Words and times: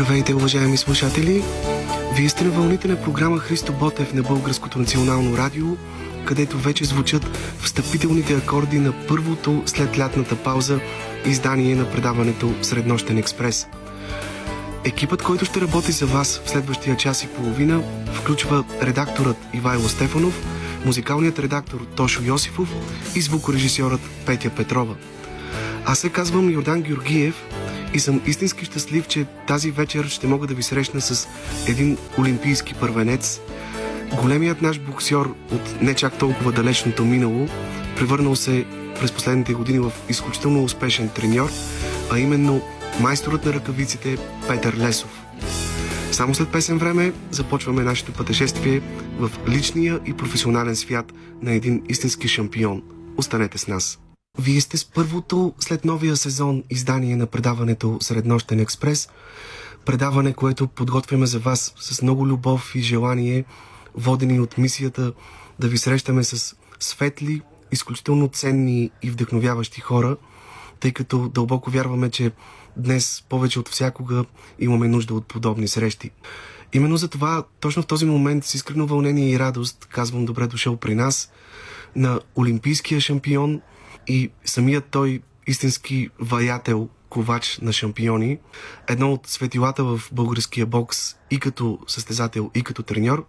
Здравейте, 0.00 0.34
уважаеми 0.34 0.76
слушатели! 0.76 1.42
Вие 2.16 2.28
сте 2.28 2.44
на 2.44 2.50
вълните 2.50 2.88
на 2.88 3.02
програма 3.02 3.38
Христо 3.38 3.72
Ботев 3.72 4.14
на 4.14 4.22
Българското 4.22 4.78
национално 4.78 5.36
радио, 5.36 5.66
където 6.24 6.58
вече 6.58 6.84
звучат 6.84 7.38
встъпителните 7.62 8.34
акорди 8.34 8.78
на 8.78 8.92
първото 9.08 9.62
след 9.66 9.98
лятната 9.98 10.36
пауза 10.36 10.80
издание 11.26 11.74
на 11.74 11.90
предаването 11.90 12.54
Среднощен 12.62 13.18
експрес. 13.18 13.66
Екипът, 14.84 15.22
който 15.22 15.44
ще 15.44 15.60
работи 15.60 15.92
за 15.92 16.06
вас 16.06 16.40
в 16.44 16.50
следващия 16.50 16.96
час 16.96 17.22
и 17.22 17.28
половина, 17.28 17.82
включва 18.12 18.64
редакторът 18.82 19.36
Ивайло 19.54 19.88
Стефанов, 19.88 20.42
музикалният 20.84 21.38
редактор 21.38 21.86
Тошо 21.96 22.22
Йосифов 22.22 22.68
и 23.14 23.20
звукорежисьорът 23.20 24.00
Петя 24.26 24.50
Петрова. 24.50 24.94
Аз 25.84 25.98
се 25.98 26.08
казвам 26.08 26.50
Йордан 26.50 26.82
Георгиев 26.82 27.34
и 27.94 28.00
съм 28.00 28.20
истински 28.26 28.64
щастлив, 28.64 29.08
че 29.08 29.26
тази 29.46 29.70
вечер 29.70 30.08
ще 30.08 30.26
мога 30.26 30.46
да 30.46 30.54
ви 30.54 30.62
срещна 30.62 31.00
с 31.00 31.28
един 31.68 31.98
олимпийски 32.18 32.74
първенец, 32.74 33.40
големият 34.22 34.62
наш 34.62 34.78
боксер 34.78 35.26
от 35.52 35.82
не 35.82 35.94
чак 35.94 36.18
толкова 36.18 36.52
далечното 36.52 37.04
минало, 37.04 37.48
превърнал 37.96 38.36
се 38.36 38.64
през 39.00 39.12
последните 39.12 39.52
години 39.52 39.78
в 39.78 39.92
изключително 40.08 40.64
успешен 40.64 41.08
треньор, 41.08 41.50
а 42.12 42.18
именно 42.18 42.62
майсторът 43.00 43.44
на 43.44 43.52
ръкавиците 43.52 44.16
Петър 44.48 44.76
Лесов. 44.76 45.20
Само 46.12 46.34
след 46.34 46.52
песен 46.52 46.78
време 46.78 47.12
започваме 47.30 47.82
нашето 47.82 48.12
пътешествие 48.12 48.80
в 49.18 49.30
личния 49.48 50.00
и 50.06 50.12
професионален 50.12 50.76
свят 50.76 51.12
на 51.42 51.52
един 51.52 51.82
истински 51.88 52.28
шампион. 52.28 52.82
Останете 53.16 53.58
с 53.58 53.66
нас! 53.66 54.09
Вие 54.38 54.60
сте 54.60 54.76
с 54.76 54.84
първото 54.84 55.54
след 55.58 55.84
новия 55.84 56.16
сезон 56.16 56.62
издание 56.70 57.16
на 57.16 57.26
предаването 57.26 57.98
Среднощен 58.00 58.60
експрес. 58.60 59.08
Предаване, 59.84 60.32
което 60.32 60.68
подготвяме 60.68 61.26
за 61.26 61.38
вас 61.38 61.74
с 61.76 62.02
много 62.02 62.26
любов 62.26 62.74
и 62.74 62.80
желание, 62.80 63.44
водени 63.94 64.40
от 64.40 64.58
мисията 64.58 65.12
да 65.58 65.68
ви 65.68 65.78
срещаме 65.78 66.24
с 66.24 66.56
светли, 66.80 67.42
изключително 67.72 68.28
ценни 68.28 68.90
и 69.02 69.10
вдъхновяващи 69.10 69.80
хора, 69.80 70.16
тъй 70.80 70.92
като 70.92 71.28
дълбоко 71.28 71.70
вярваме, 71.70 72.10
че 72.10 72.32
днес 72.76 73.24
повече 73.28 73.58
от 73.60 73.68
всякога 73.68 74.24
имаме 74.58 74.88
нужда 74.88 75.14
от 75.14 75.26
подобни 75.26 75.68
срещи. 75.68 76.10
Именно 76.72 76.96
за 76.96 77.08
това, 77.08 77.44
точно 77.60 77.82
в 77.82 77.86
този 77.86 78.04
момент, 78.04 78.44
с 78.44 78.54
искрено 78.54 78.86
вълнение 78.86 79.30
и 79.30 79.38
радост, 79.38 79.88
казвам 79.92 80.24
добре 80.24 80.46
дошъл 80.46 80.76
при 80.76 80.94
нас, 80.94 81.30
на 81.96 82.20
олимпийския 82.36 83.00
шампион 83.00 83.60
и 84.06 84.30
самият 84.44 84.84
той 84.90 85.22
истински 85.46 86.08
ваятел, 86.18 86.88
ковач 87.08 87.58
на 87.62 87.72
шампиони, 87.72 88.38
едно 88.88 89.12
от 89.12 89.26
светилата 89.26 89.84
в 89.84 90.00
българския 90.12 90.66
бокс 90.66 91.16
и 91.30 91.38
като 91.38 91.78
състезател, 91.86 92.50
и 92.54 92.62
като 92.62 92.82
треньор, 92.82 93.26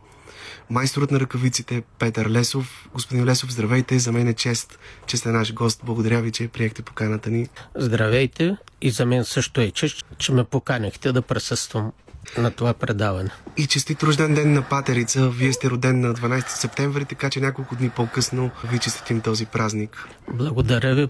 майсторът 0.69 1.11
на 1.11 1.19
ръкавиците 1.19 1.83
Петър 2.00 2.30
Лесов. 2.30 2.89
Господин 2.94 3.25
Лесов, 3.25 3.52
здравейте, 3.52 4.00
за 4.00 4.11
мен 4.11 4.28
е 4.28 4.33
чест, 4.33 4.80
че 5.05 5.17
сте 5.17 5.30
наш 5.30 5.53
гост. 5.53 5.81
Благодаря 5.86 6.22
ви, 6.22 6.31
че 6.31 6.47
приехте 6.47 6.81
поканата 6.81 7.30
ни. 7.30 7.47
Здравейте 7.75 8.58
и 8.81 8.91
за 8.91 9.06
мен 9.06 9.25
също 9.25 9.61
е 9.61 9.72
чест, 9.72 10.06
че 10.17 10.31
ме 10.31 10.44
поканихте 10.44 11.11
да 11.11 11.22
присъствам 11.22 11.91
на 12.38 12.52
това 12.52 12.73
предаване. 12.73 13.30
И 13.58 13.67
честит 13.67 14.03
рожден 14.03 14.33
ден 14.33 14.53
на 14.53 14.61
Патерица. 14.61 15.30
Вие 15.30 15.53
сте 15.53 15.69
роден 15.69 16.02
на 16.02 16.14
12 16.14 16.47
септември, 16.47 17.05
така 17.05 17.30
че 17.30 17.39
няколко 17.39 17.75
дни 17.75 17.89
по-късно 17.89 18.52
ви 18.63 18.80
честитим 18.80 19.22
този 19.22 19.45
празник. 19.45 20.08
Благодаря 20.33 20.95
ви. 20.95 21.08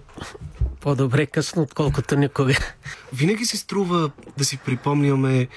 По-добре 0.80 1.26
късно, 1.26 1.62
отколкото 1.62 2.16
никога. 2.16 2.54
Винаги 3.12 3.44
се 3.44 3.56
струва 3.56 4.10
да 4.38 4.44
си 4.44 4.56
припомняме 4.56 5.48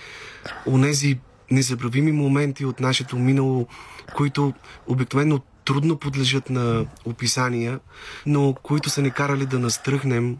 онези 0.68 1.19
незабравими 1.52 2.12
моменти 2.12 2.66
от 2.66 2.80
нашето 2.80 3.18
минало, 3.18 3.68
които 4.16 4.53
обикновено 4.88 5.40
трудно 5.66 5.97
подлежат 5.97 6.50
на 6.50 6.85
описания, 7.06 7.80
но 8.25 8.53
които 8.63 8.90
са 8.90 9.01
ни 9.01 9.12
карали 9.12 9.46
да 9.46 9.59
настръхнем, 9.59 10.38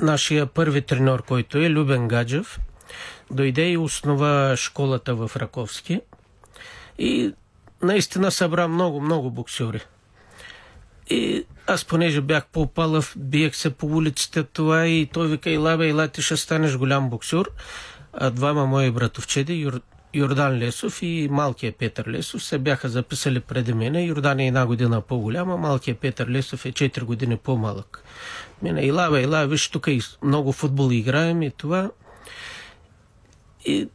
нашия 0.00 0.46
първи 0.46 0.82
треньор, 0.82 1.22
който 1.22 1.58
е 1.58 1.70
Любен 1.70 2.08
Гаджев, 2.08 2.60
дойде 3.30 3.68
и 3.68 3.78
основа 3.78 4.56
школата 4.56 5.14
в 5.14 5.30
Раковски 5.36 6.00
и 6.98 7.34
наистина 7.82 8.30
събра 8.30 8.68
много, 8.68 9.00
много 9.00 9.30
боксери. 9.30 9.80
И 11.10 11.44
аз 11.66 11.84
понеже 11.84 12.20
бях 12.20 12.46
по-палъв, 12.46 13.14
биех 13.16 13.56
се 13.56 13.70
по 13.70 13.86
улиците 13.86 14.42
това 14.42 14.86
и 14.86 15.06
той 15.06 15.28
вика, 15.28 15.50
Илабе, 15.50 15.88
ила 15.88 16.08
ти 16.08 16.22
ще 16.22 16.36
станеш 16.36 16.76
голям 16.76 17.10
боксер. 17.10 17.44
А 18.12 18.30
двама 18.30 18.66
мои 18.66 18.90
братовчеди, 18.90 19.54
Юр... 19.54 19.80
Йордан 20.14 20.58
Лесов 20.58 21.02
и 21.02 21.28
малкият 21.30 21.76
Петър 21.76 22.06
Лесов 22.06 22.44
се 22.44 22.58
бяха 22.58 22.88
записали 22.88 23.40
преди 23.40 23.74
мене. 23.74 24.04
Йордан 24.04 24.38
е 24.38 24.46
една 24.46 24.66
година 24.66 25.00
по-голяма, 25.00 25.56
малкият 25.56 25.98
Петър 25.98 26.28
Лесов 26.28 26.66
е 26.66 26.72
4 26.72 27.02
години 27.02 27.36
по-малък. 27.36 28.04
Мене, 28.62 28.86
Илабе, 28.86 29.22
Илабе, 29.22 29.46
виж, 29.46 29.68
тук 29.68 29.86
и 29.86 30.00
много 30.22 30.52
футбол 30.52 30.92
играем 30.92 31.42
и 31.42 31.50
това. 31.50 31.90
И 33.64 33.88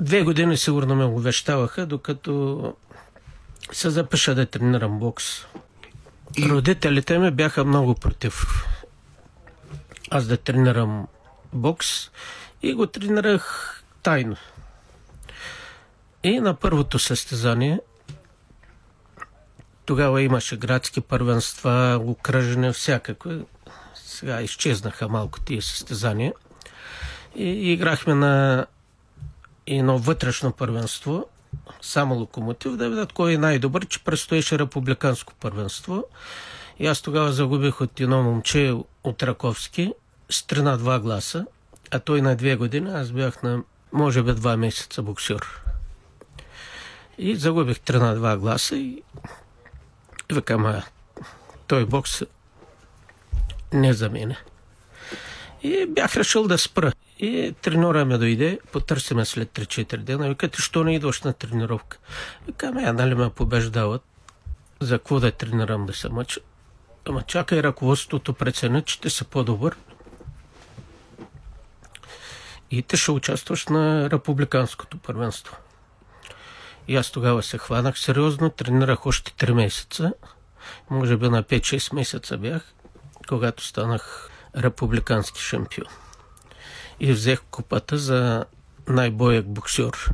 две 0.00 0.22
години 0.22 0.56
сигурно 0.56 0.94
ме 0.94 1.04
увещаваха, 1.04 1.86
докато 1.86 2.74
се 3.72 3.90
запиша 3.90 4.34
да 4.34 4.46
тренирам 4.46 4.98
бокс. 4.98 5.46
И... 6.38 6.48
Родителите 6.48 7.18
ми 7.18 7.30
бяха 7.30 7.64
много 7.64 7.94
против 7.94 8.46
аз 10.14 10.26
да 10.26 10.36
тренирам 10.36 11.06
бокс 11.52 12.10
и 12.62 12.74
го 12.74 12.86
тренирах 12.86 13.82
тайно. 14.02 14.36
И 16.22 16.40
на 16.40 16.54
първото 16.54 16.98
състезание 16.98 17.80
тогава 19.84 20.22
имаше 20.22 20.56
градски 20.56 21.00
първенства, 21.00 22.00
окръжене, 22.06 22.72
всякакви. 22.72 23.44
Сега 23.94 24.42
изчезнаха 24.42 25.08
малко 25.08 25.40
тия 25.40 25.62
състезания. 25.62 26.32
И 27.36 27.72
играхме 27.72 28.14
на 28.14 28.66
едно 29.78 29.98
вътрешно 29.98 30.52
първенство, 30.52 31.26
само 31.82 32.14
локомотив, 32.14 32.76
да 32.76 32.88
видят 32.88 33.12
кой 33.12 33.32
е 33.32 33.38
най-добър, 33.38 33.86
че 33.86 34.04
предстоеше 34.04 34.58
републиканско 34.58 35.34
първенство. 35.40 36.04
И 36.78 36.86
аз 36.86 37.02
тогава 37.02 37.32
загубих 37.32 37.80
от 37.80 38.00
едно 38.00 38.22
момче 38.22 38.74
от 39.04 39.22
Раковски 39.22 39.92
с 40.30 40.42
3 40.42 40.60
на 40.62 40.78
2 40.78 41.00
гласа, 41.00 41.46
а 41.90 41.98
той 41.98 42.20
на 42.20 42.36
2 42.36 42.56
години, 42.56 42.90
аз 42.90 43.10
бях 43.10 43.42
на 43.42 43.62
може 43.92 44.22
би 44.22 44.30
2 44.30 44.56
месеца 44.56 45.02
боксер. 45.02 45.62
И 47.18 47.36
загубих 47.36 47.76
3 47.76 47.98
на 47.98 48.16
2 48.16 48.36
гласа 48.36 48.76
и, 48.76 49.02
и 50.30 50.34
викам, 50.34 50.82
той 51.66 51.86
бокс 51.86 52.22
не 53.72 53.92
за 53.92 54.10
мене. 54.10 54.36
И 55.62 55.86
бях 55.86 56.16
решил 56.16 56.48
да 56.48 56.58
спра. 56.58 56.92
И 57.22 57.54
треньора 57.62 58.04
ме 58.04 58.18
дойде, 58.18 58.58
потърси 58.72 59.14
ме 59.14 59.24
след 59.24 59.48
3-4 59.48 59.96
дена. 59.96 60.28
Вика, 60.28 60.48
ти 60.48 60.62
що 60.62 60.84
не 60.84 60.94
идваш 60.94 61.22
на 61.22 61.32
тренировка? 61.32 61.98
Вика, 62.46 62.72
ме, 62.72 62.92
нали 62.92 63.14
ме 63.14 63.30
побеждават? 63.30 64.02
За 64.80 64.98
какво 64.98 65.20
да 65.20 65.32
тренирам 65.32 65.86
да 65.86 65.92
се 65.92 66.08
мъча? 66.08 66.40
Ама 67.08 67.22
чакай 67.22 67.62
ръководството 67.62 68.32
прецени, 68.32 68.82
че 68.82 69.00
ти 69.00 69.10
си 69.10 69.24
по-добър. 69.24 69.76
И 72.70 72.82
ти 72.82 72.96
ще 72.96 73.10
участваш 73.10 73.66
на 73.66 74.10
републиканското 74.10 74.98
първенство. 74.98 75.56
И 76.88 76.96
аз 76.96 77.10
тогава 77.10 77.42
се 77.42 77.58
хванах 77.58 77.98
сериозно, 77.98 78.50
тренирах 78.50 79.06
още 79.06 79.46
3 79.46 79.52
месеца. 79.52 80.12
Може 80.90 81.16
би 81.16 81.28
на 81.28 81.42
5-6 81.42 81.94
месеца 81.94 82.38
бях, 82.38 82.74
когато 83.28 83.64
станах 83.64 84.30
републикански 84.56 85.40
шампион. 85.40 86.01
И 87.02 87.12
взех 87.12 87.40
купата 87.50 87.98
за 87.98 88.44
най-боек 88.88 89.46
боксер. 89.46 90.10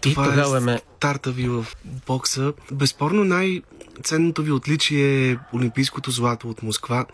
Това 0.00 0.26
и 0.26 0.28
тогава 0.28 0.56
е 0.56 0.60
ме... 0.60 0.80
старта 0.96 1.32
ви 1.32 1.48
в 1.48 1.66
бокса. 2.06 2.52
Безспорно 2.72 3.24
най-ценното 3.24 4.42
ви 4.42 4.52
отличие 4.52 5.30
е 5.30 5.38
Олимпийското 5.54 6.10
злато 6.10 6.48
от 6.48 6.62
Москва. 6.62 7.06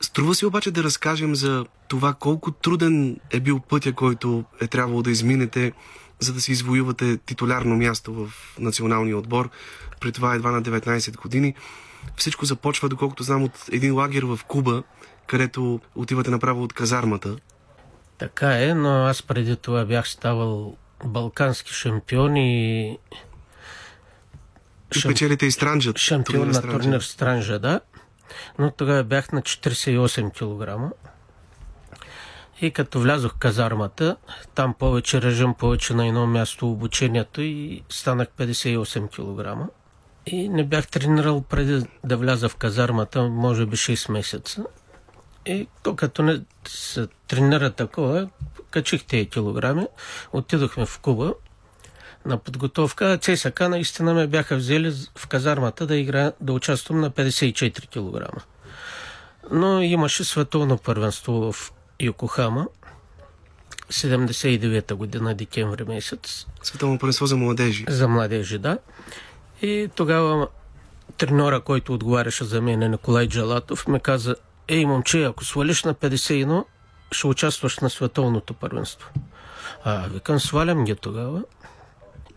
Струва 0.00 0.34
си 0.34 0.46
обаче 0.46 0.70
да 0.70 0.82
разкажем 0.82 1.34
за 1.34 1.66
това 1.88 2.14
колко 2.14 2.50
труден 2.50 3.20
е 3.30 3.40
бил 3.40 3.60
пътя, 3.60 3.92
който 3.92 4.44
е 4.60 4.66
трябвало 4.66 5.02
да 5.02 5.10
изминете, 5.10 5.72
за 6.20 6.32
да 6.32 6.40
си 6.40 6.52
извоювате 6.52 7.16
титулярно 7.16 7.76
място 7.76 8.14
в 8.14 8.32
националния 8.58 9.18
отбор. 9.18 9.50
При 10.00 10.12
това 10.12 10.34
едва 10.34 10.50
на 10.50 10.62
19 10.62 11.16
години. 11.16 11.54
Всичко 12.16 12.44
започва, 12.44 12.88
доколкото 12.88 13.22
знам, 13.22 13.42
от 13.42 13.52
един 13.72 13.94
лагер 13.94 14.22
в 14.22 14.40
Куба, 14.48 14.82
където 15.26 15.80
отивате 15.94 16.30
направо 16.30 16.62
от 16.62 16.72
казармата. 16.72 17.36
Така 18.20 18.62
е, 18.62 18.74
но 18.74 19.04
аз 19.04 19.22
преди 19.22 19.56
това 19.56 19.84
бях 19.84 20.08
ставал 20.08 20.76
балкански 21.04 21.72
шампион 21.72 22.36
и... 22.36 22.98
И 24.96 25.02
печелите 25.08 25.46
и 25.46 25.50
Странджа. 25.50 25.92
Шампион 25.96 26.50
на 26.50 26.62
турнир 26.62 27.00
Странджа, 27.00 27.58
да. 27.58 27.80
Но 28.58 28.70
тогава 28.70 29.04
бях 29.04 29.32
на 29.32 29.42
48 29.42 30.30
кг. 30.32 30.94
И 32.60 32.70
като 32.70 33.00
влязох 33.00 33.32
в 33.32 33.38
казармата, 33.38 34.16
там 34.54 34.74
повече 34.74 35.22
режим, 35.22 35.54
повече 35.54 35.94
на 35.94 36.06
едно 36.06 36.26
място 36.26 36.70
обучението 36.70 37.40
и 37.40 37.82
станах 37.88 38.28
58 38.38 39.08
кг. 39.08 39.70
И 40.26 40.48
не 40.48 40.64
бях 40.64 40.88
тренирал 40.88 41.42
преди 41.42 41.86
да 42.04 42.16
вляза 42.16 42.48
в 42.48 42.56
казармата, 42.56 43.22
може 43.22 43.66
би 43.66 43.76
6 43.76 44.12
месеца. 44.12 44.64
И 45.46 45.68
то 45.82 45.96
като 45.96 46.22
не 46.22 46.40
се 46.68 47.08
тренира 47.28 47.70
такова, 47.70 48.28
качих 48.70 49.04
тези 49.04 49.26
килограми, 49.26 49.86
отидохме 50.32 50.86
в 50.86 50.98
Куба 50.98 51.34
на 52.26 52.38
подготовка. 52.38 53.18
ЦСК 53.18 53.60
наистина 53.60 54.14
ме 54.14 54.26
бяха 54.26 54.56
взели 54.56 54.92
в 55.18 55.26
казармата 55.26 55.86
да 55.86 55.96
игра, 55.96 56.32
да 56.40 56.52
участвам 56.52 57.00
на 57.00 57.10
54 57.10 57.86
кг. 57.88 58.44
Но 59.50 59.82
имаше 59.82 60.24
световно 60.24 60.78
първенство 60.78 61.52
в 61.52 61.72
Йокохама, 62.00 62.66
79-та 63.90 64.94
година, 64.94 65.34
декември 65.34 65.84
месец. 65.84 66.46
Световно 66.62 66.98
първенство 66.98 67.26
за 67.26 67.36
младежи. 67.36 67.84
За 67.88 68.08
младежи, 68.08 68.58
да. 68.58 68.78
И 69.62 69.90
тогава 69.94 70.48
треньора, 71.16 71.60
който 71.60 71.94
отговаряше 71.94 72.44
за 72.44 72.62
мен, 72.62 72.90
Николай 72.90 73.28
Джалатов, 73.28 73.88
ме 73.88 74.00
каза, 74.00 74.36
ей, 74.70 74.86
момче, 74.86 75.24
ако 75.24 75.44
свалиш 75.44 75.84
на 75.84 75.94
51, 75.94 76.64
ще 77.12 77.26
участваш 77.26 77.78
на 77.78 77.90
световното 77.90 78.54
първенство. 78.54 79.10
А, 79.84 80.06
викам, 80.08 80.40
свалям 80.40 80.84
ги 80.84 80.96
тогава. 80.96 81.42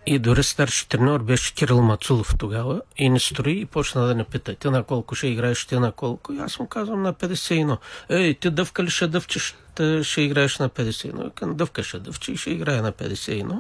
И 0.06 0.20
дори 0.20 0.44
старши 0.44 0.90
треньор 0.90 1.24
беше 1.24 1.54
Кирил 1.54 1.82
Мацулов 1.82 2.36
тогава 2.38 2.82
и 2.98 3.10
не 3.10 3.20
строи 3.20 3.60
и 3.60 3.66
почна 3.66 4.08
да 4.08 4.16
не 4.16 4.24
пита, 4.24 4.56
ти 4.56 4.70
на 4.70 4.84
колко 4.84 5.16
ще 5.16 5.28
играеш, 5.28 5.66
ти 5.66 5.76
на 5.76 5.92
колко. 5.92 6.34
И 6.34 6.40
аз 6.40 6.60
му 6.60 6.68
казвам 6.68 7.02
на 7.02 7.14
51. 7.14 7.78
Ей, 8.10 8.34
ти 8.34 8.50
дъвка 8.50 8.84
ли 8.84 8.90
ще 8.90 9.08
дъвчеш, 9.08 9.56
ще 10.02 10.22
играеш 10.22 10.60
на 10.60 10.70
51? 10.70 11.24
Викам, 11.24 11.56
дъвка 11.56 11.84
ще 11.84 12.00
дъвче 12.00 12.32
и 12.32 12.38
ще 12.38 12.50
играе 12.50 12.82
на 12.82 12.92
51. 12.92 13.60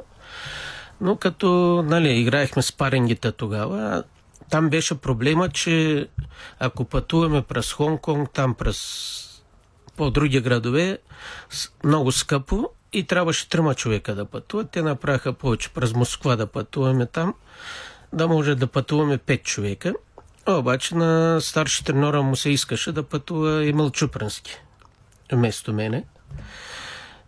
Но 1.01 1.15
като 1.15 1.83
нали, 1.87 2.09
играехме 2.09 2.61
спарингите 2.61 3.31
тогава, 3.31 4.03
там 4.53 4.69
беше 4.69 4.95
проблема, 4.95 5.49
че 5.49 6.07
ако 6.59 6.85
пътуваме 6.85 7.41
през 7.41 7.73
Хонг-Конг, 7.73 8.33
там 8.33 8.55
през 8.55 9.41
по-други 9.97 10.41
градове, 10.41 10.97
много 11.83 12.11
скъпо 12.11 12.69
и 12.93 13.03
трябваше 13.03 13.49
трима 13.49 13.75
човека 13.75 14.15
да 14.15 14.25
пътуват. 14.25 14.71
Те 14.71 14.81
направиха 14.81 15.33
повече 15.33 15.69
през 15.69 15.93
Москва 15.93 16.35
да 16.35 16.47
пътуваме 16.47 17.05
там, 17.05 17.33
да 18.13 18.27
може 18.27 18.55
да 18.55 18.67
пътуваме 18.67 19.17
пет 19.17 19.43
човека. 19.43 19.93
Обаче 20.47 20.95
на 20.95 21.41
старши 21.41 21.85
треньора 21.85 22.21
му 22.21 22.35
се 22.35 22.49
искаше 22.49 22.91
да 22.91 23.03
пътува 23.03 23.65
Емил 23.65 23.89
Чупренски 23.89 24.55
вместо 25.31 25.73
мене. 25.73 26.03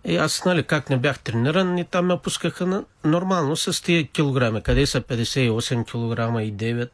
И 0.07 0.17
аз, 0.17 0.45
нали, 0.45 0.63
как 0.63 0.89
не 0.89 0.97
бях 0.97 1.19
трениран, 1.19 1.77
и 1.77 1.85
там 1.85 2.05
ме 2.05 2.19
пускаха 2.23 2.65
на, 2.65 2.83
нормално 3.03 3.55
с 3.55 3.83
тия 3.83 4.07
килограми. 4.07 4.61
Къде 4.61 4.85
са 4.85 5.01
58 5.01 5.83
кг 5.85 6.41
и 6.47 6.53
9. 6.53 6.89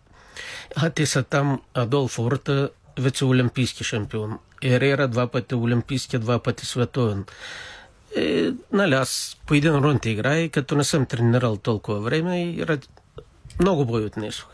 А 0.75 0.89
те 0.89 1.06
са 1.06 1.24
там 1.24 1.62
Адолф 1.74 2.19
Орта, 2.19 2.69
вече 3.00 3.25
олимпийски 3.25 3.83
шампион. 3.83 4.39
Ерера 4.63 5.07
два 5.07 5.28
пъти 5.28 5.56
олимпийски, 5.56 6.18
два 6.18 6.39
пъти 6.39 6.66
световен. 6.66 7.25
И, 8.18 8.54
нали, 8.72 8.94
аз 8.94 9.38
по 9.48 9.54
един 9.54 9.75
рунд 9.75 10.06
играя 10.06 10.50
като 10.50 10.75
не 10.75 10.83
съм 10.83 11.06
тренирал 11.06 11.57
толкова 11.57 12.00
време 12.00 12.44
и 12.44 12.68
ради... 12.68 12.88
много 13.60 13.86
бой 13.86 14.06
отнесох. 14.06 14.48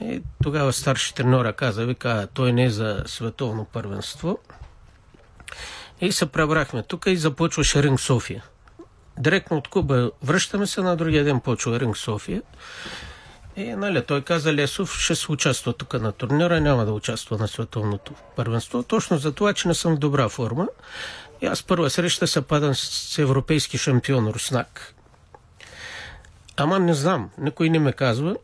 И 0.00 0.22
тогава 0.42 0.72
старши 0.72 1.14
треньора 1.14 1.52
каза, 1.52 1.86
вика, 1.86 2.28
той 2.34 2.52
не 2.52 2.64
е 2.64 2.70
за 2.70 3.02
световно 3.06 3.64
първенство. 3.64 4.38
И 6.00 6.12
се 6.12 6.26
пребрахме 6.26 6.82
тук 6.82 7.06
и 7.06 7.16
започваше 7.16 7.82
Ринг 7.82 8.00
София. 8.00 8.44
Директно 9.18 9.56
от 9.56 9.68
Куба 9.68 10.10
връщаме 10.22 10.66
се, 10.66 10.80
на 10.80 10.96
другия 10.96 11.24
ден 11.24 11.40
почва 11.40 11.80
Ринг 11.80 11.96
София. 11.96 12.42
И 13.56 13.64
нали, 13.64 14.02
той 14.02 14.22
каза 14.22 14.54
Лесов 14.54 14.98
ще 14.98 15.14
се 15.14 15.32
участва 15.32 15.72
тук 15.72 15.94
на 15.94 16.12
турнира, 16.12 16.60
няма 16.60 16.84
да 16.84 16.92
участва 16.92 17.38
на 17.38 17.48
световното 17.48 18.12
първенство. 18.36 18.82
Точно 18.82 19.18
за 19.18 19.32
това, 19.32 19.52
че 19.52 19.68
не 19.68 19.74
съм 19.74 19.94
в 19.94 19.98
добра 19.98 20.28
форма. 20.28 20.68
И 21.42 21.46
аз 21.46 21.62
първа 21.62 21.90
среща 21.90 22.26
се 22.26 22.42
падам 22.42 22.74
с 22.74 23.18
европейски 23.18 23.78
шампион 23.78 24.28
Руснак. 24.28 24.94
Ама 26.56 26.78
не 26.78 26.94
знам, 26.94 27.30
никой 27.38 27.70
не 27.70 27.78
ме 27.78 27.92
казва. 27.92 28.36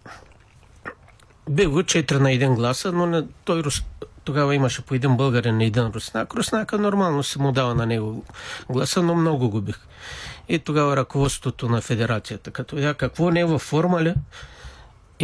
Бил 1.50 1.70
4 1.70 2.12
на 2.18 2.32
един 2.32 2.54
гласа, 2.54 2.92
но 2.92 3.06
не, 3.06 3.22
той 3.44 3.62
Рус... 3.62 3.82
тогава 4.24 4.54
имаше 4.54 4.82
по 4.82 4.94
един 4.94 5.16
българин 5.16 5.56
на 5.56 5.64
един 5.64 5.86
руснак. 5.86 6.34
Руснака 6.34 6.78
нормално 6.78 7.22
се 7.22 7.38
му 7.38 7.52
дава 7.52 7.74
на 7.74 7.86
него 7.86 8.24
гласа, 8.70 9.02
но 9.02 9.14
много 9.14 9.50
губих. 9.50 9.78
И 10.48 10.58
тогава 10.58 10.96
ръководството 10.96 11.68
на 11.68 11.80
федерацията, 11.80 12.50
като 12.50 12.78
я 12.78 12.94
какво 12.94 13.30
не 13.30 13.40
е 13.40 13.44
във 13.44 13.62
форма 13.62 14.02
ли, 14.02 14.14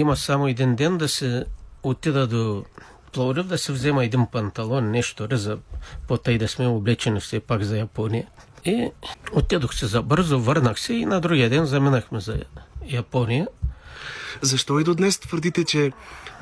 има 0.00 0.17
само 0.17 0.49
един 0.49 0.76
ден 0.76 0.99
да 0.99 1.09
се 1.09 1.45
отида 1.83 2.26
до 2.26 2.64
Пловдив 3.12 3.47
да 3.47 3.59
се 3.59 3.73
взема 3.73 4.05
един 4.05 4.26
панталон, 4.33 4.90
нещо, 4.90 5.28
за 5.31 5.59
потай 6.09 6.38
да 6.38 6.49
сме 6.49 6.67
облечени 6.67 7.21
все 7.21 7.40
пак 7.40 7.62
за 7.62 7.78
Япония. 7.78 8.26
И 8.64 8.90
отидох 9.33 9.75
се 9.75 9.87
за 9.87 10.02
бързо, 10.02 10.40
върнах 10.40 10.81
се 10.81 10.95
и 10.95 11.07
на 11.07 11.21
другия 11.21 11.50
ден 11.50 11.67
заминахме 11.67 12.21
за 12.21 12.45
Япония. 12.87 13.49
Защо 14.43 14.81
и 14.81 14.85
до 14.85 14.95
днес 14.95 15.19
твърдите, 15.19 15.64
че 15.64 15.93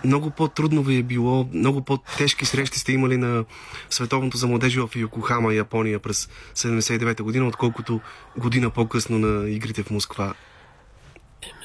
много 0.04 0.30
по-трудно 0.30 0.82
ви 0.82 0.96
е 0.96 1.02
било, 1.02 1.48
много 1.52 1.82
по-тежки 1.82 2.44
срещи 2.44 2.78
сте 2.78 2.92
имали 2.92 3.16
на 3.16 3.44
Световното 3.90 4.36
за 4.36 4.46
младежи 4.46 4.80
в 4.80 4.90
Йокохама, 4.96 5.54
Япония 5.54 5.98
през 5.98 6.28
79-та 6.54 7.24
година, 7.24 7.48
отколкото 7.48 8.00
година 8.38 8.70
по-късно 8.70 9.18
на 9.18 9.50
игрите 9.50 9.82
в 9.82 9.90
Москва? 9.90 10.34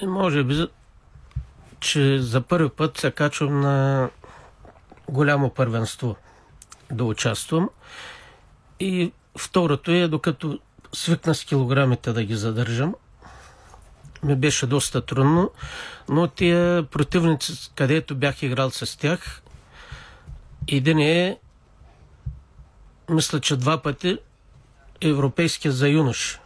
Еми, 0.01 0.11
може 0.11 0.43
би, 0.43 0.67
че 1.81 2.19
за 2.19 2.41
първи 2.41 2.69
път 2.69 2.97
се 2.97 3.11
качвам 3.11 3.59
на 3.59 4.09
голямо 5.09 5.49
първенство 5.49 6.15
да 6.91 7.03
участвам. 7.03 7.69
И 8.79 9.11
второто 9.37 9.91
е, 9.91 10.07
докато 10.07 10.59
свикна 10.93 11.35
с 11.35 11.45
килограмите 11.45 12.13
да 12.13 12.23
ги 12.23 12.35
задържам, 12.35 12.95
ми 14.23 14.35
беше 14.35 14.67
доста 14.67 15.01
трудно, 15.01 15.51
но 16.09 16.27
тия 16.27 16.83
противници, 16.83 17.71
където 17.75 18.15
бях 18.15 18.43
играл 18.43 18.71
с 18.71 18.97
тях, 18.99 19.41
един 20.67 20.99
е, 20.99 21.39
мисля, 23.09 23.39
че 23.39 23.55
два 23.55 23.81
пъти 23.81 24.17
европейския 25.01 25.71
за 25.71 25.89
юнош, 25.89 26.39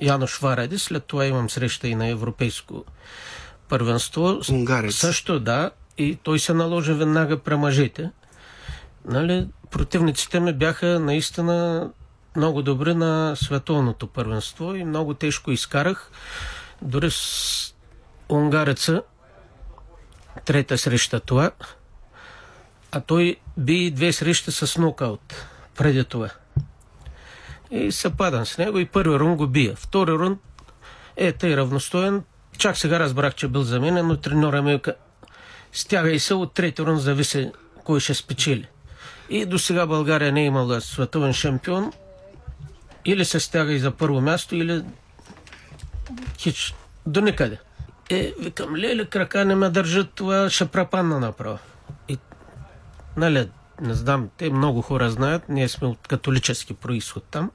Янош 0.00 0.38
Варади, 0.38 0.78
след 0.78 1.04
това 1.04 1.26
имам 1.26 1.50
среща 1.50 1.88
и 1.88 1.94
на 1.94 2.06
европейско 2.06 2.84
първенство. 3.70 4.40
Унгарец. 4.50 4.94
Също 4.94 5.40
да. 5.40 5.70
И 5.98 6.18
той 6.22 6.38
се 6.38 6.54
наложи 6.54 6.92
веднага 6.92 7.38
при 7.38 7.56
мъжете. 7.56 8.10
Нали, 9.04 9.48
противниците 9.70 10.40
ми 10.40 10.52
бяха 10.52 11.00
наистина 11.00 11.90
много 12.36 12.62
добри 12.62 12.94
на 12.94 13.36
световното 13.36 14.06
първенство 14.06 14.74
и 14.74 14.84
много 14.84 15.14
тежко 15.14 15.50
изкарах. 15.50 16.10
Дори 16.82 17.10
с 17.10 17.74
унгареца 18.28 19.02
трета 20.44 20.78
среща 20.78 21.20
това, 21.20 21.50
а 22.92 23.00
той 23.00 23.36
би 23.56 23.90
две 23.90 24.12
срещи 24.12 24.52
с 24.52 24.78
нокаут 24.78 25.46
преди 25.76 26.04
това. 26.04 26.30
И 27.70 27.92
се 27.92 28.10
падам 28.10 28.46
с 28.46 28.58
него 28.58 28.78
и 28.78 28.86
първи 28.86 29.18
рун 29.18 29.36
го 29.36 29.46
бия. 29.46 29.76
Втори 29.76 30.12
рун 30.12 30.38
е 31.16 31.32
тъй 31.32 31.56
равностоен. 31.56 32.22
Чак 32.60 32.76
сега 32.76 33.00
разбрах, 33.00 33.34
че 33.34 33.48
бил 33.48 33.62
за 33.62 33.80
мен, 33.80 34.06
но 34.06 34.16
треньора 34.16 34.62
ми 34.62 34.80
и 36.04 36.18
се 36.18 36.34
от 36.34 36.54
трети 36.54 36.82
рун 36.82 36.98
зависи 36.98 37.50
кой 37.84 38.00
ще 38.00 38.14
спечели. 38.14 38.68
И 39.30 39.46
до 39.46 39.58
сега 39.58 39.86
България 39.86 40.32
не 40.32 40.42
е 40.42 40.44
имала 40.44 40.80
световен 40.80 41.32
шампион. 41.32 41.92
Или 43.04 43.24
се 43.24 43.40
стяга 43.40 43.72
и 43.72 43.78
за 43.78 43.90
първо 43.90 44.20
място, 44.20 44.56
или 44.56 44.84
хич. 46.38 46.74
До 47.06 47.20
никъде. 47.20 47.58
Е, 48.10 48.34
викам, 48.40 48.76
леле, 48.76 49.04
крака 49.04 49.44
не 49.44 49.54
ме 49.54 49.70
държат, 49.70 50.12
това 50.14 50.50
ще 50.50 50.66
препанна 50.66 51.20
направо. 51.20 51.58
И, 52.08 52.18
нали, 53.16 53.48
не 53.80 53.94
знам, 53.94 54.28
те 54.36 54.50
много 54.50 54.82
хора 54.82 55.10
знаят, 55.10 55.48
ние 55.48 55.68
сме 55.68 55.88
от 55.88 56.08
католически 56.08 56.74
происход 56.74 57.24
там. 57.30 57.50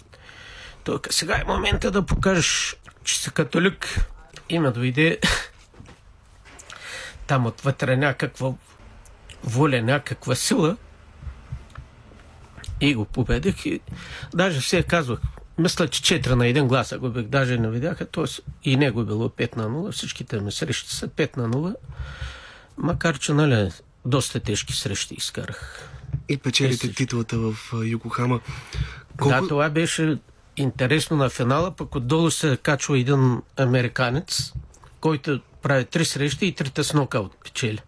Той 0.84 1.00
сега 1.10 1.36
е 1.36 1.44
момента 1.48 1.92
да 1.92 2.06
покажеш, 2.06 2.76
че 3.04 3.20
си 3.20 3.32
католик. 3.32 4.08
И 4.50 4.60
ме 4.60 4.72
дойде 4.72 5.20
там 7.28 7.46
отвътре 7.46 7.98
някаква 7.98 8.54
воля, 9.44 9.82
някаква 9.82 10.36
сила. 10.36 10.78
И 12.82 12.96
го 12.96 13.06
победих. 13.06 13.66
И 13.66 13.80
даже 14.34 14.60
все 14.60 14.84
казвах, 14.84 15.20
мисля, 15.58 15.88
че 15.88 16.22
4 16.22 16.34
на 16.34 16.48
един 16.48 16.68
гласа 16.68 16.98
го 16.98 17.10
бих, 17.10 17.24
даже 17.24 17.58
не 17.58 17.70
видяха, 17.70 18.06
т.е. 18.06 18.26
и 18.64 18.78
него 18.78 19.04
било 19.04 19.30
5 19.30 19.58
на 19.58 19.70
0, 19.70 19.92
всичките 19.92 20.40
ми 20.40 20.52
срещи 20.52 20.96
са 20.96 21.08
5 21.08 21.38
на 21.38 21.50
0, 21.50 21.76
макар 22.78 23.20
че, 23.20 23.34
нали, 23.34 23.72
доста 24.06 24.40
тежки 24.40 24.74
срещи 24.74 25.16
изкарах. 25.16 25.90
И 26.30 26.38
печелите 26.38 26.94
титулата 26.94 27.38
в 27.38 27.56
Юкохама. 27.84 28.40
Колко... 29.18 29.42
Да, 29.42 29.48
това 29.48 29.70
беше 29.70 30.18
интересно 30.58 31.18
на 31.18 31.30
финала, 31.30 31.72
пък 31.72 31.96
отдолу 31.96 32.32
се 32.32 32.58
качва 32.58 33.00
един 33.00 33.42
американец, 33.58 34.54
който 35.00 35.42
прави 35.62 35.86
три 35.86 36.06
срещи 36.06 36.46
и 36.46 36.56
трите 36.56 36.84
с 36.84 36.94
нокаут 36.94 37.38
печели. 37.44 37.80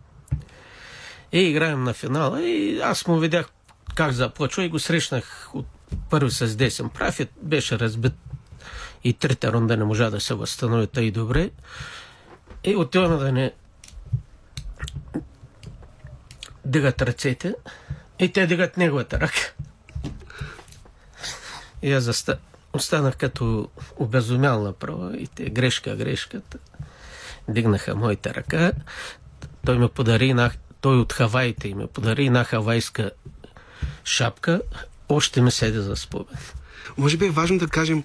И 1.31 1.39
играем 1.39 1.83
на 1.83 1.93
финала 1.93 2.43
и 2.43 2.79
аз 2.81 3.07
му 3.07 3.19
видях 3.19 3.49
как 3.95 4.11
започва 4.11 4.63
и 4.63 4.69
го 4.69 4.79
срещнах 4.79 5.49
от 5.53 5.65
първи 6.09 6.31
с 6.31 6.55
десен 6.55 6.89
прав. 6.89 7.19
Беше 7.41 7.79
разбит 7.79 8.13
и 9.03 9.13
трета 9.13 9.53
рунда 9.53 9.77
не 9.77 9.83
можа 9.83 10.09
да 10.09 10.19
се 10.19 10.33
възстанови 10.33 10.87
тъй 10.87 11.11
добре. 11.11 11.49
И 12.63 12.75
отиваме 12.75 13.17
да 13.17 13.31
не 13.31 13.51
дигат 16.65 17.01
ръцете 17.01 17.55
и 18.19 18.31
те 18.31 18.47
дигат 18.47 18.77
неговата 18.77 19.19
ръка. 19.19 19.41
И 21.81 21.93
аз 21.93 22.03
заста... 22.03 22.37
останах 22.73 23.17
като 23.17 23.69
обезумял 23.95 24.63
направо 24.63 25.13
и 25.13 25.27
те 25.27 25.49
грешка, 25.49 25.95
грешката. 25.95 26.57
Дигнаха 27.47 27.95
моята 27.95 28.33
ръка. 28.33 28.71
Той 29.65 29.77
ме 29.77 29.87
подари 29.87 30.33
на... 30.33 30.51
Той 30.81 30.97
от 30.97 31.13
Хаваите 31.13 31.75
ме 31.75 31.87
подари 31.87 32.25
една 32.25 32.43
хавайска 32.43 33.11
шапка. 34.03 34.61
Още 35.09 35.41
ме 35.41 35.51
седе 35.51 35.81
за 35.81 35.95
спомен. 35.95 36.37
Може 36.97 37.17
би 37.17 37.25
е 37.25 37.31
важно 37.31 37.57
да 37.57 37.67
кажем 37.67 38.03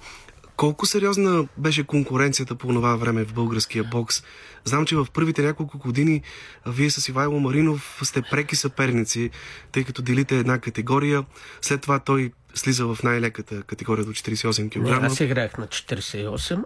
колко 0.62 0.86
сериозна 0.86 1.46
беше 1.58 1.84
конкуренцията 1.84 2.54
по 2.54 2.68
това 2.68 2.96
време 2.96 3.24
в 3.24 3.32
българския 3.32 3.84
бокс? 3.84 4.22
Знам, 4.64 4.86
че 4.86 4.96
в 4.96 5.06
първите 5.12 5.42
няколко 5.42 5.78
години 5.78 6.22
вие 6.66 6.90
с 6.90 7.08
Ивайло 7.08 7.40
Маринов 7.40 8.00
сте 8.02 8.22
преки 8.22 8.56
съперници, 8.56 9.30
тъй 9.72 9.84
като 9.84 10.02
делите 10.02 10.38
една 10.38 10.58
категория. 10.58 11.24
След 11.62 11.80
това 11.80 11.98
той 11.98 12.32
слиза 12.54 12.86
в 12.86 12.98
най-леката 13.02 13.62
категория 13.62 14.04
до 14.04 14.10
48 14.10 14.70
кг. 14.70 15.04
аз 15.04 15.20
играех 15.20 15.58
на 15.58 15.66
48. 15.66 16.64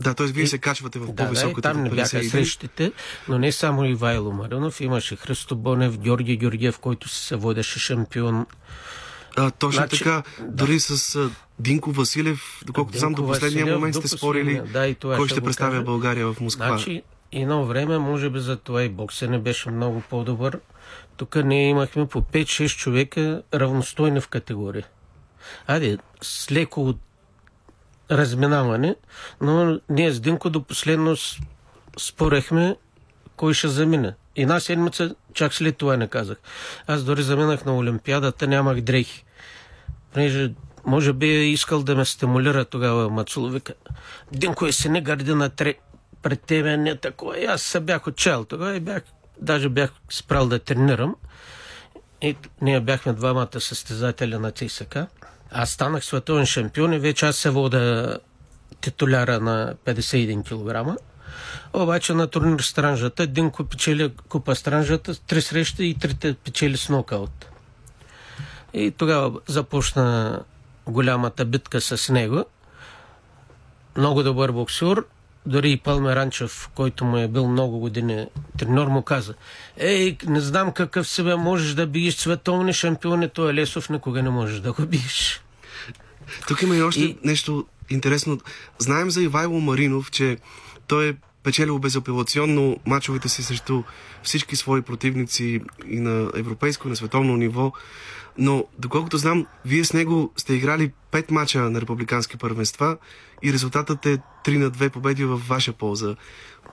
Да, 0.00 0.14
т.е. 0.14 0.26
вие 0.26 0.44
и, 0.44 0.46
се 0.46 0.58
качвате 0.58 0.98
в 0.98 1.14
по-високата. 1.14 1.68
Да, 1.68 1.74
там 1.74 1.82
не 1.82 1.90
бяха 1.90 2.24
срещите, 2.24 2.92
но 3.28 3.38
не 3.38 3.52
само 3.52 3.84
Ивайло 3.84 4.32
Маринов, 4.32 4.80
имаше 4.80 5.16
Христо 5.16 5.56
Бонев, 5.56 5.98
Георги 5.98 6.36
Георгиев, 6.36 6.78
който 6.78 7.08
се 7.08 7.36
водеше 7.36 7.78
шампион. 7.78 8.46
А, 9.36 9.50
точно 9.50 9.78
значи, 9.78 9.98
така. 9.98 10.22
Да. 10.40 10.46
Дори 10.48 10.80
с 10.80 11.16
а, 11.16 11.30
Динко 11.58 11.90
Василев, 11.90 12.62
доколкото 12.66 12.98
сам 12.98 13.12
до 13.12 13.26
последния 13.26 13.64
Василев, 13.64 13.78
момент 13.78 13.94
сте 13.94 14.08
спорили 14.08 14.62
да, 14.72 14.86
и 14.86 14.94
това 14.94 15.16
кой 15.16 15.26
ще, 15.26 15.34
ще 15.34 15.44
представя 15.44 15.72
кажа. 15.72 15.82
България 15.82 16.32
в 16.32 16.40
Москва. 16.40 16.68
Значи, 16.68 17.02
едно 17.32 17.64
време, 17.64 17.98
може 17.98 18.30
би 18.30 18.40
за 18.40 18.56
това 18.56 18.82
и 18.82 18.88
бокса 18.88 19.28
не 19.28 19.38
беше 19.38 19.70
много 19.70 20.02
по-добър. 20.10 20.60
Тук 21.16 21.36
ние 21.44 21.68
имахме 21.68 22.06
по 22.06 22.22
5-6 22.22 22.76
човека 22.76 23.42
равностойни 23.54 24.20
в 24.20 24.28
категория. 24.28 24.86
Аде, 25.66 25.98
с 26.22 26.52
леко 26.52 26.94
разминаване, 28.10 28.96
но 29.40 29.80
ние 29.88 30.12
с 30.12 30.20
Динко 30.20 30.50
до 30.50 30.62
последно 30.62 31.16
спорехме 31.98 32.76
кой 33.36 33.54
ще 33.54 33.68
замине. 33.68 34.14
Една 34.36 34.60
седмица, 34.60 35.14
чак 35.34 35.54
след 35.54 35.76
това 35.76 35.96
не 35.96 36.08
казах. 36.08 36.36
Аз 36.86 37.04
дори 37.04 37.22
заминах 37.22 37.64
на 37.64 37.76
Олимпиадата, 37.76 38.46
нямах 38.46 38.80
дрехи. 38.80 39.24
Понеже 40.12 40.52
може 40.84 41.12
би 41.12 41.26
е 41.26 41.44
искал 41.44 41.82
да 41.82 41.96
ме 41.96 42.04
стимулира 42.04 42.64
тогава 42.64 43.10
Мацуловика. 43.10 43.74
Динко 44.32 44.66
е 44.66 44.72
си 44.72 44.88
не 44.88 45.00
гърди 45.00 45.34
на 45.34 45.48
тре... 45.48 45.74
пред 46.22 46.40
тебе, 46.40 46.76
не 46.76 46.96
такова. 46.96 47.38
И 47.38 47.44
аз 47.44 47.62
се 47.62 47.80
бях 47.80 48.06
отчел 48.06 48.44
тогава 48.44 48.76
и 48.76 48.80
бях, 48.80 49.02
даже 49.40 49.68
бях 49.68 49.90
спрал 50.10 50.46
да 50.46 50.58
тренирам. 50.58 51.16
И 52.22 52.36
ние 52.62 52.80
бяхме 52.80 53.12
двамата 53.12 53.60
състезатели 53.60 54.38
на 54.38 54.50
ЦСК. 54.50 54.98
Аз 55.50 55.70
станах 55.70 56.04
световен 56.04 56.46
шампион 56.46 56.92
и 56.92 56.98
вече 56.98 57.26
аз 57.26 57.36
се 57.36 57.50
вода 57.50 58.16
титуляра 58.80 59.40
на 59.40 59.74
51 59.84 60.44
кг. 60.94 61.00
Обаче 61.72 62.14
на 62.14 62.26
турнир 62.26 62.60
Странжата 62.60 63.26
Динко 63.26 63.64
печели 63.64 64.12
купа 64.28 64.54
Странжата, 64.56 65.20
три 65.26 65.42
срещи 65.42 65.84
и 65.84 65.94
трите 65.94 66.34
печели 66.34 66.76
с 66.76 66.88
нокаут. 66.88 67.46
И 68.74 68.90
тогава 68.90 69.40
започна 69.46 70.40
голямата 70.86 71.44
битка 71.44 71.80
с 71.80 72.12
него. 72.12 72.44
Много 73.96 74.22
добър 74.22 74.52
боксер. 74.52 75.04
Дори 75.46 75.70
и 75.70 75.76
Палме 75.76 76.16
Ранчев, 76.16 76.70
който 76.74 77.04
му 77.04 77.16
е 77.16 77.28
бил 77.28 77.48
много 77.48 77.78
години 77.78 78.26
тренер, 78.58 78.86
му 78.86 79.02
каза 79.02 79.34
Ей, 79.76 80.16
не 80.26 80.40
знам 80.40 80.72
какъв 80.72 81.08
себе 81.08 81.36
можеш 81.36 81.74
да 81.74 81.86
биеш 81.86 82.14
световни 82.14 82.72
шампиони, 82.72 83.28
той 83.28 83.54
Лесов 83.54 83.90
никога 83.90 84.22
не 84.22 84.30
можеш 84.30 84.60
да 84.60 84.72
го 84.72 84.86
биеш. 84.86 85.40
Тук 86.48 86.62
има 86.62 86.76
и 86.76 86.82
още 86.82 87.00
и... 87.00 87.18
нещо 87.24 87.66
интересно. 87.90 88.40
Знаем 88.78 89.10
за 89.10 89.22
Ивайло 89.22 89.60
Маринов, 89.60 90.10
че 90.10 90.38
той 90.86 91.08
е 91.08 91.14
печелил 91.42 91.78
безапелационно 91.78 92.76
мачовете 92.86 93.28
си 93.28 93.42
срещу 93.42 93.82
всички 94.22 94.56
свои 94.56 94.82
противници 94.82 95.60
и 95.88 96.00
на 96.00 96.30
европейско, 96.34 96.88
и 96.88 96.90
на 96.90 96.96
световно 96.96 97.36
ниво. 97.36 97.72
Но, 98.38 98.64
доколкото 98.78 99.16
знам, 99.18 99.46
вие 99.64 99.84
с 99.84 99.92
него 99.92 100.32
сте 100.36 100.54
играли 100.54 100.92
5 101.12 101.30
мача 101.30 101.58
на 101.58 101.80
републикански 101.80 102.36
първенства 102.36 102.96
и 103.42 103.52
резултатът 103.52 104.06
е 104.06 104.18
3 104.44 104.58
на 104.58 104.70
2 104.70 104.90
победи 104.90 105.24
в 105.24 105.36
ваша 105.36 105.72
полза. 105.72 106.16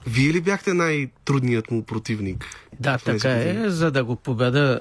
Вие 0.06 0.32
ли 0.32 0.40
бяхте 0.40 0.74
най-трудният 0.74 1.70
му 1.70 1.84
противник? 1.84 2.44
Да, 2.80 2.98
така 2.98 3.30
е. 3.30 3.70
За 3.70 3.90
да 3.90 4.04
го 4.04 4.16
победа 4.16 4.80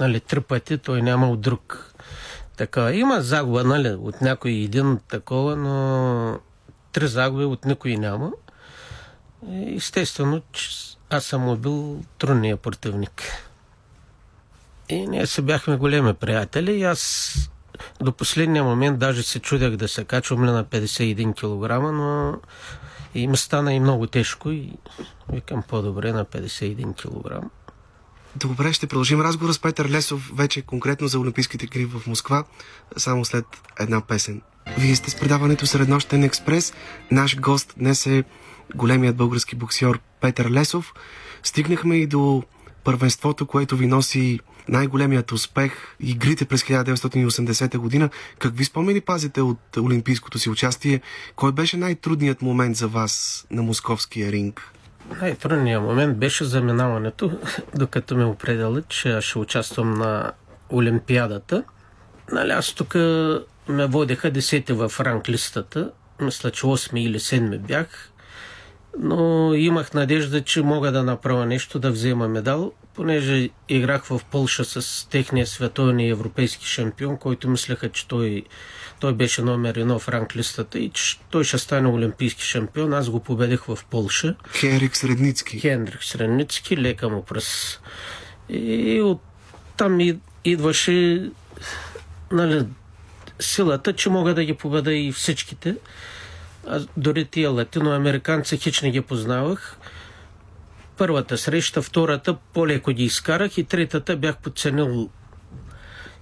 нали, 0.00 0.20
три 0.20 0.40
пъти, 0.40 0.78
той 0.78 1.02
няма 1.02 1.30
от 1.30 1.40
друг. 1.40 1.94
Така, 2.56 2.92
има 2.92 3.20
загуба, 3.20 3.64
нали, 3.64 3.88
от 3.88 4.20
някой 4.20 4.50
един 4.50 4.98
такова, 5.10 5.56
но 5.56 6.38
три 6.92 7.08
загуби 7.08 7.44
от 7.44 7.64
никой 7.64 7.96
няма. 7.96 8.32
Естествено, 9.76 10.42
че 10.52 10.70
аз 11.10 11.24
съм 11.24 11.48
убил 11.48 12.00
трудния 12.18 12.56
противник. 12.56 13.22
И 14.88 15.06
ние 15.06 15.26
се 15.26 15.42
бяхме 15.42 15.76
големи 15.76 16.14
приятели 16.14 16.72
и 16.72 16.84
аз 16.84 17.34
до 18.00 18.12
последния 18.12 18.64
момент 18.64 18.98
даже 18.98 19.22
се 19.22 19.38
чудях 19.38 19.76
да 19.76 19.88
се 19.88 20.04
качвам 20.04 20.44
на 20.44 20.64
51 20.64 21.34
кг, 21.34 21.92
но 21.94 22.34
и 23.14 23.28
ми 23.28 23.36
стана 23.36 23.74
и 23.74 23.80
много 23.80 24.06
тежко 24.06 24.50
и 24.50 24.72
викам 25.32 25.62
по-добре 25.62 26.12
на 26.12 26.24
51 26.24 26.94
кг. 26.94 27.46
Добре, 28.36 28.72
ще 28.72 28.86
продължим 28.86 29.20
разговора 29.20 29.54
с 29.54 29.58
Петър 29.58 29.88
Лесов 29.88 30.30
вече 30.34 30.62
конкретно 30.62 31.08
за 31.08 31.18
Олимпийските 31.18 31.64
игри 31.64 31.84
в 31.84 32.06
Москва, 32.06 32.44
само 32.96 33.24
след 33.24 33.44
една 33.80 34.00
песен. 34.00 34.42
Вие 34.78 34.96
сте 34.96 35.10
с 35.10 35.14
предаването 35.14 35.66
Среднощен 35.66 36.24
експрес. 36.24 36.74
Наш 37.10 37.40
гост 37.40 37.74
днес 37.78 38.06
е 38.06 38.24
големият 38.74 39.16
български 39.16 39.56
боксер 39.56 39.98
Петър 40.20 40.50
Лесов. 40.50 40.94
Стигнахме 41.42 41.96
и 41.96 42.06
до 42.06 42.42
първенството, 42.84 43.46
което 43.46 43.76
ви 43.76 43.86
носи 43.86 44.40
най-големият 44.68 45.32
успех 45.32 45.72
игрите 46.00 46.44
през 46.44 46.62
1980 46.62 47.78
година. 47.78 48.10
Какви 48.38 48.64
спомени 48.64 49.00
пазите 49.00 49.40
от 49.40 49.76
олимпийското 49.76 50.38
си 50.38 50.50
участие? 50.50 51.00
Кой 51.36 51.52
беше 51.52 51.76
най-трудният 51.76 52.42
момент 52.42 52.76
за 52.76 52.88
вас 52.88 53.46
на 53.50 53.62
московския 53.62 54.32
ринг? 54.32 54.72
Най-трудният 55.20 55.82
момент 55.82 56.18
беше 56.18 56.44
заминаването, 56.44 57.38
докато 57.74 58.16
ме 58.16 58.24
определят, 58.24 58.88
че 58.88 59.20
ще 59.20 59.38
участвам 59.38 59.94
на 59.94 60.32
Олимпиадата. 60.72 61.64
Нали, 62.32 62.50
аз 62.50 62.72
тук 62.72 62.94
ме 63.68 63.86
водеха 63.86 64.30
десети 64.30 64.72
в 64.72 64.92
ранглистата. 65.00 65.90
Мисля, 66.20 66.50
че 66.50 66.66
8 66.66 66.98
или 66.98 67.18
7 67.18 67.58
бях. 67.58 68.10
Но 68.98 69.54
имах 69.54 69.94
надежда, 69.94 70.42
че 70.44 70.62
мога 70.62 70.92
да 70.92 71.02
направя 71.02 71.46
нещо, 71.46 71.78
да 71.78 71.90
взема 71.90 72.28
медал, 72.28 72.72
понеже 72.94 73.48
играх 73.68 74.04
в 74.04 74.20
Пълша 74.30 74.64
с 74.64 75.08
техния 75.08 75.46
световен 75.46 76.00
и 76.00 76.08
европейски 76.08 76.66
шампион, 76.66 77.16
който 77.16 77.48
мислеха, 77.48 77.88
че 77.88 78.08
той, 78.08 78.44
той 79.00 79.12
беше 79.14 79.42
номер 79.42 79.74
едно 79.74 79.98
в 79.98 80.08
ранглистата 80.08 80.78
и 80.78 80.90
че 80.90 81.18
той 81.30 81.44
ще 81.44 81.58
стане 81.58 81.88
олимпийски 81.88 82.42
шампион. 82.42 82.92
Аз 82.92 83.10
го 83.10 83.20
победих 83.20 83.64
в 83.64 83.78
Пълша. 83.90 84.34
Хенрик 84.54 84.96
Средницки. 84.96 85.60
Хенрик 85.60 86.04
Средницки, 86.04 86.76
лека 86.76 87.08
му 87.08 87.24
през. 87.24 87.80
И 88.48 89.00
от 89.00 89.20
там 89.76 89.98
идваше 90.44 91.28
нали, 92.32 92.66
силата, 93.40 93.92
че 93.92 94.10
мога 94.10 94.34
да 94.34 94.44
ги 94.44 94.54
победа 94.54 94.94
и 94.94 95.12
всичките. 95.12 95.76
Дори 96.96 97.24
тия 97.24 97.50
латиноамериканци 97.50 98.56
хич 98.56 98.82
не 98.82 98.90
ги 98.90 99.00
познавах. 99.00 99.76
Първата 100.96 101.38
среща, 101.38 101.82
втората 101.82 102.36
по-леко 102.52 102.90
ги 102.90 103.04
изкарах 103.04 103.58
и 103.58 103.64
третата 103.64 104.16
бях 104.16 104.38
подценил 104.38 105.10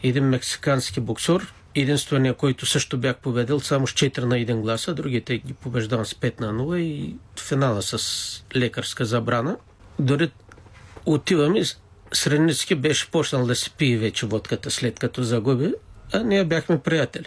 един 0.02 0.24
мексикански 0.24 1.00
боксер, 1.00 1.52
единствения, 1.74 2.34
който 2.34 2.66
също 2.66 2.98
бях 2.98 3.16
победил, 3.16 3.60
само 3.60 3.86
с 3.86 3.92
4 3.92 4.18
на 4.18 4.34
1 4.34 4.60
гласа, 4.60 4.94
другите 4.94 5.38
ги 5.38 5.52
побеждавам 5.52 6.06
с 6.06 6.14
5 6.14 6.40
на 6.40 6.54
0 6.54 6.76
и 6.76 7.16
финала 7.40 7.82
с 7.82 8.44
лекарска 8.56 9.04
забрана. 9.04 9.56
Дори 9.98 10.30
отиваме, 11.06 11.62
Средницки 12.12 12.74
беше 12.74 13.10
почнал 13.10 13.46
да 13.46 13.54
си 13.54 13.70
пие 13.78 13.98
вече 13.98 14.26
водката 14.26 14.70
след 14.70 14.98
като 14.98 15.22
загуби, 15.22 15.74
а 16.12 16.22
ние 16.22 16.44
бяхме 16.44 16.78
приятели. 16.78 17.26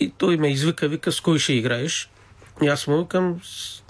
И 0.00 0.12
той 0.18 0.36
ме 0.36 0.50
извика, 0.52 0.88
вика, 0.88 1.12
с 1.12 1.20
кой 1.20 1.38
ще 1.38 1.52
играеш? 1.52 2.10
Аз 2.68 2.86
му 2.86 3.08
с 3.42 3.82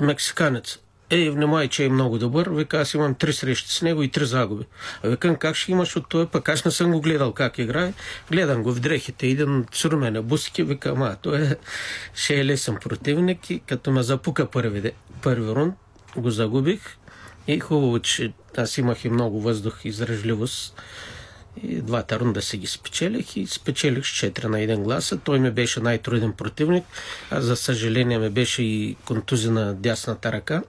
мексиканец. 0.00 0.78
Ей, 1.10 1.30
внимай, 1.30 1.68
че 1.68 1.84
е 1.84 1.88
много 1.88 2.18
добър. 2.18 2.48
Вика, 2.48 2.80
аз 2.80 2.94
имам 2.94 3.14
три 3.14 3.32
срещи 3.32 3.72
с 3.72 3.82
него 3.82 4.02
и 4.02 4.10
три 4.10 4.26
загуби. 4.26 4.64
А 5.04 5.08
викам, 5.08 5.36
как 5.36 5.56
ще 5.56 5.72
имаш 5.72 5.96
от 5.96 6.08
той, 6.08 6.26
пък 6.26 6.48
аз 6.48 6.64
не 6.64 6.70
съм 6.70 6.92
го 6.92 7.00
гледал 7.00 7.32
как 7.32 7.58
играе. 7.58 7.92
Гледам 8.30 8.62
го 8.62 8.72
в 8.72 8.80
дрехите, 8.80 9.26
един 9.26 9.66
на 9.92 10.22
буски, 10.22 10.62
викам, 10.62 11.02
а, 11.02 11.16
той 11.16 11.42
е, 11.42 11.56
ще 12.14 12.40
е 12.40 12.44
лесен 12.44 12.76
противник 12.76 13.50
и 13.50 13.58
като 13.58 13.90
ме 13.90 14.02
запука 14.02 14.50
първи, 14.50 14.92
първи 15.22 15.50
рунд, 15.50 15.74
го 16.16 16.30
загубих. 16.30 16.80
И 17.46 17.60
хубаво, 17.60 17.98
че 17.98 18.32
аз 18.56 18.78
имах 18.78 19.04
и 19.04 19.08
много 19.08 19.40
въздух 19.40 19.84
и 19.84 19.88
издръжливост. 19.88 20.82
И 21.62 21.82
двата 21.82 22.20
рунда 22.20 22.42
си 22.42 22.56
ги 22.56 22.66
спечелих 22.66 23.36
и 23.36 23.46
спечелих 23.46 24.06
с 24.06 24.08
4 24.08 24.44
на 24.44 24.58
1 24.58 24.82
гласа. 24.82 25.16
Той 25.16 25.38
ми 25.38 25.50
беше 25.50 25.80
най-труден 25.80 26.32
противник. 26.32 26.84
Аз, 27.30 27.44
за 27.44 27.56
съжаление, 27.56 28.18
ми 28.18 28.30
беше 28.30 28.62
и 28.62 28.96
контузия 29.04 29.52
на 29.52 29.74
дясната 29.74 30.32
ръка. 30.32 30.62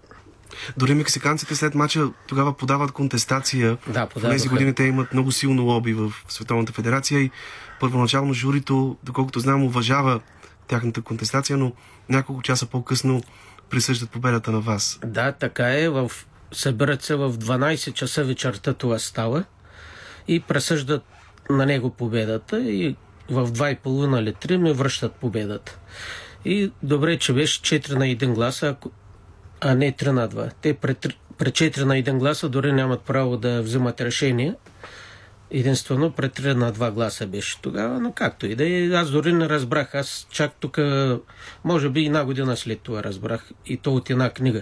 Дори 0.78 0.93
мексиканците 0.93 1.56
след 1.56 1.76
мача 1.76 2.08
тогава 2.28 2.58
подават 2.58 2.91
контестация. 2.91 3.78
Да, 3.88 4.06
подаваха. 4.06 4.34
В 4.34 4.38
тези 4.38 4.50
години 4.50 4.73
те 4.73 4.84
имат 4.84 5.13
много 5.13 5.32
силно 5.32 5.63
лоби 5.63 5.93
в 5.93 6.12
Световната 6.28 6.73
федерация 6.73 7.19
и 7.19 7.32
първоначално 7.80 8.34
журито, 8.34 8.97
доколкото 9.04 9.39
знам, 9.39 9.63
уважава 9.63 10.19
тяхната 10.67 11.02
контестация, 11.02 11.58
но 11.58 11.71
няколко 12.10 12.41
часа 12.41 12.65
по-късно 12.65 13.23
присъждат 13.69 14.10
победата 14.10 14.52
на 14.52 14.60
вас. 14.60 15.00
Да, 15.06 15.32
така 15.32 15.80
е. 15.80 15.89
В... 15.89 16.12
Събират 16.52 17.04
се 17.04 17.15
в 17.15 17.34
12 17.34 17.93
часа 17.93 18.23
вечерта 18.23 18.73
това 18.73 19.00
става 19.00 19.43
и 20.27 20.39
пресъждат 20.39 21.03
на 21.49 21.65
него 21.65 21.89
победата 21.89 22.59
и 22.59 22.95
в 23.29 23.47
2,5 23.47 24.19
или 24.19 24.33
3 24.33 24.57
ми 24.57 24.73
връщат 24.73 25.13
победата. 25.13 25.77
И 26.45 26.71
добре, 26.83 27.17
че 27.17 27.33
беше 27.33 27.61
4 27.61 27.93
на 27.93 28.05
1 28.05 28.33
гласа, 28.33 28.75
а 29.61 29.75
не 29.75 29.91
3 29.91 30.07
на 30.07 30.29
2. 30.29 30.51
Те 30.61 30.73
при, 30.73 30.95
при 31.37 31.51
4 31.51 31.83
на 31.83 31.93
1 31.93 32.17
гласа 32.17 32.49
дори 32.49 32.73
нямат 32.73 33.01
право 33.01 33.37
да 33.37 33.61
взимат 33.61 34.01
решение. 34.01 34.55
Единствено 35.51 36.11
при 36.11 36.29
3 36.29 36.53
на 36.53 36.73
2 36.73 36.91
гласа 36.91 37.27
беше 37.27 37.61
тогава, 37.61 37.99
но 37.99 38.11
както 38.11 38.45
и 38.45 38.55
да 38.55 38.69
е, 38.69 38.89
аз 38.89 39.11
дори 39.11 39.33
не 39.33 39.49
разбрах. 39.49 39.95
Аз 39.95 40.27
чак 40.29 40.53
тук, 40.59 40.79
може 41.63 41.89
би 41.89 42.05
една 42.05 42.25
година 42.25 42.57
след 42.57 42.79
това 42.79 43.03
разбрах 43.03 43.49
и 43.65 43.77
то 43.77 43.95
от 43.95 44.09
една 44.09 44.29
книга 44.29 44.61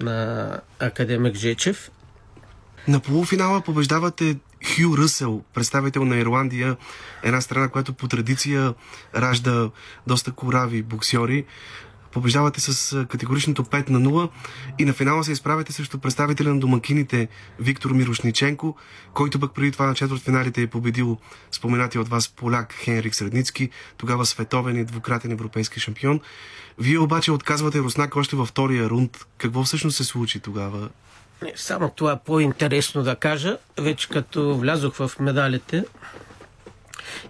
на 0.00 0.60
академик 0.78 1.36
Жечев. 1.36 1.90
На 2.88 3.00
полуфинала 3.00 3.60
побеждавате 3.60 4.36
Хю 4.66 4.98
Ръсел, 4.98 5.42
представител 5.54 6.04
на 6.04 6.16
Ирландия, 6.16 6.76
една 7.22 7.40
страна, 7.40 7.68
която 7.68 7.92
по 7.92 8.08
традиция 8.08 8.74
ражда 9.16 9.70
доста 10.06 10.32
корави 10.32 10.82
боксьори. 10.82 11.44
Побеждавате 12.12 12.60
с 12.60 13.06
категоричното 13.06 13.64
5 13.64 13.90
на 13.90 14.00
0 14.00 14.30
и 14.78 14.84
на 14.84 14.92
финала 14.92 15.24
се 15.24 15.32
изправяте 15.32 15.72
срещу 15.72 15.98
представителя 15.98 16.54
на 16.54 16.60
домакините 16.60 17.28
Виктор 17.58 17.90
Мирошниченко, 17.90 18.76
който 19.14 19.40
пък 19.40 19.54
преди 19.54 19.72
това 19.72 19.86
на 19.86 19.94
четвърт 19.94 20.22
финалите 20.22 20.62
е 20.62 20.66
победил 20.66 21.18
споменати 21.50 21.98
от 21.98 22.08
вас 22.08 22.28
поляк 22.28 22.72
Хенрик 22.72 23.14
Средницки, 23.14 23.70
тогава 23.96 24.26
световен 24.26 24.76
и 24.76 24.84
двукратен 24.84 25.32
европейски 25.32 25.80
шампион. 25.80 26.20
Вие 26.78 26.98
обаче 26.98 27.32
отказвате 27.32 27.78
Руснак 27.78 28.16
още 28.16 28.36
във 28.36 28.48
втория 28.48 28.90
рунд. 28.90 29.26
Какво 29.38 29.64
всъщност 29.64 29.96
се 29.96 30.04
случи 30.04 30.40
тогава? 30.40 30.88
Не, 31.42 31.52
само 31.56 31.90
това 31.90 32.16
по-интересно 32.16 33.02
да 33.02 33.16
кажа. 33.16 33.58
Вече 33.80 34.08
като 34.08 34.56
влязох 34.56 34.94
в 34.94 35.10
медалите 35.20 35.84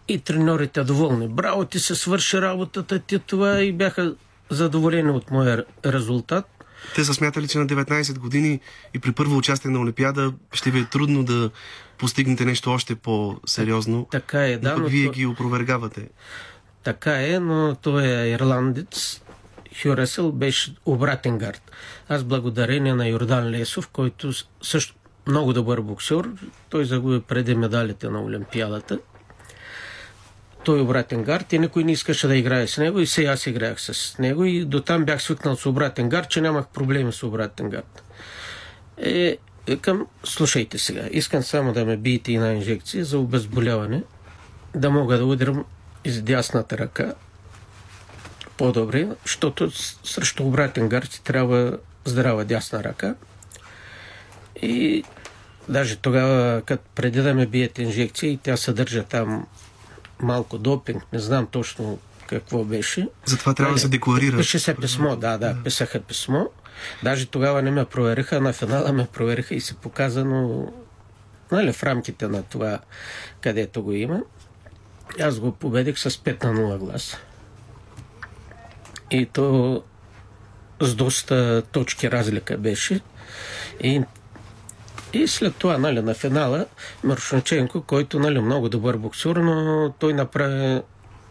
и 0.08 0.18
треньорите 0.18 0.84
доволни. 0.84 1.28
Браво, 1.28 1.64
ти 1.64 1.78
се 1.78 1.94
свърши 1.94 2.40
работата 2.40 2.98
ти 2.98 3.18
това 3.18 3.62
и 3.62 3.72
бяха 3.72 4.14
задоволени 4.50 5.10
от 5.10 5.30
моя 5.30 5.64
резултат. 5.86 6.46
Те 6.94 7.04
са 7.04 7.14
смятали, 7.14 7.48
че 7.48 7.58
на 7.58 7.66
19 7.66 8.18
години 8.18 8.60
и 8.94 8.98
при 8.98 9.12
първо 9.12 9.36
участие 9.36 9.70
на 9.70 9.80
Олимпиада 9.80 10.32
ще 10.52 10.70
ви 10.70 10.78
е 10.78 10.84
трудно 10.84 11.24
да 11.24 11.50
постигнете 11.98 12.44
нещо 12.44 12.70
още 12.70 12.94
по-сериозно. 12.94 14.06
Така 14.10 14.46
е, 14.46 14.56
да. 14.58 14.76
Но 14.76 14.88
вие 14.88 15.06
то... 15.06 15.12
ги 15.12 15.26
опровергавате. 15.26 16.08
Така 16.84 17.26
е, 17.26 17.38
но 17.38 17.76
той 17.82 18.06
е 18.06 18.30
ирландец 18.30 19.20
Хюресел 19.82 20.32
беше 20.32 20.74
обратен 20.86 21.38
гард. 21.38 21.70
Аз 22.08 22.24
благодарение 22.24 22.94
на 22.94 23.08
Йордан 23.08 23.50
Лесов, 23.50 23.88
който 23.88 24.32
също 24.62 24.94
много 25.26 25.52
добър 25.52 25.80
боксер, 25.80 26.28
той 26.70 26.84
загуби 26.84 27.20
преди 27.20 27.54
медалите 27.54 28.08
на 28.08 28.22
Олимпиадата. 28.22 28.98
Той 30.64 30.78
е 30.78 30.82
обратен 30.82 31.24
гард 31.24 31.52
и 31.52 31.58
никой 31.58 31.84
не 31.84 31.92
искаше 31.92 32.28
да 32.28 32.36
играе 32.36 32.66
с 32.66 32.78
него 32.78 33.00
и 33.00 33.06
сега 33.06 33.30
аз 33.30 33.46
играех 33.46 33.80
с 33.80 34.18
него 34.18 34.44
и 34.44 34.64
до 34.64 34.82
там 34.82 35.04
бях 35.04 35.22
свикнал 35.22 35.56
с 35.56 35.66
обратен 35.66 36.08
гард, 36.08 36.30
че 36.30 36.40
нямах 36.40 36.66
проблеми 36.66 37.12
с 37.12 37.22
обратен 37.22 37.70
гард. 37.70 38.02
Е, 38.96 39.36
към, 39.80 40.06
слушайте 40.24 40.78
сега, 40.78 41.08
искам 41.10 41.42
само 41.42 41.72
да 41.72 41.84
ме 41.84 41.96
биете 41.96 42.32
една 42.32 42.52
инжекция 42.52 43.04
за 43.04 43.18
обезболяване, 43.18 44.02
да 44.74 44.90
мога 44.90 45.18
да 45.18 45.24
удрям 45.24 45.64
из 46.04 46.22
дясната 46.22 46.78
ръка 46.78 47.14
по-добре, 48.58 49.08
защото 49.24 49.70
срещу 50.04 50.44
обратен 50.44 50.88
гърд 50.88 51.10
ти 51.10 51.22
трябва 51.22 51.78
здрава 52.04 52.44
дясна 52.44 52.84
ръка. 52.84 53.14
И 54.62 55.04
даже 55.68 55.96
тогава, 55.96 56.62
като 56.66 56.84
преди 56.94 57.22
да 57.22 57.34
ме 57.34 57.46
бият 57.46 57.78
инжекции, 57.78 58.38
тя 58.42 58.56
съдържа 58.56 59.02
там 59.02 59.46
малко 60.20 60.58
допинг, 60.58 61.02
не 61.12 61.18
знам 61.18 61.46
точно 61.46 61.98
какво 62.26 62.64
беше. 62.64 63.08
Затова 63.24 63.54
трябва 63.54 63.74
да 63.74 63.80
се 63.80 63.88
декларира. 63.88 64.36
Пише 64.36 64.58
се 64.58 64.76
писмо, 64.76 65.16
да, 65.16 65.38
да, 65.38 65.56
писаха 65.64 66.00
писмо. 66.00 66.44
Даже 67.02 67.26
тогава 67.26 67.62
не 67.62 67.70
ме 67.70 67.84
провериха, 67.84 68.40
на 68.40 68.52
финала 68.52 68.92
ме 68.92 69.06
провериха 69.12 69.54
и 69.54 69.60
се 69.60 69.74
показано 69.74 70.72
нали, 71.52 71.72
в 71.72 71.82
рамките 71.82 72.28
на 72.28 72.42
това, 72.42 72.78
където 73.40 73.82
го 73.82 73.92
има. 73.92 74.20
Аз 75.20 75.38
го 75.38 75.52
победих 75.52 75.98
с 75.98 76.10
5 76.10 76.44
на 76.44 76.52
0 76.52 76.78
гласа 76.78 77.18
и 79.10 79.26
то 79.26 79.82
с 80.80 80.94
доста 80.94 81.62
точки 81.72 82.10
разлика 82.10 82.58
беше. 82.58 83.00
И, 83.80 84.02
и 85.12 85.28
след 85.28 85.56
това, 85.56 85.78
нали, 85.78 86.02
на 86.02 86.14
финала, 86.14 86.66
Маршначенко, 87.04 87.82
който, 87.82 88.18
нали, 88.18 88.40
много 88.40 88.68
добър 88.68 88.96
боксер, 88.96 89.36
но 89.36 89.90
той 89.98 90.14
направи 90.14 90.80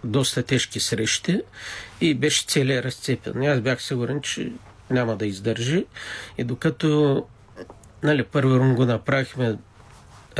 доста 0.04 0.44
тежки 0.44 0.80
срещи 0.80 1.42
и 2.02 2.14
беше 2.14 2.46
целият 2.46 2.86
разцепен. 2.86 3.44
Аз 3.44 3.62
бях 3.62 3.82
сигурен, 3.82 4.22
че 4.22 4.52
няма 4.90 5.16
да 5.16 5.26
издържи. 5.26 5.86
И 6.38 6.44
докато 6.44 7.26
нали, 8.04 8.24
първи 8.24 8.60
рун 8.60 8.76
го 8.76 8.86
направихме 8.86 9.58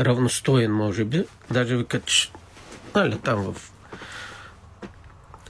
равностоен, 0.00 0.72
може 0.72 1.04
би, 1.04 1.24
даже 1.50 1.76
викат, 1.76 2.04
че 2.04 2.30
нали, 2.94 3.18
там 3.18 3.52
в 3.52 3.72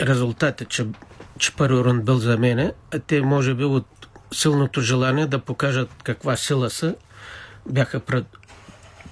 резултата, 0.01 0.65
че, 0.65 0.87
че 1.39 1.57
първи 1.57 1.85
рунд 1.85 2.05
бил 2.05 2.17
за 2.19 2.39
мене, 2.39 2.73
те 3.07 3.21
може 3.21 3.55
би 3.55 3.65
от 3.65 3.87
силното 4.35 4.81
желание 4.81 5.27
да 5.27 5.39
покажат 5.39 5.91
каква 6.05 6.37
сила 6.37 6.71
са, 6.71 6.95
бяха 7.69 8.01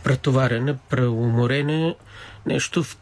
претоварени, 0.05 0.75
преуморени, 0.91 1.97
нещо 2.47 2.85
в 2.85 2.97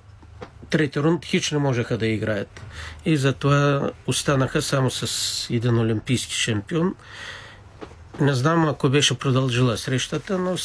трети 0.71 1.01
рунд 1.01 1.25
хич 1.25 1.51
не 1.51 1.59
можеха 1.59 1.99
да 1.99 2.07
играят. 2.07 2.61
И 3.05 3.17
затова 3.17 3.91
останаха 4.07 4.63
само 4.63 4.91
с 4.91 5.51
един 5.51 5.79
олимпийски 5.79 6.35
шампион. 6.35 6.95
Не 8.21 8.35
знам 8.35 8.69
ако 8.69 8.89
беше 8.89 9.19
продължила 9.19 9.79
срещата, 9.79 10.39
но 10.39 10.57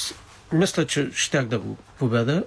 мисля, 0.53 0.85
че 0.85 1.09
щях 1.13 1.45
да 1.45 1.59
го 1.59 1.77
победа. 1.99 2.43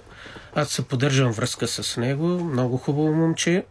Аз 0.55 0.69
се 0.69 0.87
поддържам 0.87 1.31
връзка 1.31 1.67
с 1.67 1.97
него. 1.97 2.27
Много 2.27 2.77
хубаво 2.77 3.13
момче. 3.13 3.65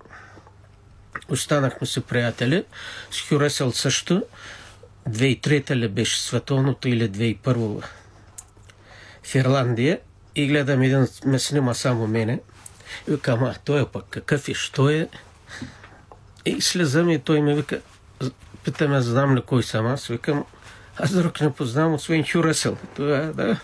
Останахме 1.33 1.87
си 1.87 2.01
приятели. 2.01 2.64
С 3.11 3.29
Хюресел 3.29 3.73
също. 3.73 4.23
2003 5.09 5.75
ли 5.75 5.88
беше 5.88 6.21
световното 6.21 6.88
или 6.88 7.11
2001 7.11 7.85
в 9.23 9.35
Ирландия. 9.35 10.01
И 10.35 10.47
гледам 10.47 10.83
един 10.83 11.07
ме 11.25 11.38
снима 11.38 11.75
само 11.75 12.07
мене. 12.07 12.40
И 13.09 13.11
викам, 13.11 13.45
а 13.45 13.55
той 13.64 13.83
е 13.83 13.87
пък 13.87 14.05
какъв 14.11 14.49
и 14.49 14.55
що 14.55 14.88
е? 14.88 15.09
И 16.45 16.61
слезам 16.61 17.11
и 17.11 17.18
той 17.18 17.40
ми 17.40 17.55
вика, 17.55 17.81
питаме, 18.64 19.01
знам 19.01 19.37
ли 19.37 19.40
кой 19.40 19.62
съм 19.62 19.87
аз. 19.87 20.07
Викам, 20.07 20.45
аз 20.97 21.12
друг 21.12 21.40
не 21.40 21.53
познавам, 21.53 21.95
освен 21.95 22.25
Хюресел. 22.33 22.77
Това, 22.97 23.18
да. 23.18 23.61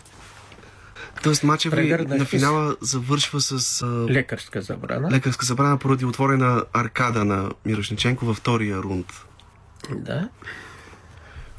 Тоест 1.23 1.45
матча 1.45 1.71
ви 1.71 1.97
на 2.05 2.25
финала 2.25 2.77
завършва 2.81 3.41
с... 3.41 3.83
А... 3.83 3.87
Лекарска 3.87 4.63
забрана. 4.63 5.11
Лекарска 5.11 5.47
забрана 5.47 5.79
поради 5.79 6.05
отворена 6.05 6.65
аркада 6.73 7.25
на 7.25 7.51
Мирошниченко 7.67 8.27
във 8.27 8.37
втория 8.37 8.77
рунд. 8.77 9.13
Да. 9.91 10.29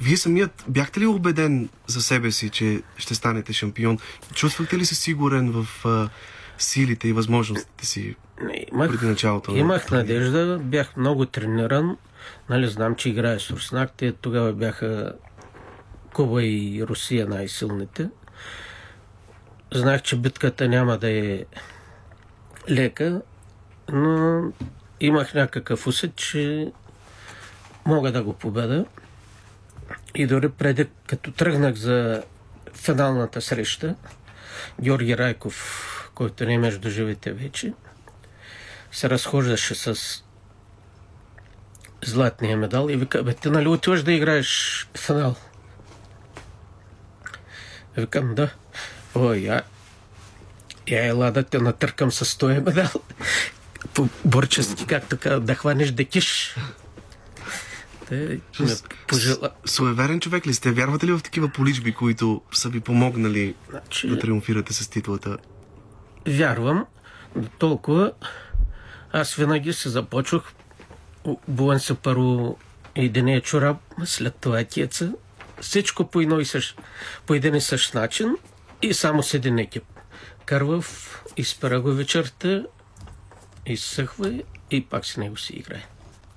Вие 0.01 0.17
самият 0.17 0.63
бяхте 0.67 0.99
ли 0.99 1.05
убеден 1.05 1.69
за 1.87 2.01
себе 2.01 2.31
си, 2.31 2.49
че 2.49 2.81
ще 2.97 3.15
станете 3.15 3.53
шампион? 3.53 3.97
Чувствахте 4.33 4.77
ли 4.77 4.85
се 4.85 4.95
сигурен 4.95 5.51
в 5.51 5.85
а, 5.85 6.09
силите 6.57 7.07
и 7.07 7.13
възможностите 7.13 7.85
си 7.85 8.15
имах, 8.71 8.91
преди 8.91 9.05
началото? 9.05 9.55
Имах 9.55 9.91
надежда, 9.91 10.59
бях 10.63 10.97
много 10.97 11.25
трениран. 11.25 11.97
Нали, 12.49 12.67
знам, 12.67 12.95
че 12.95 13.09
играе 13.09 13.39
с 13.39 13.51
Руснак. 13.51 13.91
Те 13.97 14.11
тогава 14.11 14.53
бяха 14.53 15.13
Куба 16.13 16.43
и 16.43 16.83
Русия 16.87 17.27
най-силните. 17.27 18.09
Знаех, 19.73 20.01
че 20.01 20.15
битката 20.15 20.67
няма 20.67 20.97
да 20.97 21.09
е 21.09 21.45
лека, 22.69 23.21
но 23.91 24.43
имах 24.99 25.33
някакъв 25.33 25.87
усет, 25.87 26.15
че 26.15 26.71
мога 27.85 28.11
да 28.11 28.23
го 28.23 28.33
победа. 28.33 28.85
И 30.15 30.27
дори 30.27 30.49
преди, 30.49 30.87
като 31.07 31.31
тръгнах 31.31 31.75
за 31.75 32.23
финалната 32.73 33.41
среща, 33.41 33.95
Георги 34.81 35.17
Райков, 35.17 36.11
който 36.15 36.45
не 36.45 36.53
е 36.53 36.57
между 36.57 36.89
живите 36.89 37.33
вече, 37.33 37.73
се 38.91 39.09
разхождаше 39.09 39.75
с 39.75 40.23
златния 42.05 42.57
медал 42.57 42.87
и 42.89 42.95
вика, 42.95 43.23
бе, 43.23 43.33
ти 43.33 43.49
нали 43.49 43.67
отиваш 43.67 44.03
да 44.03 44.11
играеш 44.11 44.87
финал? 44.97 45.35
Викам, 47.97 48.35
да. 48.35 48.49
О, 49.15 49.33
я, 49.33 49.61
я 50.87 51.05
ела 51.05 51.31
да 51.31 51.43
те 51.43 51.59
натъркам 51.59 52.11
с 52.11 52.37
този 52.37 52.53
медал. 52.53 52.89
По 53.93 54.09
борчески, 54.25 54.85
как 54.85 55.07
така, 55.09 55.39
да 55.39 55.55
хванеш 55.55 55.91
да 55.91 56.05
киш. 56.05 56.55
Те, 58.09 58.39
пожела... 59.07 59.49
Суеверен 59.65 60.19
човек 60.19 60.47
ли 60.47 60.53
сте? 60.53 60.71
Вярвате 60.71 61.07
ли 61.07 61.11
в 61.11 61.19
такива 61.19 61.49
поличби, 61.49 61.93
които 61.93 62.41
са 62.51 62.69
ви 62.69 62.79
помогнали 62.79 63.55
значи... 63.69 64.07
да 64.07 64.19
триумфирате 64.19 64.73
с 64.73 64.87
титлата? 64.87 65.37
Вярвам. 66.27 66.85
Толкова 67.59 68.11
аз 69.11 69.35
винаги 69.35 69.73
се 69.73 69.89
започвах. 69.89 70.43
Бувам 71.47 71.79
се 71.79 71.93
първо 71.93 72.57
единия 72.95 73.41
чорап, 73.41 73.77
след 74.05 74.35
това 74.35 74.63
тиеца. 74.63 75.13
Всичко 75.61 76.07
по, 76.07 76.21
едно 76.21 76.39
и 76.39 76.45
същ, 76.45 76.81
по 77.25 77.33
един 77.33 77.55
и 77.55 77.61
същ 77.61 77.93
начин 77.93 78.35
и 78.81 78.93
само 78.93 79.23
с 79.23 79.33
един 79.33 79.59
екип. 79.59 79.83
Кървав, 80.45 81.23
изпера 81.37 81.81
го 81.81 81.91
вечерта, 81.91 82.63
изсъхва 83.65 84.41
и 84.71 84.85
пак 84.85 85.05
с 85.05 85.17
него 85.17 85.37
си 85.37 85.53
играе. 85.53 85.85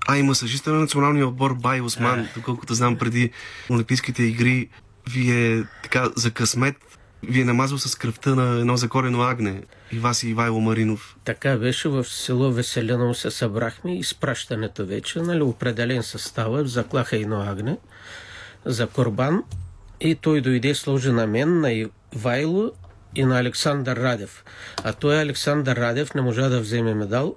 А 0.07 0.17
и 0.17 0.23
масажиста 0.23 0.71
на 0.71 0.79
националния 0.79 1.27
отбор 1.27 1.53
Бай 1.53 1.81
Осман, 1.81 2.27
доколкото 2.35 2.73
знам 2.73 2.97
преди 2.97 3.31
Олимпийските 3.69 4.23
игри, 4.23 4.69
вие 5.09 5.63
така 5.83 6.09
за 6.15 6.31
късмет 6.31 6.75
ви 7.23 7.41
е 7.41 7.45
намазал 7.45 7.77
с 7.77 7.95
кръвта 7.95 8.35
на 8.35 8.59
едно 8.59 8.77
закорено 8.77 9.21
агне. 9.21 9.63
И 9.91 9.99
вас 9.99 10.23
и 10.23 10.29
Ивайло 10.29 10.59
Маринов. 10.59 11.15
Така 11.23 11.57
беше. 11.57 11.89
В 11.89 12.03
село 12.03 12.51
Веселено 12.51 13.13
се 13.13 13.31
събрахме 13.31 13.97
и 13.97 14.03
спращането 14.03 14.85
вече, 14.85 15.19
нали, 15.19 15.41
определен 15.41 16.03
състава, 16.03 16.65
заклаха 16.65 17.17
едно 17.17 17.41
агне 17.41 17.77
за 18.65 18.87
Корбан 18.87 19.43
и 20.03 20.15
той 20.15 20.41
дойде 20.41 20.75
сложи 20.75 21.11
на 21.11 21.27
мен, 21.27 21.59
на 21.59 21.87
Ивайло 22.15 22.71
и 23.15 23.25
на 23.25 23.39
Александър 23.39 23.97
Радев. 23.97 24.43
А 24.83 24.93
той 24.93 25.21
Александър 25.21 25.75
Радев 25.75 26.13
не 26.13 26.21
можа 26.21 26.49
да 26.49 26.59
вземе 26.59 26.93
медал, 26.93 27.35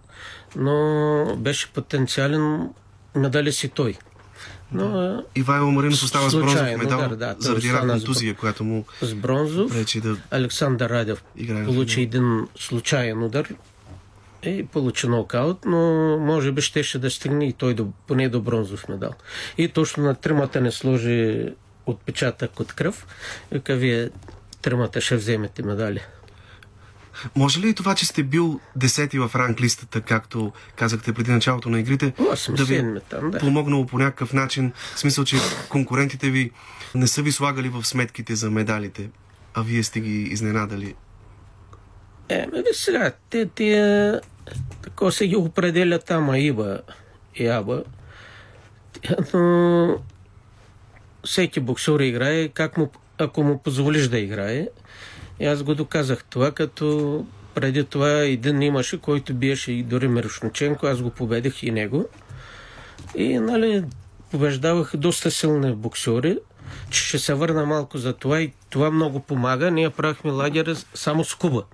но 0.57 1.37
беше 1.37 1.73
потенциален 1.73 2.69
медали 3.15 3.53
си 3.53 3.69
той. 3.69 3.97
Но, 4.73 4.89
да. 4.89 5.25
Ивайло 5.35 5.71
Маринов 5.71 6.03
остава 6.03 6.31
с 6.31 6.37
бронзов 6.37 6.63
медал 6.63 7.09
да, 7.09 7.17
да, 7.17 7.37
заради 7.39 7.73
рак 7.73 7.89
контузия, 7.89 8.35
която 8.35 8.65
му 8.65 8.85
с 9.03 9.15
бронзов. 9.15 9.73
Пречи 9.73 10.01
да 10.01 10.17
Александър 10.31 10.91
Радев 10.91 11.25
получи 11.65 12.01
един 12.01 12.49
случайен 12.59 13.23
удар 13.23 13.49
и 14.43 14.67
получи 14.67 15.09
нокаут, 15.09 15.65
но 15.65 15.79
може 16.19 16.53
би 16.53 16.61
щеше 16.61 16.99
да 16.99 17.11
стигне 17.11 17.49
и 17.49 17.53
той 17.53 17.75
до, 17.75 17.87
поне 18.07 18.29
до 18.29 18.41
бронзов 18.41 18.89
медал. 18.89 19.13
И 19.59 19.69
точно 19.69 20.05
на 20.05 20.15
тримата 20.15 20.61
не 20.61 20.71
сложи 20.71 21.49
отпечатък 21.87 22.61
от 22.61 22.73
кръв. 22.73 23.07
Вика, 23.53 23.77
вие 23.77 24.11
тримата 24.63 25.01
ще 25.01 25.17
вземете 25.17 25.63
медали. 25.63 26.01
Може 27.37 27.61
ли 27.61 27.75
това, 27.75 27.95
че 27.95 28.07
сте 28.07 28.23
бил 28.23 28.61
десети 28.77 29.19
в 29.19 29.31
ранг 29.35 29.61
листата, 29.61 30.01
както 30.01 30.53
казахте 30.77 31.13
преди 31.13 31.31
началото 31.31 31.69
на 31.69 31.81
игрите, 31.81 32.13
да 32.49 32.65
ви 32.65 33.01
там, 33.09 33.31
да. 33.31 33.39
помогнало 33.39 33.87
по 33.87 33.99
някакъв 33.99 34.33
начин, 34.33 34.73
в 34.95 34.99
смисъл, 34.99 35.25
че 35.25 35.37
конкурентите 35.69 36.31
ви 36.31 36.51
не 36.95 37.07
са 37.07 37.23
ви 37.23 37.33
слагали 37.33 37.69
в 37.69 37.85
сметките 37.85 38.35
за 38.35 38.51
медалите, 38.51 39.11
а 39.55 39.63
вие 39.63 39.83
сте 39.83 40.01
ги 40.01 40.23
изненадали? 40.23 40.95
Е, 42.29 42.47
ме 42.53 42.59
ви 42.59 42.69
сега, 42.73 43.13
те, 43.31 43.47
те 43.47 44.21
така 44.83 45.11
се 45.11 45.27
ги 45.27 45.37
определят 45.37 46.05
там, 46.05 46.31
Аиба 46.31 46.81
и 47.35 47.47
Аба, 47.47 47.85
но 49.35 49.99
всеки 51.27 51.61
боксер 51.61 52.01
играе 52.01 52.49
как 52.49 52.77
му, 52.77 52.91
ако 53.19 53.43
му 53.43 53.59
позволиш 53.59 54.09
да 54.09 54.19
играе. 54.19 54.69
И 55.41 55.47
аз 55.47 55.63
го 55.63 55.75
доказах 55.75 56.25
това, 56.25 56.51
като 56.51 57.25
преди 57.55 57.85
това 57.85 58.11
един 58.11 58.63
имаше, 58.63 59.01
който 59.01 59.35
биеше 59.35 59.73
и 59.73 59.83
дори 59.83 60.09
Мирошниченко, 60.09 60.87
аз 60.87 61.03
го 61.03 61.11
победих 61.11 61.63
и 61.63 61.71
него. 61.71 62.09
И, 63.15 63.39
нали, 63.39 63.85
побеждавах 64.31 64.97
доста 64.97 65.31
силни 65.31 65.75
боксери, 65.75 66.39
че 66.91 67.01
ще 67.01 67.19
се 67.19 67.35
върна 67.35 67.67
малко 67.67 67.99
за 67.99 68.13
това 68.13 68.41
и 68.41 68.53
това 68.71 68.91
много 68.91 69.21
помага. 69.21 69.71
Ние 69.71 69.91
правихме 69.91 70.31
лагера 70.31 70.77
само 70.95 71.25
с 71.25 71.35
Куба. 71.35 71.65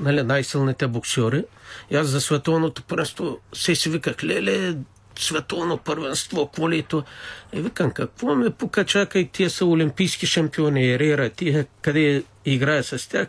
Нали, 0.00 0.22
най-силните 0.22 0.86
боксери. 0.86 1.44
И 1.90 1.96
аз 1.96 2.06
за 2.06 2.20
световното 2.20 2.82
първенство 2.82 3.38
се 3.52 3.74
си 3.74 3.90
виках, 3.90 4.24
леле, 4.24 4.74
световно 5.18 5.78
първенство, 5.78 6.46
какво 6.46 6.70
ли 6.70 6.78
е 6.78 6.82
то? 6.82 7.04
И 7.52 7.60
викам, 7.60 7.90
какво 7.90 8.34
ме 8.34 8.50
покачака 8.50 9.18
и 9.18 9.28
тия 9.28 9.50
са 9.50 9.66
олимпийски 9.66 10.26
шампиони, 10.26 10.92
Ерера, 10.92 11.30
тия 11.30 11.66
къде 11.82 12.22
играя 12.44 12.84
с 12.84 13.08
тях, 13.08 13.28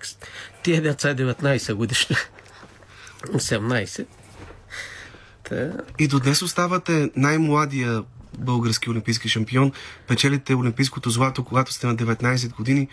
тия 0.64 0.82
деца 0.82 1.16
19 1.16 1.74
годишни, 1.74 2.16
18. 3.28 4.06
Та... 5.50 5.72
И 6.00 6.08
до 6.08 6.20
днес 6.20 6.42
оставате 6.42 7.10
най-младия 7.16 8.04
български 8.38 8.90
олимпийски 8.90 9.30
шампион. 9.30 9.72
Печелите 10.08 10.56
олимпийското 10.56 11.10
злато, 11.10 11.44
когато 11.44 11.74
сте 11.74 11.88
на 11.88 11.96
19 11.96 12.56
години. 12.56 12.88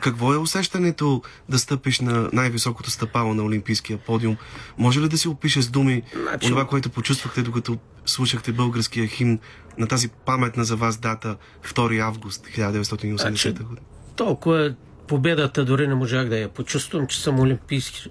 Какво 0.00 0.34
е 0.34 0.36
усещането 0.36 1.22
да 1.48 1.58
стъпиш 1.58 2.00
на 2.00 2.30
най-високото 2.32 2.90
стъпало 2.90 3.34
на 3.34 3.42
Олимпийския 3.42 3.98
подиум? 3.98 4.36
Може 4.78 5.00
ли 5.00 5.08
да 5.08 5.18
си 5.18 5.28
опишеш 5.28 5.64
с 5.64 5.70
думи 5.70 6.02
значи... 6.22 6.48
това, 6.48 6.66
което 6.66 6.90
почувствахте, 6.90 7.42
докато 7.42 7.78
слушахте 8.06 8.52
българския 8.52 9.06
химн 9.06 9.38
на 9.78 9.86
тази 9.86 10.08
паметна 10.08 10.64
за 10.64 10.76
вас 10.76 10.96
дата 10.96 11.36
2 11.64 12.00
август 12.00 12.46
1980 12.46 13.16
значи, 13.16 13.52
година? 13.52 13.80
Толкова 14.16 14.74
победата 15.08 15.64
дори 15.64 15.88
не 15.88 15.94
можах 15.94 16.28
да 16.28 16.38
я 16.38 16.48
почувствам, 16.48 17.06
че 17.06 17.22
съм 17.22 17.40
олимпийски 17.40 18.10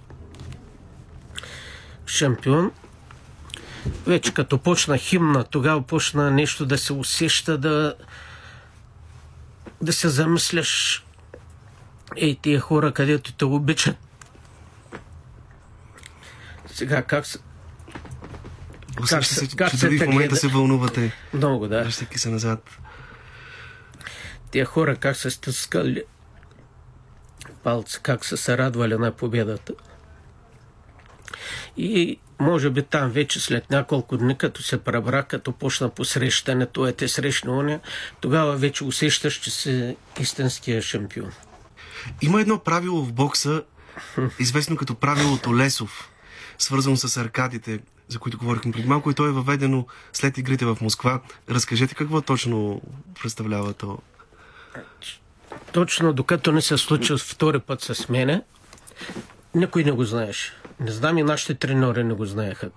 шампион. 2.05 2.71
Вече 4.07 4.33
като 4.33 4.57
почна 4.57 4.97
химна, 4.97 5.43
тогава 5.43 5.81
почна 5.81 6.31
нещо 6.31 6.65
да 6.65 6.77
се 6.77 6.93
усеща, 6.93 7.57
да, 7.57 7.93
да 9.81 9.93
се 9.93 10.09
замисляш. 10.09 11.04
Ей, 12.17 12.35
тия 12.41 12.59
хора, 12.59 12.91
където 12.91 13.33
те 13.33 13.45
обичат. 13.45 13.97
Сега 16.67 17.01
как 17.01 17.25
се... 17.25 17.39
Как 19.09 19.25
се, 19.25 19.47
как 19.55 19.71
че 19.71 19.77
се 19.77 19.89
в 19.89 20.05
момента 20.05 20.35
се 20.35 20.47
вълнувате. 20.47 21.13
Много, 21.33 21.67
да. 21.67 21.83
Връщайки 21.83 22.19
се 22.19 22.29
назад. 22.29 22.69
Тия 24.51 24.65
хора 24.65 24.95
как 24.95 25.15
се 25.15 25.29
стъскали 25.29 26.03
палци, 27.63 27.99
как 28.01 28.25
са 28.25 28.37
се 28.37 28.57
радвали 28.57 28.97
на 28.97 29.11
победата. 29.11 29.73
И 31.77 32.19
може 32.39 32.69
би 32.69 32.83
там 32.83 33.11
вече 33.11 33.39
след 33.39 33.69
няколко 33.69 34.17
дни, 34.17 34.37
като 34.37 34.63
се 34.63 34.83
пребра, 34.83 35.23
като 35.23 35.51
почна 35.51 35.89
посрещането, 35.89 36.87
е 36.87 36.93
те 36.93 37.07
срещна 37.07 37.51
уния, 37.51 37.79
тогава 38.21 38.55
вече 38.55 38.83
усещаш, 38.83 39.33
че 39.33 39.51
си 39.51 39.97
истинския 40.19 40.81
шампион. 40.81 41.31
Има 42.21 42.41
едно 42.41 42.59
правило 42.59 43.05
в 43.05 43.13
бокса, 43.13 43.63
известно 44.39 44.77
като 44.77 44.95
правилото 44.95 45.57
Лесов, 45.57 46.09
свързано 46.57 46.97
с 46.97 47.17
аркадите, 47.17 47.79
за 48.07 48.19
които 48.19 48.37
говорихме 48.37 48.71
преди 48.71 48.87
малко, 48.87 49.11
и 49.11 49.13
то 49.13 49.25
е 49.25 49.31
въведено 49.31 49.87
след 50.13 50.37
игрите 50.37 50.65
в 50.65 50.77
Москва. 50.81 51.21
Разкажете 51.49 51.95
какво 51.95 52.21
точно 52.21 52.81
представлява 53.21 53.73
то? 53.73 53.97
Точно 55.71 56.13
докато 56.13 56.51
не 56.51 56.61
се 56.61 56.77
случи 56.77 57.13
втори 57.17 57.59
път 57.59 57.81
с 57.81 58.09
мене, 58.09 58.41
никой 59.55 59.83
не 59.83 59.91
го 59.91 60.03
знаеше. 60.03 60.53
Не 60.79 60.91
знам 60.91 61.17
и 61.17 61.23
нашите 61.23 61.55
треньори 61.55 62.03
не 62.03 62.13
го 62.13 62.25
знаеха. 62.25 62.71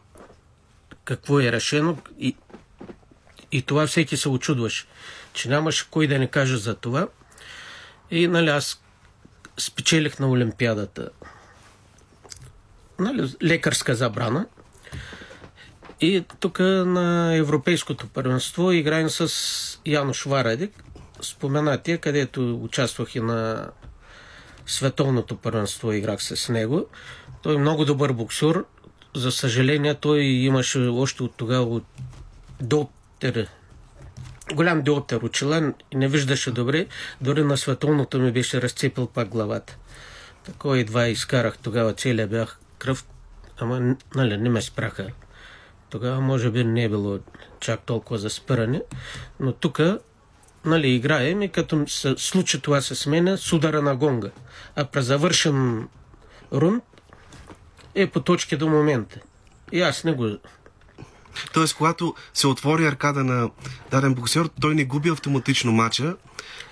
Какво 1.04 1.40
е 1.40 1.52
решено 1.52 1.98
и, 2.18 2.36
и 3.52 3.62
това 3.62 3.86
всеки 3.86 4.16
се 4.16 4.28
очудваше, 4.28 4.86
че 5.32 5.48
нямаше 5.48 5.90
кой 5.90 6.06
да 6.06 6.18
не 6.18 6.26
каже 6.26 6.56
за 6.56 6.74
това. 6.74 7.08
И 8.10 8.28
нали, 8.28 8.48
аз 8.48 8.82
спечелих 9.58 10.18
на 10.18 10.30
Олимпиадата 10.30 11.10
нали, 12.98 13.32
лекарска 13.42 13.94
забрана. 13.94 14.46
И 16.00 16.24
тук 16.40 16.58
на 16.60 17.34
Европейското 17.34 18.06
първенство 18.06 18.72
играем 18.72 19.10
с 19.10 19.80
Янош 19.86 20.24
Варадик, 20.24 20.84
споменатия, 21.20 21.98
където 21.98 22.60
участвах 22.62 23.14
и 23.14 23.20
на 23.20 23.70
Световното 24.66 25.36
първенство, 25.36 25.92
играх 25.92 26.22
с 26.22 26.48
него. 26.48 26.86
Той 27.42 27.54
е 27.54 27.58
много 27.58 27.84
добър 27.84 28.12
боксер. 28.12 28.64
За 29.16 29.32
съжаление, 29.32 29.94
той 29.94 30.20
имаше 30.20 30.78
още 30.78 31.22
от 31.22 31.34
тогава 31.36 31.80
доптер, 32.60 33.48
голям 34.54 34.82
доптер 34.82 35.20
очила 35.22 35.72
не 35.94 36.08
виждаше 36.08 36.50
добре. 36.50 36.86
Дори 37.20 37.44
на 37.44 37.56
световното 37.56 38.18
ми 38.18 38.32
беше 38.32 38.62
разцепил 38.62 39.06
пак 39.06 39.28
главата. 39.28 39.76
Такова 40.44 40.78
едва 40.78 41.06
изкарах 41.06 41.58
тогава 41.58 41.92
целия 41.92 42.26
бях 42.26 42.58
кръв, 42.78 43.06
ама 43.58 43.96
нали, 44.14 44.36
не 44.36 44.48
ме 44.48 44.62
спраха. 44.62 45.06
Тогава 45.90 46.20
може 46.20 46.50
би 46.50 46.64
не 46.64 46.84
е 46.84 46.88
било 46.88 47.18
чак 47.60 47.80
толкова 47.80 48.18
за 48.18 48.30
спиране, 48.30 48.82
но 49.40 49.52
тук 49.52 49.80
нали, 50.64 50.88
играем 50.88 51.42
и 51.42 51.48
като 51.48 51.84
се 51.88 52.14
случи 52.18 52.60
това 52.60 52.80
с 52.80 53.06
мен, 53.06 53.36
с 53.38 53.52
удара 53.52 53.82
на 53.82 53.96
гонга. 53.96 54.30
А 54.76 54.84
при 54.84 55.02
завършен 55.02 55.88
рунд 56.52 56.84
е 57.94 58.06
по 58.06 58.20
точки 58.20 58.56
до 58.56 58.68
момента. 58.68 59.20
И 59.72 59.80
аз 59.80 60.04
не 60.04 60.12
го... 60.12 60.36
Тоест, 61.52 61.76
когато 61.76 62.14
се 62.34 62.46
отвори 62.46 62.86
аркада 62.86 63.24
на 63.24 63.50
даден 63.90 64.14
боксер, 64.14 64.48
той 64.60 64.74
не 64.74 64.84
губи 64.84 65.08
автоматично 65.08 65.72
мача, 65.72 66.16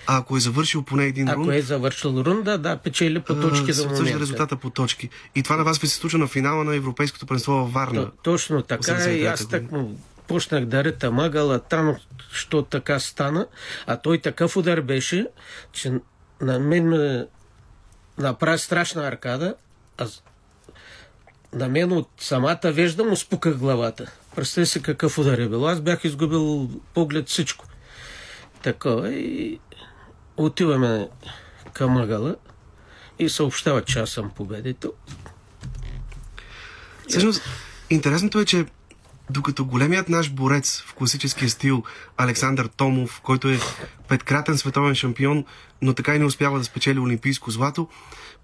а 0.07 0.17
ако 0.17 0.37
е 0.37 0.39
завършил 0.39 0.83
поне 0.83 1.05
един 1.05 1.29
ако 1.29 1.39
рунд... 1.39 1.47
Ако 1.47 1.57
е 1.57 1.61
завършил 1.61 2.09
рунда, 2.25 2.57
да, 2.57 2.77
печели 2.77 3.19
по 3.19 3.35
точки 3.35 3.73
до 3.73 3.89
момента. 3.89 4.19
резултата 4.19 4.55
по 4.55 4.69
точки. 4.69 5.09
И 5.35 5.43
това 5.43 5.57
на 5.57 5.63
вас 5.63 5.77
ви 5.77 5.87
се 5.87 5.95
случва 5.95 6.19
на 6.19 6.27
финала 6.27 6.63
на 6.63 6.75
Европейското 6.75 7.25
първенство 7.25 7.53
във 7.53 7.73
Варна. 7.73 8.05
То, 8.05 8.11
точно 8.23 8.61
така. 8.61 9.11
И 9.11 9.25
аз 9.25 9.47
так 9.47 9.71
му 9.71 9.99
почнах 10.27 10.65
да 10.65 10.83
рета 10.83 11.11
мъгъла 11.11 11.59
там, 11.59 11.95
що 12.31 12.61
така 12.61 12.99
стана. 12.99 13.47
А 13.87 13.97
той 13.97 14.21
такъв 14.21 14.57
удар 14.57 14.81
беше, 14.81 15.27
че 15.73 15.93
на 16.41 16.59
мен 16.59 16.89
ме 16.89 17.25
направи 18.17 18.57
страшна 18.57 19.07
аркада. 19.07 19.55
Аз 19.97 20.23
на 21.53 21.67
мен 21.67 21.91
от 21.91 22.09
самата 22.19 22.59
вежда 22.63 23.03
му 23.03 23.15
спуках 23.15 23.57
главата. 23.57 24.11
Представи 24.37 24.67
си 24.67 24.81
какъв 24.81 25.17
удар 25.17 25.37
е 25.37 25.49
бил. 25.49 25.67
Аз 25.67 25.81
бях 25.81 26.03
изгубил 26.03 26.69
поглед 26.93 27.29
всичко. 27.29 27.65
Такова 28.63 29.13
и 29.13 29.59
отиваме 30.37 31.09
към 31.73 31.97
ъгъла 31.97 32.35
и 33.19 33.29
съобщава, 33.29 33.83
че 33.83 33.99
аз 33.99 34.09
съм 34.09 34.29
победител. 34.29 34.93
Всъщност, 37.07 37.41
интересното 37.89 38.39
е, 38.39 38.45
че 38.45 38.65
докато 39.29 39.65
големият 39.65 40.09
наш 40.09 40.31
борец 40.31 40.81
в 40.81 40.93
класическия 40.93 41.49
стил 41.49 41.83
Александър 42.17 42.67
Томов, 42.67 43.21
който 43.21 43.49
е 43.49 43.59
петкратен 44.07 44.57
световен 44.57 44.95
шампион, 44.95 45.45
но 45.81 45.93
така 45.93 46.15
и 46.15 46.19
не 46.19 46.25
успява 46.25 46.57
да 46.57 46.65
спечели 46.65 46.99
олимпийско 46.99 47.51
злато, 47.51 47.87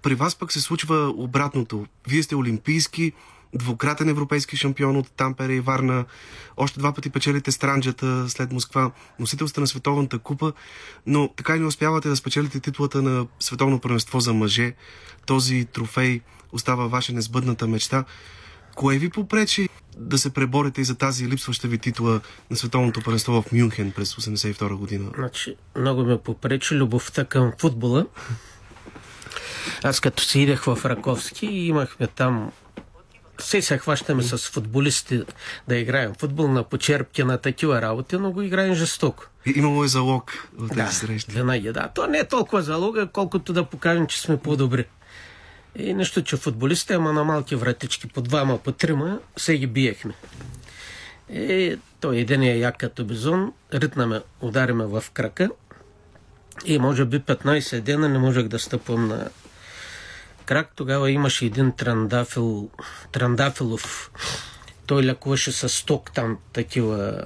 при 0.02 0.14
вас 0.14 0.36
пък 0.36 0.52
се 0.52 0.60
случва 0.60 1.12
обратното. 1.16 1.86
Вие 2.08 2.22
сте 2.22 2.36
олимпийски, 2.36 3.12
двукратен 3.54 4.08
европейски 4.08 4.56
шампион 4.56 4.96
от 4.96 5.10
Тампере 5.10 5.52
и 5.52 5.60
Варна. 5.60 6.04
Още 6.56 6.78
два 6.78 6.92
пъти 6.92 7.10
печелите 7.10 7.52
странджата 7.52 8.28
след 8.28 8.52
Москва. 8.52 8.90
Носител 9.18 9.48
сте 9.48 9.60
на 9.60 9.66
Световната 9.66 10.18
купа, 10.18 10.52
но 11.06 11.28
така 11.36 11.56
и 11.56 11.60
не 11.60 11.66
успявате 11.66 12.08
да 12.08 12.16
спечелите 12.16 12.60
титлата 12.60 13.02
на 13.02 13.26
Световно 13.40 13.80
първенство 13.80 14.20
за 14.20 14.34
мъже. 14.34 14.74
Този 15.26 15.64
трофей 15.64 16.20
остава 16.52 16.86
ваша 16.86 17.12
незбъдната 17.12 17.66
мечта. 17.66 18.04
Кое 18.74 18.98
ви 18.98 19.10
попречи 19.10 19.68
да 19.98 20.18
се 20.18 20.30
преборите 20.30 20.80
и 20.80 20.84
за 20.84 20.94
тази 20.94 21.28
липсваща 21.28 21.68
ви 21.68 21.78
титла 21.78 22.20
на 22.50 22.56
Световното 22.56 23.00
първенство 23.02 23.42
в 23.42 23.52
Мюнхен 23.52 23.92
през 23.92 24.14
1982 24.14 24.74
година? 24.74 25.10
Значи, 25.14 25.56
много 25.76 26.04
ме 26.04 26.18
попречи 26.18 26.74
любовта 26.74 27.24
към 27.24 27.52
футбола. 27.58 28.06
Аз 29.82 30.00
като 30.00 30.22
си 30.22 30.40
идех 30.40 30.64
в 30.64 30.78
Раковски, 30.84 31.46
имахме 31.46 32.06
там 32.06 32.52
все 33.38 33.62
се 33.62 33.78
хващаме 33.78 34.22
с 34.22 34.38
футболисти 34.38 35.22
да 35.68 35.76
играем 35.76 36.14
футбол 36.14 36.48
на 36.48 36.62
почерпки 36.62 37.24
на 37.24 37.38
такива 37.38 37.82
работи, 37.82 38.16
но 38.16 38.32
го 38.32 38.42
играем 38.42 38.74
жестоко. 38.74 39.26
Имало 39.56 39.84
е 39.84 39.88
залог 39.88 40.48
в 40.56 40.68
тези 40.68 40.80
да, 40.80 40.92
срещи. 40.92 41.32
Винаги, 41.32 41.72
да. 41.72 41.88
То 41.94 42.06
не 42.06 42.18
е 42.18 42.28
толкова 42.28 42.62
залога, 42.62 43.06
колкото 43.06 43.52
да 43.52 43.64
покажем, 43.64 44.06
че 44.06 44.20
сме 44.20 44.36
по-добри. 44.36 44.84
И 45.76 45.94
нещо, 45.94 46.22
че 46.22 46.36
футболистите, 46.36 46.94
ама 46.94 47.12
на 47.12 47.24
малки 47.24 47.56
вратички, 47.56 48.08
по 48.08 48.20
двама, 48.20 48.58
по 48.58 48.72
трима, 48.72 49.18
се 49.36 49.58
ги 49.58 49.66
биехме. 49.66 50.14
И 51.30 51.78
той 52.00 52.16
един 52.16 52.42
е 52.42 52.56
як 52.56 52.78
като 52.78 53.04
бизон, 53.04 53.52
ритнаме, 53.74 54.20
удариме 54.40 54.84
в 54.86 55.04
крака 55.12 55.50
и 56.64 56.78
може 56.78 57.04
би 57.04 57.20
15 57.20 57.80
дена 57.80 58.08
не 58.08 58.18
можех 58.18 58.48
да 58.48 58.58
стъпвам 58.58 59.08
на 59.08 59.28
крак. 60.46 60.72
Тогава 60.76 61.10
имаше 61.10 61.46
един 61.46 61.72
трандафил, 61.72 62.70
трандафилов. 63.12 64.10
Той 64.86 65.02
лекуваше 65.02 65.52
с 65.52 65.86
ток 65.86 66.12
там 66.14 66.38
такива 66.52 67.24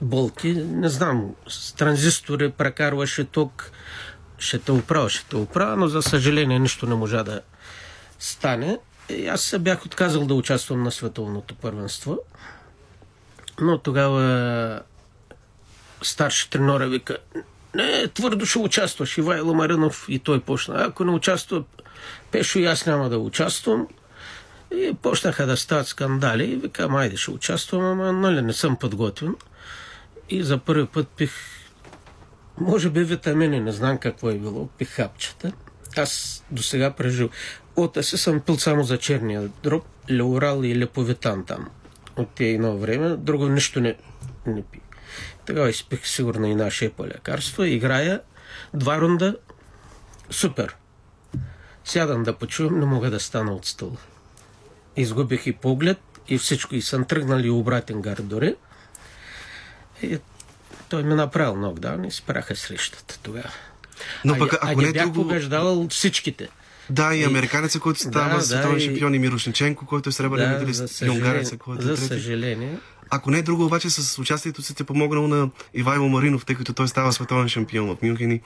болки. 0.00 0.52
Не 0.54 0.88
знам, 0.88 1.34
с 1.48 1.72
транзистори 1.72 2.50
прекарваше 2.50 3.24
ток. 3.24 3.70
Ще 4.38 4.58
те 4.58 4.72
оправя, 4.72 5.10
ще 5.10 5.28
те 5.28 5.36
оправя, 5.36 5.76
но 5.76 5.88
за 5.88 6.02
съжаление 6.02 6.58
нищо 6.58 6.86
не 6.86 6.94
можа 6.94 7.22
да 7.22 7.40
стане. 8.18 8.78
И 9.08 9.26
аз 9.28 9.40
се 9.40 9.58
бях 9.58 9.86
отказал 9.86 10.26
да 10.26 10.34
участвам 10.34 10.82
на 10.82 10.92
световното 10.92 11.54
първенство. 11.54 12.18
Но 13.60 13.78
тогава 13.78 14.82
старши 16.02 16.50
тренора 16.50 16.86
вика, 16.86 17.18
не, 17.74 18.08
твърдо 18.08 18.46
ще 18.46 18.58
участваш. 18.58 19.18
Ивайло 19.18 19.54
Маринов 19.54 20.06
и 20.08 20.18
той 20.18 20.40
почна. 20.40 20.74
Ако 20.78 21.04
не 21.04 21.10
участва, 21.10 21.64
Пешо 22.30 22.58
и 22.58 22.66
аз 22.66 22.86
няма 22.86 23.08
да 23.08 23.18
участвам. 23.18 23.88
И 24.74 24.94
почнаха 25.02 25.46
да 25.46 25.56
стават 25.56 25.86
скандали. 25.86 26.44
И 26.44 26.56
викам, 26.56 26.96
айде 26.96 27.16
ще 27.16 27.30
участвам, 27.30 27.84
ама 27.84 28.12
нали 28.12 28.42
не 28.42 28.52
съм 28.52 28.76
подготвен. 28.76 29.34
И 30.30 30.42
за 30.42 30.58
първи 30.58 30.86
път 30.86 31.08
пих, 31.08 31.32
може 32.60 32.90
би 32.90 33.04
витамини, 33.04 33.60
не 33.60 33.72
знам 33.72 33.98
какво 33.98 34.30
е 34.30 34.38
било, 34.38 34.66
пих 34.66 34.88
хапчета. 34.88 35.52
аз 35.96 36.44
до 36.50 36.62
сега 36.62 36.90
прежил. 36.90 37.30
От 37.76 37.96
аз 37.96 38.06
съм 38.06 38.40
пил 38.40 38.58
само 38.58 38.84
за 38.84 38.98
черния 38.98 39.48
дроб, 39.62 39.84
леорал 40.10 40.62
и 40.62 40.78
леповитан 40.78 41.44
там. 41.44 41.68
От 42.16 42.28
тези 42.28 42.50
едно 42.50 42.78
време. 42.78 43.16
Друго 43.16 43.48
нищо 43.48 43.80
не, 43.80 43.96
не 44.46 44.62
пи. 44.62 44.80
Тогава 45.48 45.70
изпих 45.70 46.06
сигурно 46.06 46.46
и 46.46 46.54
наше 46.54 46.90
по 46.90 47.06
лекарство. 47.06 47.64
Играя 47.64 48.20
два 48.74 49.00
рунда. 49.00 49.36
Супер. 50.30 50.76
Сядам 51.84 52.22
да 52.22 52.32
почувам, 52.32 52.80
не 52.80 52.86
мога 52.86 53.10
да 53.10 53.20
стана 53.20 53.52
от 53.52 53.66
стол. 53.66 53.96
Изгубих 54.96 55.46
и 55.46 55.52
поглед 55.52 55.98
и 56.28 56.38
всичко. 56.38 56.74
И 56.74 56.82
съм 56.82 57.04
тръгнал 57.04 57.38
и 57.38 57.50
обратен 57.50 58.02
гард 58.02 58.28
дори. 58.28 58.54
И 60.02 60.18
той 60.88 61.02
ми 61.02 61.14
направил 61.14 61.56
нокдаун 61.56 62.04
и 62.04 62.10
спраха 62.10 62.56
срещата 62.56 63.18
тогава. 63.22 63.50
Но 64.24 64.34
а, 64.34 64.38
пък, 64.38 64.52
а 64.52 64.58
ако 64.62 64.80
не 64.80 64.86
не 64.86 64.92
бях 64.92 65.02
друго... 65.04 65.14
побеждавал 65.22 65.88
всичките. 65.88 66.48
Да, 66.90 67.14
и 67.14 67.20
И- 67.20 67.24
американеца, 67.24 67.80
който 67.80 68.00
става 68.00 68.24
Да, 68.24 68.30
да, 68.30 68.36
да, 68.36 68.42
световен 68.42 68.76
и- 68.76 68.80
шампион 68.80 69.14
и 69.14 69.18
Мирошниченко, 69.18 69.86
който 69.86 70.08
е 70.08 70.12
сребърен 70.12 70.44
Да, 70.44 70.50
медалист, 70.50 71.00
и 71.00 71.10
унгареца, 71.10 71.58
който 71.58 71.82
е 71.82 71.86
за 71.86 71.94
трети. 71.94 72.06
съжаление. 72.08 72.78
Ако 73.10 73.30
не 73.30 73.38
е 73.38 73.42
друго, 73.42 73.64
обаче 73.64 73.90
с 73.90 74.18
участието 74.18 74.62
си 74.62 74.72
сте 74.72 74.84
помогнал 74.84 75.28
на 75.28 75.50
Ивайло 75.74 76.08
Маринов, 76.08 76.44
тъй 76.44 76.56
като 76.56 76.72
той 76.72 76.88
става 76.88 77.12
световен 77.12 77.48
шампион 77.48 77.96
в 77.96 78.02
Мюнхен. 78.02 78.32
и 78.32 78.40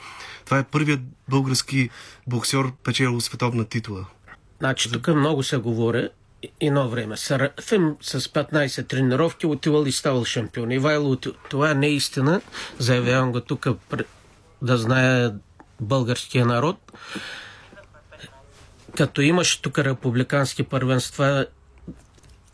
Това 0.45 0.59
е 0.59 0.65
първият 0.65 1.01
български 1.29 1.91
боксер, 2.27 2.73
печелил 2.85 3.21
световна 3.21 3.65
титула. 3.65 4.07
Значи 4.59 4.93
тук 4.93 5.09
много 5.09 5.43
се 5.43 5.57
говори 5.57 6.09
едно 6.61 6.89
време. 6.89 7.17
Серафим 7.17 7.97
с 8.01 8.21
15 8.21 8.89
тренировки 8.89 9.47
отивал 9.47 9.85
и 9.87 9.93
ставал 9.93 10.25
шампион. 10.25 10.71
Ивайло, 10.71 11.17
това 11.51 11.75
не 11.75 11.87
е 11.87 11.93
истина. 11.93 12.41
Заявявам 12.79 13.33
го 13.33 13.41
тук 13.41 13.67
да 14.63 14.79
знае 14.79 15.31
българския 15.81 16.47
народ. 16.47 16.93
Като 18.97 19.21
имаше 19.21 19.63
тук 19.63 19.79
републикански 19.79 20.63
първенства 20.63 21.47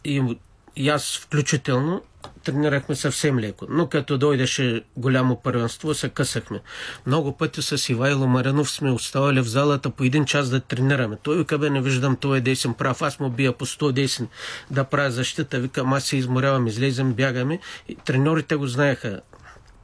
и, 0.04 0.36
и 0.78 0.88
аз 0.88 1.18
включително 1.18 2.02
тренирахме 2.44 2.94
съвсем 2.94 3.38
леко. 3.38 3.66
Но 3.68 3.88
като 3.88 4.18
дойдеше 4.18 4.82
голямо 4.96 5.40
първенство, 5.42 5.94
се 5.94 6.08
късахме. 6.08 6.60
Много 7.06 7.36
пъти 7.36 7.62
с 7.62 7.88
Ивайло 7.88 8.26
Маринов 8.26 8.70
сме 8.70 8.90
оставали 8.90 9.40
в 9.40 9.48
залата 9.48 9.90
по 9.90 10.04
един 10.04 10.24
час 10.24 10.50
да 10.50 10.60
тренираме. 10.60 11.16
Той 11.22 11.38
вика, 11.38 11.58
бе, 11.58 11.70
не 11.70 11.82
виждам, 11.82 12.16
той 12.16 12.38
е 12.38 12.40
десен 12.40 12.74
прав. 12.74 13.02
Аз 13.02 13.20
му 13.20 13.30
бия 13.30 13.52
по 13.52 13.66
100 13.66 13.92
десен 13.92 14.28
да 14.70 14.84
правя 14.84 15.10
защита. 15.10 15.60
Викам, 15.60 15.92
аз 15.92 16.04
се 16.04 16.16
изморявам, 16.16 16.66
излезем, 16.66 17.12
бягаме. 17.12 17.58
И 17.88 17.94
треньорите 17.94 18.56
го 18.56 18.66
знаеха. 18.66 19.20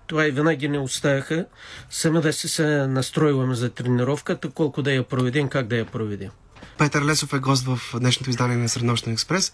Това 0.06 0.26
и 0.26 0.30
винаги 0.30 0.68
не 0.68 0.78
оставяха. 0.78 1.46
Сами 1.90 2.20
да 2.20 2.32
си 2.32 2.48
се 2.48 2.86
настройваме 2.86 3.54
за 3.54 3.70
тренировката, 3.70 4.50
колко 4.50 4.82
да 4.82 4.92
я 4.92 5.02
проведем, 5.02 5.48
как 5.48 5.66
да 5.66 5.76
я 5.76 5.84
проведем. 5.84 6.30
Петър 6.78 7.04
Лесов 7.04 7.32
е 7.32 7.38
гост 7.38 7.66
в 7.66 7.78
днешното 8.00 8.30
издание 8.30 8.56
на 8.56 8.68
Среднощен 8.68 9.12
експрес. 9.12 9.52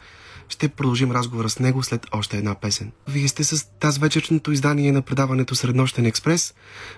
Ще 0.50 0.68
продължим 0.68 1.12
разговора 1.12 1.50
с 1.50 1.58
него 1.58 1.82
след 1.82 2.06
още 2.12 2.36
една 2.36 2.54
песен. 2.54 2.92
Вие 3.08 3.28
сте 3.28 3.44
с 3.44 3.66
тази 3.80 4.00
вечерното 4.00 4.52
издание 4.52 4.92
на 4.92 5.02
предаването 5.02 5.54
Среднощен 5.54 6.06
експрес, 6.06 6.54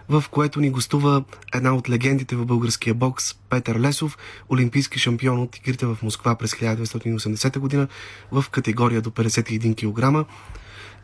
в 0.09 0.25
което 0.31 0.61
ни 0.61 0.71
гостува 0.71 1.25
една 1.55 1.75
от 1.75 1.91
легендите 1.91 2.37
в 2.37 2.47
българския 2.47 2.95
бокс 2.95 3.35
Петър 3.35 3.81
Лесов, 3.81 4.19
олимпийски 4.53 4.99
шампион 4.99 5.41
от 5.41 5.57
игрите 5.57 5.87
в 5.87 5.99
Москва 6.03 6.35
през 6.35 6.55
1980 6.55 7.59
година 7.59 7.89
в 8.33 8.45
категория 8.51 9.01
до 9.01 9.11
51 9.11 9.75
кг. 9.75 10.29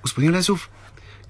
Господин 0.02 0.32
Лесов, 0.32 0.70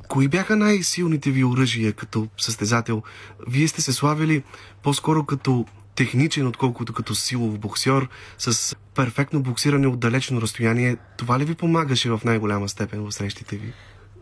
Кои 0.09 0.29
бяха 0.29 0.57
най-силните 0.57 1.31
ви 1.31 1.45
оръжия 1.45 1.93
като 1.93 2.29
състезател? 2.37 3.03
Вие 3.49 3.69
сте 3.69 3.83
се 3.83 3.93
славили 3.93 4.43
по-скоро 4.83 5.25
като 5.25 5.67
техничен, 5.99 6.47
отколкото 6.47 6.93
като 6.93 7.15
силов 7.15 7.59
боксер, 7.59 8.09
с 8.39 8.77
перфектно 8.95 9.43
боксиране 9.43 9.87
от 9.87 10.01
далечно 10.01 10.41
разстояние. 10.41 10.97
Това 11.17 11.39
ли 11.39 11.45
ви 11.45 11.55
помагаше 11.55 12.11
в 12.11 12.21
най-голяма 12.25 12.69
степен 12.69 13.05
в 13.05 13.13
срещите 13.13 13.57
ви? 13.57 13.73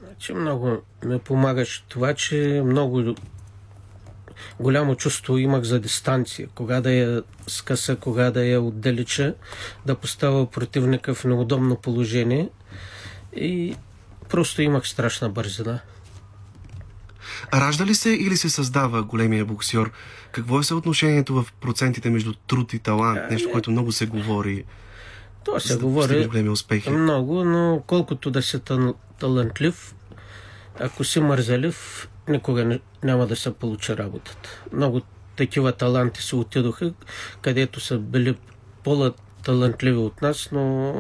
Значи 0.05 0.33
много 0.33 0.83
ме 1.05 1.19
помагаше 1.19 1.85
това, 1.89 2.15
че 2.15 2.63
много 2.65 3.15
голямо 4.61 4.95
чувство 4.95 5.39
имах 5.39 5.63
за 5.63 5.81
дистанция. 5.81 6.49
Кога 6.55 6.81
да 6.81 6.93
я 6.93 7.23
скъса, 7.47 7.97
кога 7.97 8.31
да 8.31 8.45
я 8.45 8.61
отдалеча, 8.61 9.35
да 9.87 9.95
поставя 9.95 10.51
противника 10.51 11.15
в 11.15 11.25
неудобно 11.25 11.77
положение. 11.77 12.49
И 13.37 13.77
просто 14.29 14.63
имах 14.63 14.89
страшна 14.89 15.29
бързина. 15.29 15.81
Ражда 17.55 17.87
ли 17.87 17.95
се 17.95 18.11
или 18.11 18.37
се 18.37 18.51
създава 18.51 19.03
големия 19.03 19.45
боксер? 19.45 19.91
Какво 20.33 20.61
е 20.61 20.65
съотношението 20.65 21.35
в 21.35 21.53
процентите 21.61 22.11
между 22.11 22.35
труд 22.35 22.73
и 22.73 22.79
талант? 22.79 23.21
Нещо, 23.31 23.51
което 23.53 23.71
много 23.71 23.93
се 23.93 24.07
говори. 24.07 24.65
То 25.45 25.61
се 25.61 25.73
да 25.73 25.79
говори 25.79 26.27
големи 26.27 26.49
успехи. 26.49 26.91
много, 26.91 27.45
но 27.45 27.83
колкото 27.87 28.31
да 28.31 28.43
си 28.43 28.57
тал- 28.59 28.95
талантлив, 29.19 29.95
ако 30.81 31.05
си 31.05 31.21
мързелив, 31.21 32.09
никога 32.29 32.65
не, 32.65 32.81
няма 33.05 33.27
да 33.27 33.37
се 33.37 33.55
получи 33.55 33.97
работата. 33.97 34.63
Много 34.73 35.01
такива 35.37 35.73
таланти 35.73 36.23
се 36.23 36.37
отидоха, 36.37 36.93
където 37.43 37.81
са 37.81 37.99
били 37.99 38.37
по-талантливи 38.85 39.97
от 39.97 40.23
нас, 40.23 40.49
но 40.53 40.95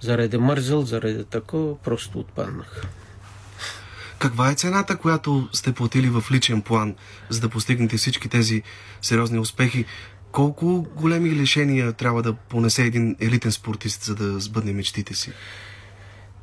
заради 0.00 0.38
мързел, 0.38 0.82
заради 0.82 1.24
такова, 1.24 1.78
просто 1.78 2.18
отпаднаха. 2.18 2.88
Каква 4.18 4.50
е 4.50 4.54
цената, 4.54 4.96
която 4.96 5.48
сте 5.52 5.72
платили 5.72 6.08
в 6.08 6.24
личен 6.30 6.62
план, 6.62 6.94
за 7.28 7.40
да 7.40 7.48
постигнете 7.48 7.96
всички 7.96 8.28
тези 8.28 8.62
сериозни 9.02 9.38
успехи? 9.38 9.84
Колко 10.32 10.86
големи 10.96 11.30
лишения 11.30 11.92
трябва 11.92 12.22
да 12.22 12.32
понесе 12.32 12.82
един 12.82 13.16
елитен 13.20 13.52
спортист, 13.52 14.02
за 14.02 14.14
да 14.14 14.40
сбъдне 14.40 14.72
мечтите 14.72 15.14
си? 15.14 15.32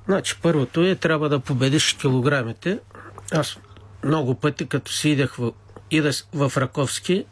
Значи, 0.06 0.40
първото 0.42 0.84
е, 0.84 0.96
трябва 0.96 1.30
да 1.30 1.40
победиш 1.40 1.94
килограмите. 1.94 2.80
Аз 3.32 3.58
много 4.04 4.36
пъти, 4.36 4.66
като 4.66 4.92
си 4.92 5.10
идех 5.10 5.36
в, 5.36 5.52
ида 5.92 6.12
в 6.34 6.52
Раковски, 6.58 7.26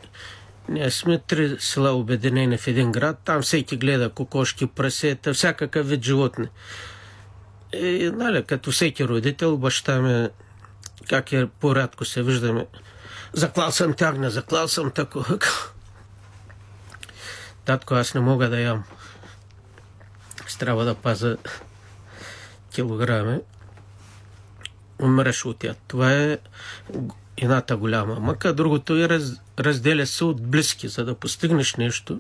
ние 0.69 0.91
сме 0.91 1.19
три 1.19 1.55
села 1.59 1.91
обединени 1.91 2.57
в 2.57 2.67
един 2.67 2.91
град. 2.91 3.19
Там 3.25 3.41
всеки 3.41 3.77
гледа 3.77 4.09
кокошки, 4.09 4.67
прасета, 4.67 5.33
всякакъв 5.33 5.89
вид 5.89 6.03
животни. 6.03 6.47
И, 7.73 8.11
нали, 8.15 8.43
като 8.43 8.71
всеки 8.71 9.07
родител, 9.07 9.57
баща 9.57 10.01
ми, 10.01 10.29
как 11.09 11.31
е 11.31 11.47
порядко 11.47 12.05
се 12.05 12.23
виждаме, 12.23 12.67
заклал 13.33 13.71
съм 13.71 13.93
тягна, 13.93 14.29
заклал 14.29 14.67
съм 14.67 14.91
тако. 14.91 15.25
Татко, 17.65 17.93
аз 17.93 18.13
не 18.13 18.21
мога 18.21 18.49
да 18.49 18.59
ям. 18.59 18.83
Трябва 20.59 20.85
да 20.85 20.95
паза 20.95 21.37
килограми, 22.73 23.39
умреш 25.01 25.45
от 25.45 25.57
тях. 25.57 25.75
Това 25.87 26.13
е 26.13 26.37
едната 27.37 27.77
голяма 27.77 28.19
мъка. 28.19 28.53
Другото 28.53 28.97
е 28.97 29.09
раз, 29.09 29.31
разделя 29.59 30.05
се 30.05 30.23
от 30.23 30.47
близки, 30.47 30.87
за 30.87 31.05
да 31.05 31.15
постигнеш 31.15 31.75
нещо. 31.75 32.19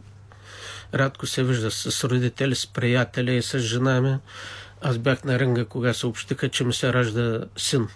Рядко 0.93 1.27
се 1.27 1.43
вижда 1.43 1.71
с 1.71 2.03
родители, 2.03 2.55
с 2.55 2.67
приятели 2.67 3.35
и 3.35 3.41
с 3.41 3.59
жена 3.59 4.01
ми. 4.01 4.17
Аз 4.83 4.97
бях 4.97 5.23
на 5.23 5.39
рънга, 5.39 5.65
кога 5.65 5.93
съобщиха, 5.93 6.49
че 6.49 6.63
ми 6.63 6.73
се 6.73 6.93
ражда 6.93 7.39
син. 7.57 7.87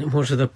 Не 0.00 0.06
може 0.06 0.36
да 0.36 0.48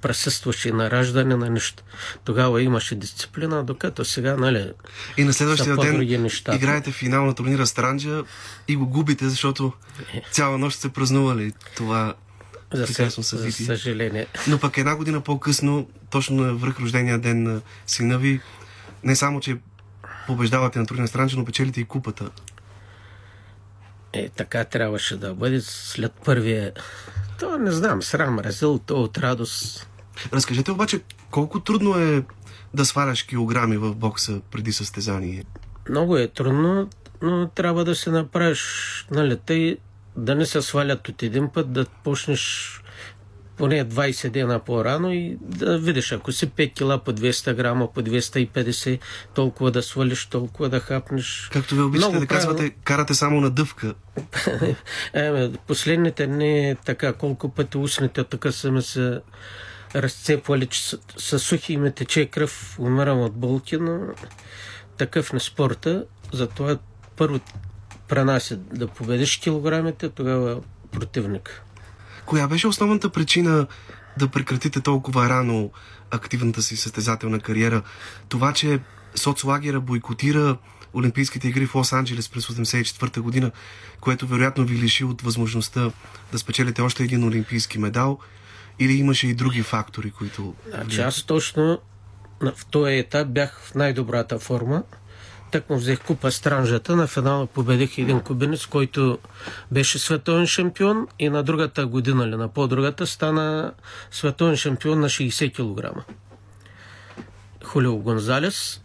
присъстваше 0.00 0.70
на 0.72 0.90
раждане 0.90 1.36
на 1.36 1.50
нищо. 1.50 1.82
Тогава 2.24 2.62
имаше 2.62 2.94
дисциплина, 2.94 3.64
докато 3.64 4.04
сега, 4.04 4.36
нали, 4.36 4.72
И 5.16 5.24
на 5.24 5.32
следващия 5.32 5.76
ден 5.76 5.76
по-други 5.76 6.18
неща. 6.18 6.54
играете 6.54 6.90
финал 6.92 7.26
на 7.26 7.34
турнира 7.34 7.66
Странджа 7.66 8.24
и 8.68 8.76
го 8.76 8.86
губите, 8.86 9.28
защото 9.28 9.72
цяла 10.32 10.58
нощ 10.58 10.78
сте 10.78 10.88
празнували 10.88 11.52
това 11.76 12.14
за, 12.72 12.86
прекрасно 12.86 13.22
съ- 13.22 13.26
за 13.26 13.38
събитие. 13.38 13.66
съжаление. 13.66 14.26
Но 14.48 14.58
пък 14.58 14.78
една 14.78 14.96
година 14.96 15.20
по-късно, 15.20 15.88
точно 16.10 16.36
на 16.36 16.54
връх 16.54 16.80
рождения 16.80 17.18
ден 17.18 17.42
на 17.42 17.60
сина 17.86 18.18
ви, 18.18 18.40
не 19.04 19.16
само, 19.16 19.40
че 19.40 19.56
побеждавате 20.26 20.78
на 20.78 20.86
турнира 20.86 21.08
Странджа, 21.08 21.36
но 21.36 21.44
печелите 21.44 21.80
и 21.80 21.84
купата. 21.84 22.30
Е, 24.16 24.28
така 24.28 24.64
трябваше 24.64 25.16
да 25.16 25.34
бъде 25.34 25.60
след 25.60 26.12
първия... 26.24 26.72
То 27.38 27.58
не 27.58 27.70
знам, 27.70 28.02
срам, 28.02 28.38
разил, 28.38 28.78
то 28.78 29.02
от 29.02 29.18
радост. 29.18 29.88
Разкажете 30.32 30.70
обаче, 30.70 31.00
колко 31.30 31.60
трудно 31.60 31.98
е 31.98 32.22
да 32.74 32.84
сваляш 32.84 33.22
килограми 33.22 33.76
в 33.76 33.94
бокса 33.94 34.40
преди 34.50 34.72
състезание? 34.72 35.44
Много 35.88 36.16
е 36.16 36.28
трудно, 36.28 36.88
но 37.22 37.48
трябва 37.48 37.84
да 37.84 37.94
се 37.94 38.10
направиш, 38.10 39.06
нали, 39.10 39.36
тъй 39.36 39.76
да 40.16 40.34
не 40.34 40.46
се 40.46 40.62
свалят 40.62 41.08
от 41.08 41.22
един 41.22 41.48
път, 41.48 41.72
да 41.72 41.86
почнеш 42.04 42.72
поне 43.56 43.84
20 43.84 44.30
дена 44.30 44.58
по-рано 44.58 45.12
и 45.12 45.38
да 45.40 45.78
видиш, 45.78 46.12
ако 46.12 46.32
си 46.32 46.50
5 46.50 46.74
кила 46.74 46.98
по 46.98 47.12
200 47.12 47.54
грама, 47.54 47.92
по 47.92 48.02
250, 48.02 48.98
толкова 49.34 49.70
да 49.70 49.82
свалиш, 49.82 50.26
толкова 50.26 50.68
да 50.68 50.80
хапнеш. 50.80 51.50
Както 51.52 51.74
ви 51.74 51.80
обичате 51.80 52.08
Много 52.08 52.20
да 52.20 52.26
казвате, 52.26 52.70
карате 52.70 53.14
само 53.14 53.40
на 53.40 53.50
дъвка. 53.50 53.94
Е, 55.14 55.50
последните 55.66 56.26
не 56.26 56.70
е 56.70 56.74
така, 56.74 57.12
колко 57.12 57.48
пъти 57.48 57.78
устните 57.78 58.24
така 58.24 58.52
са 58.52 58.72
ми 58.72 58.82
се 58.82 59.20
разцепвали, 59.94 60.66
че 60.66 60.82
са, 60.82 60.98
са 61.16 61.38
сухи 61.38 61.72
и 61.72 61.76
ме 61.76 61.90
тече 61.90 62.26
кръв, 62.26 62.76
умирам 62.78 63.20
от 63.20 63.32
болки, 63.32 63.76
но 63.76 64.00
такъв 64.96 65.32
на 65.32 65.40
спорта. 65.40 66.04
Затова 66.32 66.78
първо 67.16 67.40
пренася 68.08 68.56
да 68.56 68.86
победиш 68.86 69.36
килограмите, 69.36 70.08
тогава 70.08 70.60
противник. 70.92 71.62
Коя 72.26 72.48
беше 72.48 72.66
основната 72.66 73.10
причина 73.10 73.66
да 74.18 74.28
прекратите 74.28 74.80
толкова 74.80 75.28
рано 75.28 75.70
активната 76.10 76.62
си 76.62 76.76
състезателна 76.76 77.40
кариера? 77.40 77.82
Това, 78.28 78.52
че 78.52 78.80
соцлагера 79.14 79.80
бойкотира 79.80 80.56
Олимпийските 80.94 81.48
игри 81.48 81.66
в 81.66 81.72
Лос-Анджелес 81.72 82.32
през 82.32 82.46
1984 82.46 83.20
година, 83.20 83.50
което 84.00 84.26
вероятно 84.26 84.64
ви 84.64 84.78
лиши 84.78 85.04
от 85.04 85.22
възможността 85.22 85.90
да 86.32 86.38
спечелите 86.38 86.82
още 86.82 87.02
един 87.02 87.24
олимпийски 87.24 87.78
медал, 87.78 88.18
или 88.78 88.92
имаше 88.92 89.26
и 89.26 89.34
други 89.34 89.62
фактори, 89.62 90.10
които... 90.10 90.54
Значи 90.68 91.00
аз 91.00 91.22
точно 91.22 91.78
в 92.40 92.66
този 92.70 92.92
етап 92.92 93.28
бях 93.28 93.60
в 93.60 93.74
най-добрата 93.74 94.38
форма. 94.38 94.82
Так 95.50 95.70
му 95.70 95.76
взех 95.76 96.00
купа 96.00 96.30
странжата. 96.30 96.96
На 96.96 97.06
финала 97.06 97.46
победих 97.46 97.98
един 97.98 98.20
кубинец, 98.20 98.66
който 98.66 99.18
беше 99.72 99.98
световен 99.98 100.46
шампион 100.46 101.08
и 101.18 101.28
на 101.28 101.42
другата 101.42 101.86
година 101.86 102.24
или 102.24 102.36
на 102.36 102.48
по-другата 102.48 103.06
стана 103.06 103.72
световен 104.10 104.56
шампион 104.56 105.00
на 105.00 105.08
60 105.08 105.52
кг. 105.54 106.04
Хулио 107.64 107.96
Гонзалес. 107.96 108.82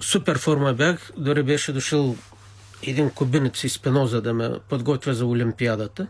Супер 0.00 0.38
форма 0.38 0.74
бях. 0.74 1.10
Дори 1.16 1.42
беше 1.42 1.72
дошъл 1.72 2.16
един 2.82 3.10
кубинец 3.10 3.64
из 3.64 3.78
Пеноза 3.78 4.20
да 4.20 4.34
ме 4.34 4.50
подготвя 4.68 5.14
за 5.14 5.26
Олимпиадата. 5.26 6.06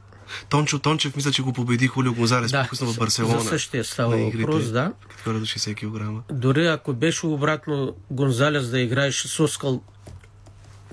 Тончо 0.49 0.79
Тончев, 0.79 1.17
мисля, 1.17 1.33
че 1.33 1.43
го 1.43 1.53
победи 1.53 1.87
Хулио 1.87 2.15
Гонзалес 2.15 2.51
Да, 2.51 2.63
по-късно 2.63 2.93
в 2.93 2.99
Барселона. 2.99 3.41
за 3.41 3.49
същия 3.49 3.85
става 3.85 4.21
игрите, 4.21 4.45
въпрос, 4.45 4.71
да. 4.71 4.93
Като 5.17 5.33
до 5.33 5.47
60 5.47 5.75
кг. 5.75 6.25
Дори 6.35 6.67
ако 6.67 6.93
беше 6.93 7.27
обратно 7.27 7.95
Гонзалес 8.11 8.69
да 8.69 8.81
играеше 8.81 9.29
с 9.29 9.41
Оскал 9.41 9.83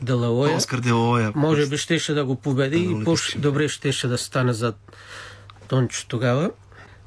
Делаоя, 0.02 0.56
Оскар 0.56 0.80
Делоя. 0.80 1.32
може 1.36 1.68
би 1.68 1.78
щеше 1.78 2.14
да 2.14 2.26
го 2.26 2.36
победи 2.36 2.88
Да, 2.88 3.02
и 3.02 3.04
по-добре 3.04 3.68
щеше 3.68 4.08
да 4.08 4.18
стане 4.18 4.54
за 4.54 4.74
Тончо 5.68 6.06
тогава. 6.08 6.52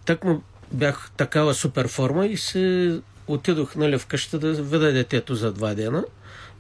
Так 0.05 0.25
му 0.25 0.43
бях 0.73 1.11
такава 1.17 1.55
супер 1.55 1.89
форма 1.89 2.27
и 2.27 2.37
се 2.37 3.01
отидох 3.27 3.77
нали, 3.77 3.99
вкъща 3.99 4.39
да 4.39 4.53
видя 4.53 4.93
детето 4.93 5.35
за 5.35 5.53
два 5.53 5.75
дена 5.75 6.05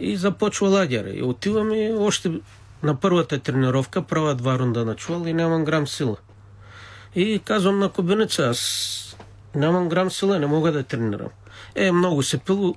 и 0.00 0.16
започва 0.16 0.68
лагера. 0.68 1.10
И 1.10 1.22
отивам 1.22 1.74
и 1.74 1.92
още 1.92 2.32
на 2.82 3.00
първата 3.00 3.38
тренировка 3.38 4.02
правя 4.02 4.34
два 4.34 4.58
рунда 4.58 4.84
на 4.84 4.94
чувал 4.94 5.26
и 5.26 5.32
нямам 5.32 5.64
грам 5.64 5.86
сила. 5.86 6.16
И 7.14 7.40
казвам 7.44 7.78
на 7.78 7.88
кубинеца, 7.88 8.42
аз 8.42 9.16
нямам 9.54 9.88
грам 9.88 10.10
сила, 10.10 10.38
не 10.38 10.46
мога 10.46 10.72
да 10.72 10.82
тренирам. 10.82 11.28
Е, 11.74 11.92
много 11.92 12.22
се 12.22 12.38
пило, 12.38 12.74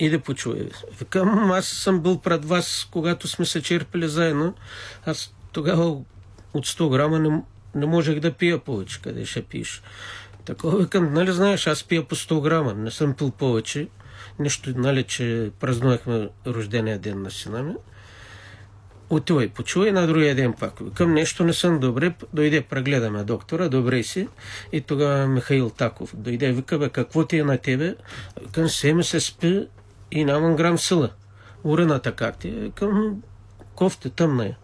иди 0.00 0.18
почуй. 0.18 0.68
Викам, 0.98 1.50
аз 1.52 1.66
съм 1.66 2.00
бил 2.00 2.18
пред 2.18 2.44
вас, 2.44 2.88
когато 2.90 3.28
сме 3.28 3.46
се 3.46 3.62
черпили 3.62 4.08
заедно. 4.08 4.54
Аз 5.06 5.34
тогава 5.52 5.96
от 6.54 6.66
100 6.66 6.90
грама 6.90 7.18
не, 7.18 7.42
не 7.74 7.86
можех 7.86 8.20
да 8.20 8.32
пия 8.32 8.58
повече. 8.58 9.02
Къде 9.02 9.26
ще 9.26 9.42
пиеш? 9.42 9.82
Такова 10.44 10.78
викам, 10.78 11.14
нали 11.14 11.32
знаеш, 11.32 11.66
аз 11.66 11.84
пия 11.84 12.08
по 12.08 12.14
100 12.14 12.40
грама, 12.40 12.74
не 12.74 12.90
съм 12.90 13.14
пил 13.14 13.30
повече. 13.30 13.88
Нещо, 14.38 14.72
нали, 14.76 15.02
че 15.02 15.50
празнувахме 15.60 16.28
рождения 16.46 16.98
ден 16.98 17.22
на 17.22 17.30
сина 17.30 17.62
ми. 17.62 17.74
Отивай, 19.10 19.48
почувай 19.48 19.92
на 19.92 20.06
другия 20.06 20.34
ден 20.34 20.52
пак. 20.52 20.72
Към 20.94 21.14
нещо 21.14 21.44
не 21.44 21.52
съм 21.52 21.80
добре, 21.80 22.14
дойде, 22.32 22.62
прегледаме 22.62 23.24
доктора, 23.24 23.68
добре 23.68 24.02
си. 24.02 24.28
И 24.72 24.80
тогава 24.80 25.26
Михаил 25.26 25.70
Таков 25.70 26.16
дойде, 26.16 26.52
вика, 26.52 26.78
бе, 26.78 26.88
какво 26.88 27.24
ти 27.24 27.38
е 27.38 27.44
на 27.44 27.58
тебе? 27.58 27.94
Към 28.52 28.68
се 28.68 29.02
се 29.02 29.20
спи 29.20 29.66
и 30.10 30.24
нямам 30.24 30.56
грам 30.56 30.78
сила. 30.78 31.10
Урината 31.64 32.12
как 32.12 32.38
ти? 32.38 32.48
е? 32.48 32.70
Към 32.70 33.22
кофта 33.74 34.10
тъмна 34.10 34.46
е. 34.46 34.54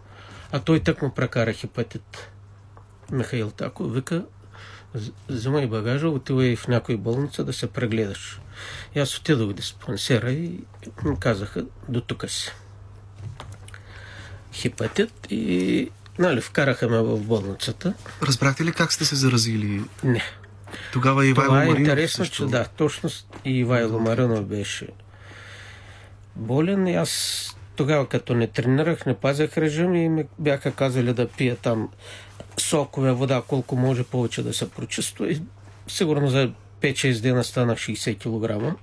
А 0.51 0.59
той 0.59 0.79
так 0.79 1.01
му 1.01 1.13
прекара 1.13 1.53
хепатит. 1.53 2.29
Михаил 3.11 3.51
Таков 3.51 3.93
вика, 3.93 4.25
«З- 4.93 5.11
взимай 5.29 5.67
багажа, 5.67 6.09
отивай 6.09 6.55
в 6.55 6.67
някой 6.67 6.97
болница 6.97 7.43
да 7.43 7.53
се 7.53 7.67
прегледаш. 7.67 8.41
И 8.95 8.99
аз 8.99 9.17
отидох 9.17 9.49
в 9.49 9.53
диспансера 9.53 10.31
и 10.31 10.59
ми 11.05 11.19
казаха, 11.19 11.65
до 11.89 12.01
тук 12.01 12.29
си 12.29 12.51
хепатит 14.57 15.27
и 15.29 15.89
нали, 16.19 16.41
вкараха 16.41 16.89
ме 16.89 17.01
в 17.01 17.17
болницата. 17.17 17.93
Разбрахте 18.23 18.65
ли 18.65 18.71
как 18.71 18.93
сте 18.93 19.05
се 19.05 19.15
заразили? 19.15 19.81
Не. 20.03 20.23
Тогава 20.93 21.25
Ивайло 21.25 21.47
Това 21.47 21.63
е 21.63 21.67
интересно, 21.67 22.25
също... 22.25 22.45
че 22.45 22.51
да, 22.51 22.65
точно 22.77 23.09
и 23.45 23.59
Ивайло 23.59 23.99
Маринов 23.99 24.45
беше 24.45 24.87
болен 26.35 26.87
и 26.87 26.95
аз 26.95 27.43
тогава 27.75 28.07
като 28.07 28.33
не 28.33 28.47
тренирах, 28.47 29.05
не 29.05 29.13
пазях 29.13 29.57
режим 29.57 29.95
и 29.95 30.09
ми 30.09 30.25
бяха 30.39 30.71
казали 30.71 31.13
да 31.13 31.27
пия 31.27 31.55
там 31.55 31.89
сокове, 32.57 33.11
вода, 33.11 33.43
колко 33.47 33.75
може 33.75 34.03
повече 34.03 34.43
да 34.43 34.53
се 34.53 34.69
прочиства 34.69 35.31
и 35.31 35.41
сигурно 35.87 36.27
за 36.27 36.51
5-6 36.81 37.21
дена 37.21 37.43
станах 37.43 37.77
60 37.77 38.17
кг. 38.19 38.75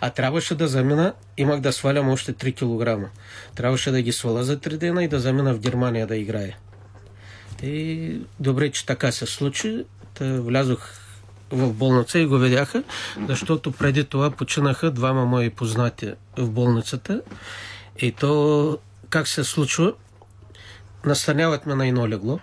А 0.00 0.10
трябваше 0.10 0.54
да 0.54 0.68
замина, 0.68 1.12
имах 1.36 1.60
да 1.60 1.72
свалям 1.72 2.08
още 2.08 2.32
3 2.32 2.54
кг. 2.54 3.10
Трябваше 3.54 3.90
да 3.90 4.02
ги 4.02 4.12
сваля 4.12 4.44
за 4.44 4.56
3 4.56 4.76
дена 4.76 5.04
и 5.04 5.08
да 5.08 5.20
замина 5.20 5.54
в 5.54 5.60
Германия 5.60 6.06
да 6.06 6.16
играя. 6.16 6.56
И 7.62 8.20
добре, 8.40 8.70
че 8.70 8.86
така 8.86 9.12
се 9.12 9.26
случи. 9.26 9.84
Та 10.14 10.40
влязох 10.40 10.90
в 11.50 11.72
болница 11.72 12.18
и 12.18 12.26
го 12.26 12.38
видяха, 12.38 12.82
защото 13.28 13.72
преди 13.72 14.04
това 14.04 14.30
починаха 14.30 14.90
двама 14.90 15.26
мои 15.26 15.50
познати 15.50 16.12
в 16.36 16.50
болницата. 16.50 17.22
И 17.98 18.12
то 18.12 18.78
как 19.10 19.28
се 19.28 19.44
случва? 19.44 19.92
Настаняват 21.04 21.66
ме 21.66 21.74
на 21.74 21.86
едно 21.86 22.08
легло. 22.08 22.40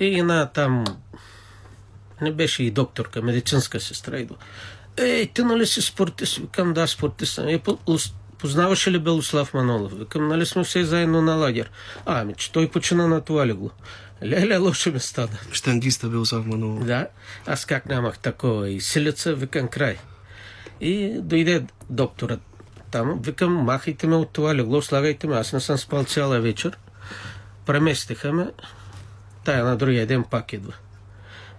И 0.00 0.18
една 0.18 0.46
там 0.46 0.84
не 2.20 2.32
беше 2.32 2.62
и 2.62 2.70
докторка, 2.70 3.22
медицинска 3.22 3.80
сестра 3.80 4.26
Ей, 4.98 5.26
ти 5.26 5.42
нали 5.42 5.66
си 5.66 5.82
спортист? 5.82 6.36
Викам, 6.36 6.72
да, 6.72 6.86
спортист 6.86 7.34
съм. 7.34 7.48
Е, 7.48 7.62
познаваше 8.38 8.90
ли 8.90 8.98
Белослав 8.98 9.54
Манолов? 9.54 9.98
Викам, 9.98 10.28
нали 10.28 10.46
сме 10.46 10.64
все 10.64 10.84
заедно 10.84 11.22
на 11.22 11.34
лагер? 11.34 11.70
А, 12.06 12.20
ами, 12.20 12.34
че 12.34 12.52
той 12.52 12.68
почина 12.68 13.06
на 13.06 13.20
това 13.20 13.46
легло. 13.46 13.70
Леле, 14.24 14.56
лошо 14.56 14.92
ми 14.92 15.00
стана. 15.00 15.38
Штангиста 15.52 16.08
бил 16.08 16.24
Слав 16.24 16.46
Манолов. 16.46 16.84
Да, 16.84 17.06
аз 17.46 17.64
как 17.64 17.86
нямах 17.86 18.18
такова 18.18 18.70
и 18.70 18.80
силица, 18.80 19.34
викам 19.34 19.68
край. 19.68 19.98
И 20.80 21.20
дойде 21.20 21.64
докторът 21.90 22.40
там, 22.92 23.20
викам, 23.22 23.52
махайте 23.52 24.06
ме 24.06 24.16
от 24.16 24.30
това 24.30 24.54
легло, 24.54 24.82
слагайте 24.82 25.26
ме, 25.26 25.36
аз 25.36 25.52
не 25.52 25.60
съм 25.60 25.78
спал 25.78 26.04
цяла 26.04 26.40
вечер. 26.40 26.78
Преместиха 27.66 28.32
ме, 28.32 28.50
тая 29.44 29.64
на 29.64 29.76
другия 29.76 30.06
ден 30.06 30.24
пак 30.24 30.52
идва. 30.52 30.72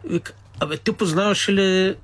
Вика, 0.09 0.33
абе, 0.59 0.77
ти 0.77 0.91
познаваш 0.91 1.49
ли 1.49 1.95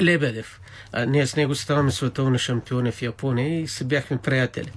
Лебедев? 0.00 0.60
А 0.92 1.04
ние 1.06 1.26
с 1.26 1.36
него 1.36 1.54
ставаме 1.54 1.90
световни 1.90 2.38
шампиони 2.38 2.92
в 2.92 3.02
Япония 3.02 3.60
и 3.60 3.68
си 3.68 3.84
бяхме 3.84 4.18
приятели. 4.18 4.72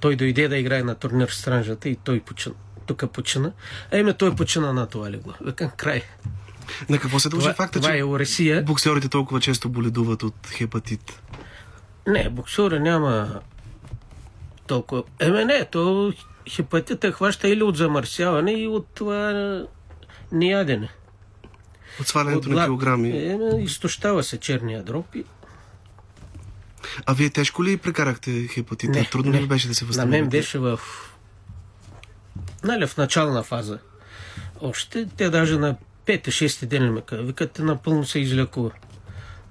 Той 0.00 0.16
дойде 0.16 0.48
да 0.48 0.56
играе 0.56 0.82
на 0.82 0.94
турнир 0.94 1.28
в 1.28 1.34
Странжата 1.34 1.88
и 1.88 1.96
той 1.96 2.20
почина. 2.20 2.54
Тук 2.86 3.12
почина. 3.12 3.52
А 3.92 3.98
име 3.98 4.12
той 4.12 4.34
почина 4.34 4.72
на 4.72 4.86
това 4.86 5.10
легло. 5.10 5.32
Викам, 5.44 5.70
край. 5.76 6.02
На 6.88 6.98
какво 6.98 7.18
се 7.18 7.28
дължи 7.28 7.44
Това, 7.44 7.54
факта, 7.54 7.80
това 7.80 7.92
че 7.92 7.98
е 7.98 8.04
Оресия. 8.04 8.62
боксерите 8.62 9.08
толкова 9.08 9.40
често 9.40 9.68
боледуват 9.68 10.22
от 10.22 10.34
хепатит? 10.52 11.22
Не, 12.06 12.30
боксера 12.30 12.80
няма 12.80 13.40
толкова. 14.66 15.02
Еме 15.20 15.44
не, 15.44 15.64
то 15.64 16.12
хепатита 16.50 17.12
хваща 17.12 17.48
или 17.48 17.62
от 17.62 17.76
замърсяване 17.76 18.52
и 18.52 18.68
от 18.68 18.86
това 18.94 19.62
неядене. 20.32 20.88
От 22.00 22.06
свалянето 22.06 22.48
на 22.48 22.64
килограми. 22.64 23.26
Еме, 23.26 23.62
изтощава 23.62 24.22
се 24.22 24.40
черния 24.40 24.82
дроб 24.82 25.14
и 25.14 25.24
А 27.06 27.14
вие 27.14 27.30
тежко 27.30 27.64
ли 27.64 27.76
прекарахте 27.76 28.48
хепатит? 28.48 28.90
Не, 28.90 29.04
Трудно 29.04 29.32
не. 29.32 29.42
ли 29.42 29.46
беше 29.46 29.68
да 29.68 29.74
се 29.74 29.84
на 29.84 29.88
възстановите? 29.88 30.20
мен 30.20 30.30
беше 30.30 30.58
в 30.58 30.80
нали, 32.64 32.86
в 32.86 32.96
начална 32.96 33.42
фаза. 33.42 33.78
Още 34.60 35.06
те 35.16 35.30
даже 35.30 35.58
на 35.58 35.76
5-6 36.06 36.66
ден 36.66 36.92
ме 36.92 37.02
викат, 37.12 37.52
те 37.52 37.62
напълно 37.62 38.04
се 38.04 38.18
излекува. 38.18 38.70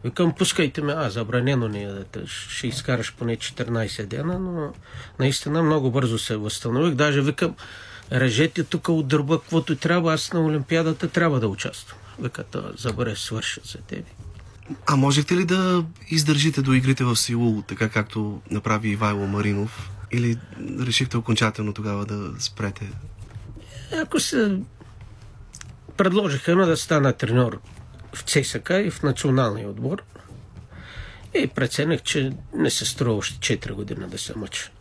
Викам, 0.04 0.34
пускайте 0.36 0.82
ме, 0.82 0.94
а, 0.98 1.10
забранено 1.10 1.68
ни 1.68 1.84
е 1.84 2.26
ще 2.26 2.68
изкараш 2.68 3.14
поне 3.14 3.38
14 3.38 4.06
дена, 4.06 4.40
но 4.40 4.74
наистина 5.20 5.64
много 5.64 5.92
бързо 5.92 6.20
се 6.20 6.38
възстанових. 6.38 6.94
Даже 6.94 7.22
викам, 7.22 7.56
режете 8.12 8.64
тук 8.64 8.90
от 8.90 9.08
дърба, 9.08 9.40
каквото 9.40 9.76
трябва, 9.76 10.14
аз 10.14 10.34
на 10.34 10.42
Олимпиадата 10.42 11.08
трябва 11.08 11.40
да 11.40 11.48
участвам. 11.48 12.00
Вика, 12.20 12.44
това 12.44 12.72
забре, 12.78 13.16
свърши 13.16 13.60
за 13.64 13.78
тебе. 13.78 14.10
А 14.88 14.96
можехте 14.96 15.36
ли 15.36 15.46
да 15.46 15.86
издържите 16.10 16.62
до 16.62 16.74
игрите 16.74 17.04
в 17.04 17.16
Сеул, 17.16 17.64
така 17.68 17.90
както 17.90 18.42
направи 18.52 18.90
Ивайло 18.90 19.28
Маринов? 19.28 19.90
Или 20.12 20.38
решихте 20.80 21.18
окончателно 21.18 21.74
тогава 21.74 22.06
да 22.06 22.32
спрете? 22.40 22.90
Ако 24.02 24.20
се 24.20 24.60
предложиха 25.98 26.56
ме 26.56 26.66
да 26.66 26.78
стана 26.78 27.14
треньор 27.14 27.60
в 28.14 28.24
ЦСК 28.24 28.70
и 28.70 28.92
в 28.92 29.04
националния 29.04 29.70
отбор. 29.70 30.04
И 31.36 31.48
преценях, 31.48 32.02
че 32.02 32.32
не 32.54 32.70
се 32.70 32.86
струва 32.86 33.18
още 33.18 33.60
4 33.60 33.72
години 33.72 34.08
да 34.08 34.18
се 34.18 34.38
мъча. 34.38 34.72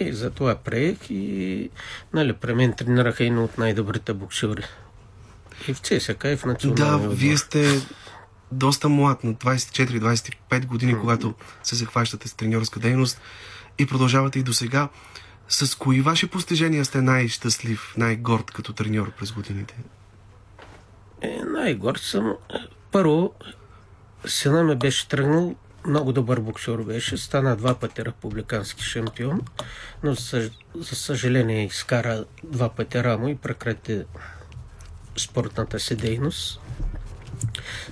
И 0.00 0.12
затова 0.12 0.54
приех 0.54 0.96
и 1.10 1.70
нали, 2.12 2.32
при 2.32 2.54
мен 2.54 2.72
тренираха 2.72 3.24
едно 3.24 3.44
от 3.44 3.58
най-добрите 3.58 4.12
боксери. 4.12 4.64
И 5.68 5.74
в 5.74 5.78
ЦСК, 5.78 6.24
и 6.24 6.36
в 6.36 6.44
националния 6.44 6.90
Да, 6.90 6.96
отбор. 6.96 7.14
вие 7.14 7.36
сте 7.36 7.80
доста 8.52 8.88
млад, 8.88 9.24
на 9.24 9.34
24-25 9.34 10.66
години, 10.66 10.98
когато 11.00 11.34
се 11.62 11.76
захващате 11.76 12.28
с 12.28 12.34
треньорска 12.34 12.80
дейност 12.80 13.20
и 13.78 13.86
продължавате 13.86 14.38
и 14.38 14.42
до 14.42 14.52
сега. 14.52 14.88
С 15.48 15.78
кои 15.78 16.00
ваши 16.00 16.26
постижения 16.26 16.84
сте 16.84 17.02
най-щастлив, 17.02 17.94
най-горд 17.96 18.50
като 18.50 18.72
треньор 18.72 19.12
през 19.12 19.32
годините? 19.32 19.74
Е, 21.22 21.40
най-горд 21.46 22.00
съм. 22.00 22.34
Първо, 22.92 23.32
сина 24.26 24.64
ми 24.64 24.76
беше 24.76 25.08
тръгнал, 25.08 25.54
много 25.86 26.12
добър 26.12 26.40
боксер 26.40 26.76
беше, 26.76 27.16
стана 27.18 27.56
два 27.56 27.74
пъти 27.74 28.04
републикански 28.04 28.82
шампион, 28.84 29.40
но 30.02 30.14
за, 30.14 30.50
за 30.74 30.96
съжаление 30.96 31.64
изкара 31.64 32.24
два 32.44 32.68
пъти 32.68 33.04
рамо 33.04 33.28
и 33.28 33.36
прекрати 33.36 34.02
спортната 35.16 35.80
си 35.80 35.96
дейност. 35.96 36.60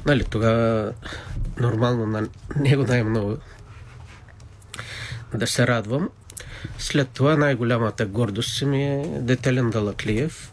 Нали, 0.06 0.24
тогава 0.24 0.92
нормално 1.60 2.06
на 2.06 2.28
него 2.56 2.82
най-много 2.82 3.36
да 5.34 5.46
се 5.46 5.66
радвам. 5.66 6.08
След 6.78 7.08
това 7.08 7.36
най-голямата 7.36 8.06
гордост 8.06 8.56
си 8.56 8.64
ми 8.64 8.84
е 8.84 9.18
Детелен 9.20 9.70
Далаклиев, 9.70 10.52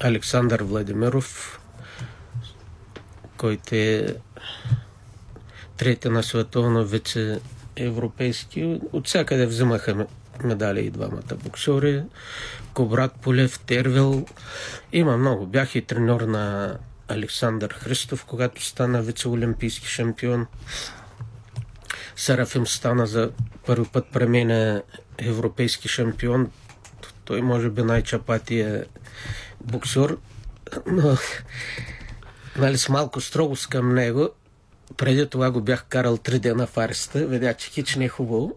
Александър 0.00 0.62
Владимиров, 0.62 1.60
който 3.36 3.74
е 3.74 4.16
трети 5.76 6.08
на 6.08 6.22
световно 6.22 6.84
вице 6.84 7.40
европейски. 7.76 8.80
От 8.92 9.06
всякъде 9.06 9.46
взимаха 9.46 9.94
ме- 9.94 10.06
медали 10.44 10.80
и 10.80 10.90
двамата 10.90 11.36
боксери. 11.44 12.02
Кобрат 12.74 13.12
Полев, 13.20 13.58
Тервил. 13.58 14.26
Има 14.92 15.16
много. 15.16 15.46
Бях 15.46 15.74
и 15.74 15.82
треньор 15.82 16.20
на 16.20 16.76
Александър 17.08 17.70
Христов, 17.70 18.24
когато 18.24 18.64
стана 18.64 19.02
вице-олимпийски 19.02 19.86
шампион. 19.86 20.46
Серафим 22.16 22.66
стана 22.66 23.06
за 23.06 23.30
първи 23.66 23.88
път 23.92 24.06
при 24.12 24.82
европейски 25.18 25.88
шампион. 25.88 26.50
Той 27.24 27.42
може 27.42 27.70
би 27.70 27.82
най-чапатия 27.82 28.84
боксер, 29.60 30.16
но 30.86 31.16
нали, 32.56 32.78
с 32.78 32.88
малко 32.88 33.20
строгост 33.20 33.68
към 33.68 33.94
него. 33.94 34.28
Преди 34.96 35.28
това 35.28 35.50
го 35.50 35.60
бях 35.60 35.84
карал 35.84 36.16
три 36.16 36.38
дена 36.38 36.66
в 36.66 36.78
ареста. 36.78 37.26
Видя, 37.26 37.54
че 37.54 37.70
хич 37.70 37.96
не 37.96 38.04
е 38.04 38.08
хубаво. 38.08 38.56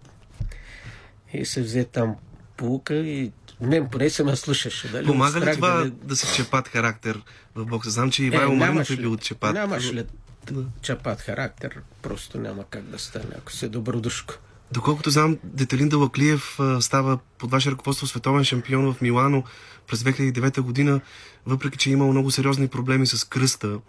И 1.34 1.46
се 1.46 1.62
взе 1.62 1.86
там 1.86 2.16
полука 2.58 2.96
и 2.96 3.32
мен 3.62 3.88
поне 3.90 4.10
се 4.10 4.24
ме 4.24 4.36
слушаше. 4.36 4.88
Дали, 4.88 5.06
Помага 5.06 5.42
ли 5.42 5.54
това 5.54 5.70
дали- 5.70 5.94
да 5.94 6.16
си 6.16 6.36
чепат 6.36 6.68
характер 6.68 7.22
в 7.56 7.66
бокса? 7.66 7.90
Знам, 7.90 8.12
че 8.12 8.24
Е, 8.24 8.26
Ивайло 8.26 8.42
Маринов 8.46 8.60
нямаш 8.68 8.90
е 8.90 8.96
бил 8.96 9.18
чепат. 9.18 9.54
Нямаш 9.54 9.94
ли 9.94 10.04
Да. 10.46 10.64
чапат 10.82 11.22
характер, 11.22 11.72
просто 12.02 12.38
няма 12.38 12.64
как 12.64 12.84
да 12.84 13.00
стане, 13.00 13.26
ако 13.38 13.52
си 13.52 13.70
добродушко. 13.70 14.34
Доколкото 14.72 15.10
знам, 15.10 15.38
Детелин 15.44 15.90
Далаклиев 15.90 16.60
става 16.80 17.20
под 17.38 17.52
ваше 17.52 17.72
ръководство 17.72 18.08
световен 18.08 18.44
шампион 18.44 18.94
в 18.94 19.02
Милано 19.02 19.44
през 19.88 20.00
2009 20.00 20.62
година, 20.62 21.02
въпреки 21.46 21.78
че 21.78 21.90
е 21.90 21.94
имал 21.94 22.12
много 22.12 22.32
сериозни 22.32 22.68
проблеми 22.68 23.08
с 23.08 23.24
кръста, 23.24 23.80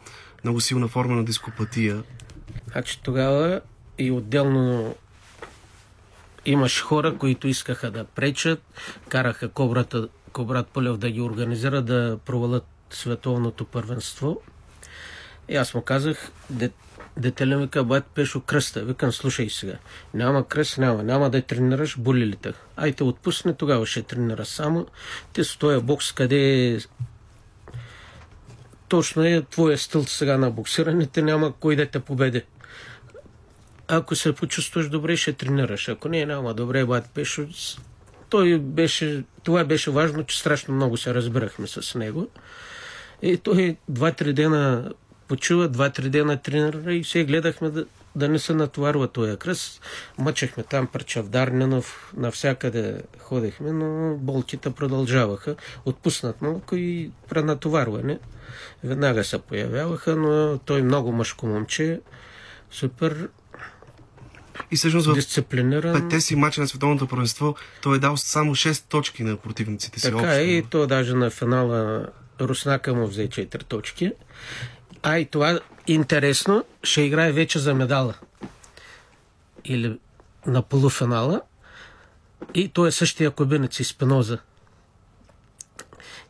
много 0.44 0.60
силна 0.60 0.88
форма 0.88 1.16
на 1.16 1.24
дископатия. 1.24 2.02
Значи 2.72 3.00
тогава 3.02 3.60
и 3.98 4.10
отделно 4.10 4.94
имаш 6.46 6.82
хора, 6.82 7.18
които 7.18 7.48
искаха 7.48 7.90
да 7.90 8.04
пречат, 8.04 8.62
караха 9.08 9.48
кобрата, 9.48 10.08
Кобрат 10.32 10.68
Полев 10.68 10.96
да 10.96 11.10
ги 11.10 11.20
организира, 11.20 11.82
да 11.82 12.18
провалят 12.24 12.66
световното 12.90 13.64
първенство. 13.64 14.40
И 15.48 15.56
аз 15.56 15.74
му 15.74 15.82
казах, 15.82 16.30
де, 16.50 16.70
детеля 17.16 17.56
ми 17.56 17.84
бат 17.84 18.04
Пешо 18.06 18.40
кръста. 18.40 18.84
Викам, 18.84 19.12
слушай 19.12 19.50
сега, 19.50 19.78
няма 20.14 20.48
кръст, 20.48 20.78
няма, 20.78 21.02
няма 21.02 21.30
да 21.30 21.42
тренираш, 21.42 21.98
боли 21.98 22.26
ли 22.26 22.36
те? 22.36 22.52
Ай 22.76 22.92
те 22.92 23.04
отпусне, 23.04 23.54
тогава 23.54 23.86
ще 23.86 24.02
тренира 24.02 24.44
само. 24.44 24.86
Ти 25.32 25.44
с 25.44 25.56
този 25.56 25.84
бокс, 25.84 26.12
къде 26.12 26.74
е 26.74 26.78
точно 28.88 29.24
е 29.24 29.42
твоя 29.50 29.78
стил 29.78 30.04
сега 30.04 30.38
на 30.38 30.50
боксирането, 30.50 31.22
няма 31.22 31.52
кой 31.52 31.76
да 31.76 31.86
те 31.86 32.00
победи. 32.00 32.42
Ако 33.88 34.16
се 34.16 34.32
почувстваш 34.32 34.88
добре, 34.88 35.16
ще 35.16 35.32
тренираш. 35.32 35.88
Ако 35.88 36.08
не, 36.08 36.26
няма 36.26 36.54
добре, 36.54 36.84
бат 36.84 37.10
Пешо. 37.14 37.46
Той 38.30 38.58
беше, 38.58 39.24
това 39.42 39.64
беше 39.64 39.90
важно, 39.90 40.24
че 40.24 40.38
страшно 40.38 40.74
много 40.74 40.96
се 40.96 41.14
разбирахме 41.14 41.66
с 41.66 41.98
него. 41.98 42.28
И 43.22 43.36
той 43.36 43.76
два-три 43.88 44.32
дена 44.32 44.92
почува, 45.28 45.68
два-три 45.68 46.10
дена 46.10 46.36
тренира 46.36 46.94
и 46.94 47.04
се 47.04 47.24
гледахме 47.24 47.70
да, 47.70 47.86
да 48.16 48.28
не 48.28 48.38
се 48.38 48.54
натоварва 48.54 49.08
този 49.08 49.36
кръст. 49.36 49.80
Мъчехме 50.18 50.62
там 50.62 50.86
при 50.86 51.02
Чавдарненов, 51.02 52.12
навсякъде 52.16 53.02
ходехме, 53.18 53.72
но 53.72 54.16
болките 54.16 54.70
продължаваха. 54.70 55.56
Отпуснат 55.84 56.42
малко 56.42 56.76
и 56.76 57.10
пренатоварване. 57.28 58.18
Веднага 58.84 59.24
се 59.24 59.38
появяваха, 59.38 60.16
но 60.16 60.58
той 60.58 60.82
много 60.82 61.12
мъжко 61.12 61.46
момче, 61.46 62.00
супер 62.70 63.28
И 64.70 64.76
всъщност 64.76 65.06
в 65.06 65.42
петте 65.92 66.20
си 66.20 66.36
мача 66.36 66.60
на 66.60 66.68
световното 66.68 67.06
първенство 67.06 67.56
той 67.82 67.96
е 67.96 67.98
дал 67.98 68.16
само 68.16 68.54
6 68.54 68.88
точки 68.88 69.22
на 69.22 69.36
противниците 69.36 70.00
си. 70.00 70.06
Така 70.06 70.16
общо. 70.16 70.30
е, 70.30 70.42
и 70.42 70.62
то 70.62 70.86
даже 70.86 71.14
на 71.14 71.30
финала 71.30 72.06
Руснака 72.40 72.94
му 72.94 73.06
взе 73.06 73.28
4 73.28 73.64
точки. 73.64 74.12
А 75.02 75.18
и 75.18 75.26
това 75.26 75.60
интересно, 75.86 76.64
ще 76.82 77.02
играе 77.02 77.32
вече 77.32 77.58
за 77.58 77.74
медала. 77.74 78.14
Или 79.64 79.98
на 80.46 80.62
полуфинала. 80.62 81.40
И 82.54 82.68
той 82.68 82.88
е 82.88 82.92
същия 82.92 83.30
кубинец 83.30 83.80
и 83.80 83.84
Спиноза. 83.84 84.38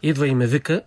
Идва 0.03 0.29
и 0.29 0.35
ме 0.35 0.47
вика. 0.47 0.83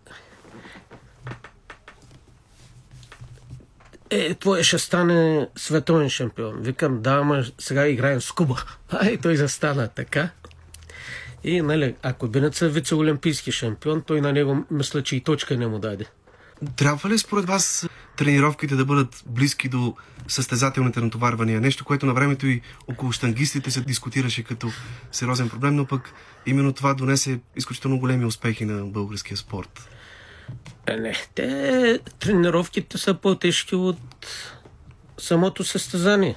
Е, 4.09 4.33
твой 4.33 4.63
ще 4.63 4.77
стане 4.77 5.47
световен 5.55 6.09
шампион. 6.09 6.61
Викам, 6.61 7.01
да, 7.01 7.11
ама 7.11 7.43
сега 7.59 7.87
играем 7.87 8.21
с 8.21 8.31
Куба. 8.31 8.63
А 8.89 9.09
и 9.09 9.17
той 9.17 9.35
застана 9.35 9.87
така. 9.87 10.29
И, 11.43 11.61
нали, 11.61 11.95
ако 12.03 12.27
Бенеца 12.27 12.65
е 12.65 12.69
вице-олимпийски 12.69 13.51
шампион, 13.51 14.01
той 14.01 14.21
на 14.21 14.33
него 14.33 14.65
мисля, 14.71 15.03
че 15.03 15.15
и 15.15 15.21
точка 15.21 15.57
не 15.57 15.67
му 15.67 15.79
даде. 15.79 16.05
Трябва 16.75 17.09
ли 17.09 17.17
според 17.17 17.45
вас 17.45 17.87
тренировките 18.17 18.75
да 18.75 18.85
бъдат 18.85 19.23
близки 19.25 19.69
до 19.69 19.95
състезателните 20.27 21.01
натоварвания? 21.01 21.61
Нещо, 21.61 21.85
което 21.85 22.05
на 22.05 22.13
времето 22.13 22.47
и 22.47 22.61
около 22.87 23.11
штангистите 23.11 23.71
се 23.71 23.81
дискутираше 23.81 24.43
като 24.43 24.71
сериозен 25.11 25.49
проблем, 25.49 25.75
но 25.75 25.85
пък 25.85 26.13
именно 26.45 26.73
това 26.73 26.93
донесе 26.93 27.39
изключително 27.55 27.99
големи 27.99 28.25
успехи 28.25 28.65
на 28.65 28.85
българския 28.85 29.37
спорт. 29.37 29.89
Е, 30.89 30.97
не, 30.97 31.13
те 31.35 31.99
тренировките 32.19 32.97
са 32.97 33.13
по-тежки 33.13 33.75
от 33.75 33.97
самото 35.17 35.63
състезание. 35.63 36.35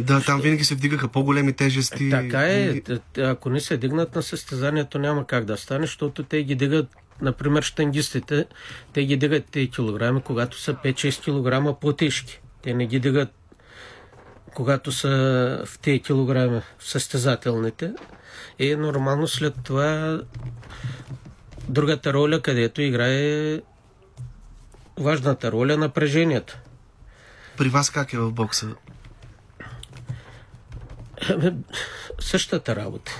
Да, 0.00 0.20
там 0.20 0.40
винаги 0.40 0.64
се 0.64 0.74
вдигаха 0.74 1.08
по-големи 1.08 1.52
тежести. 1.52 2.10
Така 2.10 2.46
е. 2.46 2.60
И- 2.60 2.80
Т- 2.82 2.98
т- 2.98 3.22
Ако 3.22 3.50
не 3.50 3.60
се 3.60 3.76
дигнат 3.76 4.14
на 4.14 4.22
състезанието, 4.22 4.98
няма 4.98 5.26
как 5.26 5.44
да 5.44 5.56
стане, 5.56 5.86
защото 5.86 6.22
те 6.22 6.42
ги 6.42 6.54
дигат, 6.54 6.88
например, 7.20 7.62
штангистите, 7.62 8.46
те 8.92 9.04
ги 9.04 9.16
дигат 9.16 9.44
тези 9.44 9.70
килограми, 9.70 10.20
когато 10.20 10.60
са 10.60 10.74
5-6 10.74 11.22
килограма 11.22 11.80
по-тежки. 11.80 12.40
Те 12.62 12.74
не 12.74 12.86
ги 12.86 13.00
дигат 13.00 13.28
когато 14.54 14.92
са 14.92 15.08
в 15.66 15.78
тези 15.78 16.00
килограми 16.00 16.60
състезателните. 16.78 17.92
И 18.58 18.76
нормално 18.76 19.28
след 19.28 19.54
това 19.64 20.20
другата 21.68 22.12
роля, 22.12 22.40
където 22.40 22.82
играе 22.82 23.60
важната 24.98 25.52
роля 25.52 25.76
напрежението. 25.76 26.58
При 27.56 27.68
вас 27.68 27.90
как 27.90 28.12
е 28.12 28.18
в 28.18 28.32
бокса? 28.32 28.74
Ами, 31.30 31.52
Същата 32.20 32.76
работа. 32.76 33.12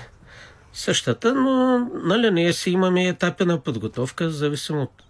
Същата, 0.73 1.33
но 1.33 1.79
нали, 2.03 2.31
ние 2.31 2.53
си 2.53 2.71
имаме 2.71 3.07
етапи 3.07 3.45
на 3.45 3.59
подготовка, 3.59 4.29
зависимо 4.29 4.81
от 4.81 5.03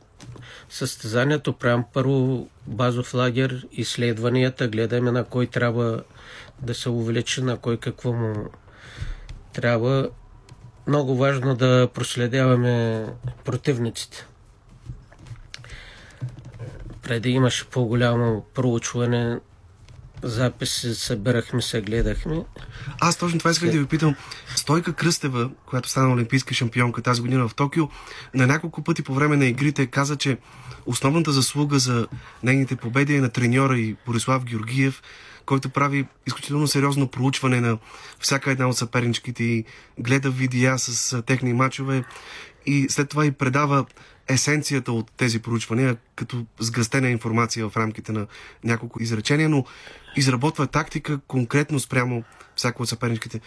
състезанието. 0.70 1.54
Правим 1.54 1.84
първо 1.94 2.48
базов 2.68 3.14
лагер, 3.14 3.68
изследванията, 3.72 4.68
гледаме 4.68 5.12
на 5.12 5.24
кой 5.24 5.48
трябва 5.48 6.04
да 6.62 6.74
се 6.74 6.90
увеличи, 6.90 7.42
на 7.42 7.58
кой 7.58 7.78
какво 7.78 8.14
му 8.14 8.50
трябва. 9.54 10.10
Много 10.88 11.16
важно 11.16 11.56
да 11.56 11.90
проследяваме 11.94 13.06
противниците. 13.46 14.26
преди 17.06 17.30
имаше 17.30 17.66
по-голямо 17.66 18.46
проучване, 18.54 19.40
записи 20.24 20.96
събирахме 20.96 21.62
се, 21.62 21.82
гледахме. 21.82 22.44
Аз 23.02 23.18
точно 23.18 23.40
това 23.40 23.52
исках 23.52 23.72
да 23.72 23.80
ви 23.80 23.86
питам. 23.86 24.16
Стойка 24.56 24.94
Кръстева, 24.94 25.50
която 25.66 25.90
стана 25.90 26.14
олимпийска 26.14 26.54
шампионка 26.54 27.02
тази 27.02 27.22
година 27.22 27.48
в 27.48 27.56
Токио, 27.56 27.84
на 28.34 28.48
няколко 28.48 28.84
пъти 28.84 29.04
по 29.04 29.14
време 29.14 29.38
на 29.38 29.46
игрите 29.46 29.88
каза, 29.88 30.16
че 30.16 30.38
основната 30.86 31.32
заслуга 31.32 31.80
за 31.80 32.08
нейните 32.44 32.76
победи 32.76 33.16
е 33.16 33.22
на 33.22 33.30
треньора 33.30 33.80
и 33.80 33.96
Борислав 34.06 34.46
Георгиев, 34.46 35.02
който 35.46 35.70
прави 35.70 36.08
изключително 36.28 36.68
сериозно 36.68 37.08
проучване 37.08 37.62
на 37.62 37.78
всяка 38.20 38.52
една 38.52 38.68
от 38.68 38.78
съперничките 38.78 39.43
и 39.43 39.66
гледа 40.00 40.30
видеа 40.30 40.80
с 40.80 41.22
техни 41.22 41.54
мачове 41.54 42.04
и 42.66 42.88
след 42.89 43.10
това 43.10 43.26
и 43.26 43.32
предава 43.32 43.86
есенцията 44.28 44.92
от 44.92 45.12
тези 45.18 45.40
проучвания, 45.40 45.98
като 46.16 46.46
сгъстена 46.60 47.10
информация 47.10 47.70
в 47.70 47.78
рамките 47.78 48.12
на 48.12 48.28
няколко 48.64 49.04
изречения, 49.04 49.50
но 49.50 49.66
изработва 50.16 50.68
тактика 50.68 51.20
конкретно 51.28 51.80
спрямо 51.80 52.24
всяко 52.56 52.84
от 52.84 52.90
съперничките. 52.90 53.42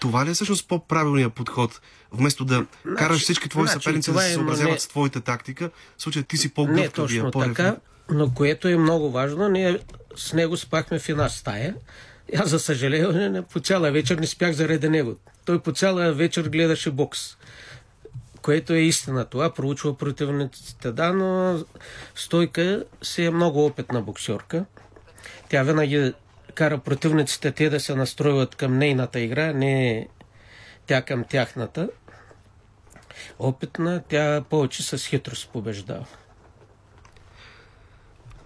Това 0.00 0.26
ли 0.26 0.30
е 0.30 0.34
всъщност 0.34 0.68
по-правилният 0.68 1.34
подход? 1.34 1.80
Вместо 2.12 2.44
да 2.44 2.54
значи, 2.54 2.96
караш 2.96 3.20
всички 3.20 3.48
твои 3.48 3.66
значи, 3.66 3.82
съперници 3.82 4.12
да 4.12 4.20
се 4.20 4.30
е, 4.30 4.32
съобразяват 4.34 4.72
не... 4.72 4.78
с 4.78 4.88
твоята 4.88 5.20
тактика, 5.20 5.70
в 5.96 6.02
случай 6.02 6.22
ти 6.22 6.36
си 6.36 6.54
по-гъвкавия, 6.54 7.30
по 7.30 7.40
така, 7.40 7.76
но 8.10 8.30
което 8.30 8.68
е 8.68 8.76
много 8.76 9.10
важно, 9.10 9.48
ние 9.48 9.78
с 10.16 10.32
него 10.32 10.56
спахме 10.56 10.98
в 10.98 11.08
една 11.08 11.28
стая. 11.28 11.74
Аз, 12.36 12.50
за 12.50 12.58
съжаление, 12.58 13.42
по 13.42 13.60
цяла 13.60 13.90
вечер 13.90 14.18
не 14.18 14.26
спях 14.26 14.52
заради 14.52 14.88
него. 14.88 15.16
Той 15.44 15.58
по 15.58 15.72
цяла 15.72 16.12
вечер 16.12 16.48
гледаше 16.48 16.90
бокс 16.90 17.36
което 18.44 18.72
е 18.72 18.78
истина. 18.78 19.24
Това 19.24 19.54
проучва 19.54 19.98
противниците. 19.98 20.92
Да, 20.92 21.12
но 21.12 21.58
Стойка 22.14 22.84
си 23.02 23.24
е 23.24 23.30
много 23.30 23.66
опитна 23.66 24.02
боксерка. 24.02 24.64
Тя 25.48 25.62
винаги 25.62 26.12
кара 26.54 26.78
противниците 26.78 27.52
те 27.52 27.70
да 27.70 27.80
се 27.80 27.94
настройват 27.94 28.54
към 28.54 28.78
нейната 28.78 29.20
игра, 29.20 29.52
не 29.52 30.08
тя 30.86 31.02
към 31.02 31.24
тяхната. 31.24 31.88
Опитна, 33.38 34.02
тя 34.08 34.44
повече 34.50 34.82
с 34.82 35.06
хитрост 35.06 35.50
побеждава. 35.52 36.06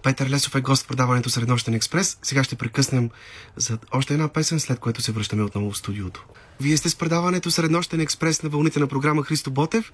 Петър 0.03 0.29
Лесов 0.29 0.55
е 0.55 0.61
гост 0.61 0.83
в 0.83 0.87
предаването 0.87 1.29
Среднощен 1.29 1.73
експрес. 1.73 2.19
Сега 2.21 2.43
ще 2.43 2.55
прекъснем 2.55 3.09
за 3.55 3.77
още 3.91 4.13
една 4.13 4.27
песен, 4.27 4.59
след 4.59 4.79
което 4.79 5.01
се 5.01 5.11
връщаме 5.11 5.43
отново 5.43 5.71
в 5.71 5.77
студиото. 5.77 6.25
Вие 6.61 6.77
сте 6.77 6.89
с 6.89 6.95
предаването 6.95 7.51
Среднощен 7.51 7.99
експрес 7.99 8.43
на 8.43 8.49
вълните 8.49 8.79
на 8.79 8.87
програма 8.87 9.23
Христо 9.23 9.51
Ботев. 9.51 9.93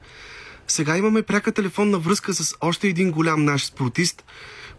Сега 0.68 0.98
имаме 0.98 1.22
пряка 1.22 1.52
телефонна 1.52 2.00
връзка 2.00 2.34
с 2.34 2.56
още 2.62 2.88
един 2.88 3.12
голям 3.12 3.46
наш 3.46 3.66
спортист. 3.66 4.24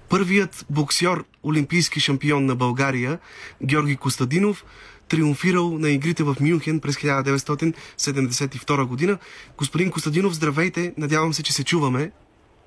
Първият 0.09 0.67
боксьор, 0.71 1.25
олимпийски 1.45 2.01
шампион 2.01 2.47
на 2.47 2.57
България, 2.57 3.19
Георги 3.65 3.97
Костадинов, 3.97 4.65
триумфирал 5.09 5.79
на 5.79 5.91
игрите 5.91 6.23
в 6.23 6.37
Мюнхен 6.41 6.81
през 6.81 6.97
1972 6.97 8.85
година. 8.85 9.19
Господин 9.57 9.91
Костадинов, 9.91 10.35
здравейте! 10.35 10.95
Надявам 10.97 11.35
се, 11.35 11.43
че 11.43 11.53
се 11.53 11.65
чуваме. 11.65 12.11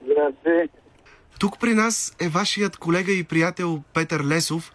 Здравейте! 0.03 0.78
Тук 1.39 1.59
при 1.59 1.73
нас 1.73 2.15
е 2.21 2.29
вашият 2.29 2.77
колега 2.77 3.11
и 3.11 3.23
приятел 3.23 3.83
Петър 3.93 4.23
Лесов. 4.23 4.71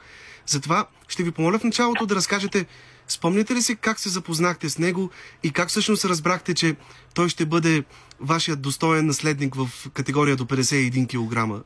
Затова 0.46 0.86
ще 1.08 1.22
ви 1.22 1.32
помоля 1.32 1.58
в 1.58 1.64
началото 1.64 2.06
да 2.06 2.14
разкажете, 2.14 2.66
спомняте 3.08 3.54
ли 3.54 3.60
си 3.60 3.76
как 3.76 3.98
се 3.98 4.08
запознахте 4.08 4.68
с 4.68 4.78
него 4.78 5.10
и 5.42 5.52
как 5.52 5.68
всъщност 5.68 6.04
разбрахте, 6.04 6.54
че 6.54 6.76
той 7.14 7.28
ще 7.28 7.46
бъде 7.46 7.84
вашият 8.20 8.62
достоен 8.62 9.06
наследник 9.06 9.54
в 9.54 9.90
категория 9.94 10.36
до 10.36 10.44
51 10.44 11.06
кг? 11.08 11.64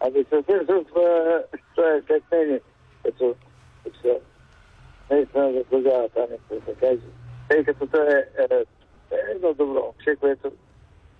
Ами 0.00 0.24
съвсем 0.30 0.84
това 0.84 1.94
е 1.96 2.02
след 2.06 2.22
мене, 2.32 2.60
като 3.04 3.36
наистина 5.10 5.52
заслужава 5.52 6.08
това 6.08 6.26
нещо 6.30 6.66
да 6.66 6.74
каже. 6.74 7.00
Тъй 7.48 7.64
като 7.64 7.86
той 7.86 8.06
е, 8.06 8.24
е, 8.38 8.54
е 9.10 9.18
едно 9.34 9.54
добро 9.54 9.82
момче, 9.82 10.16
което 10.20 10.52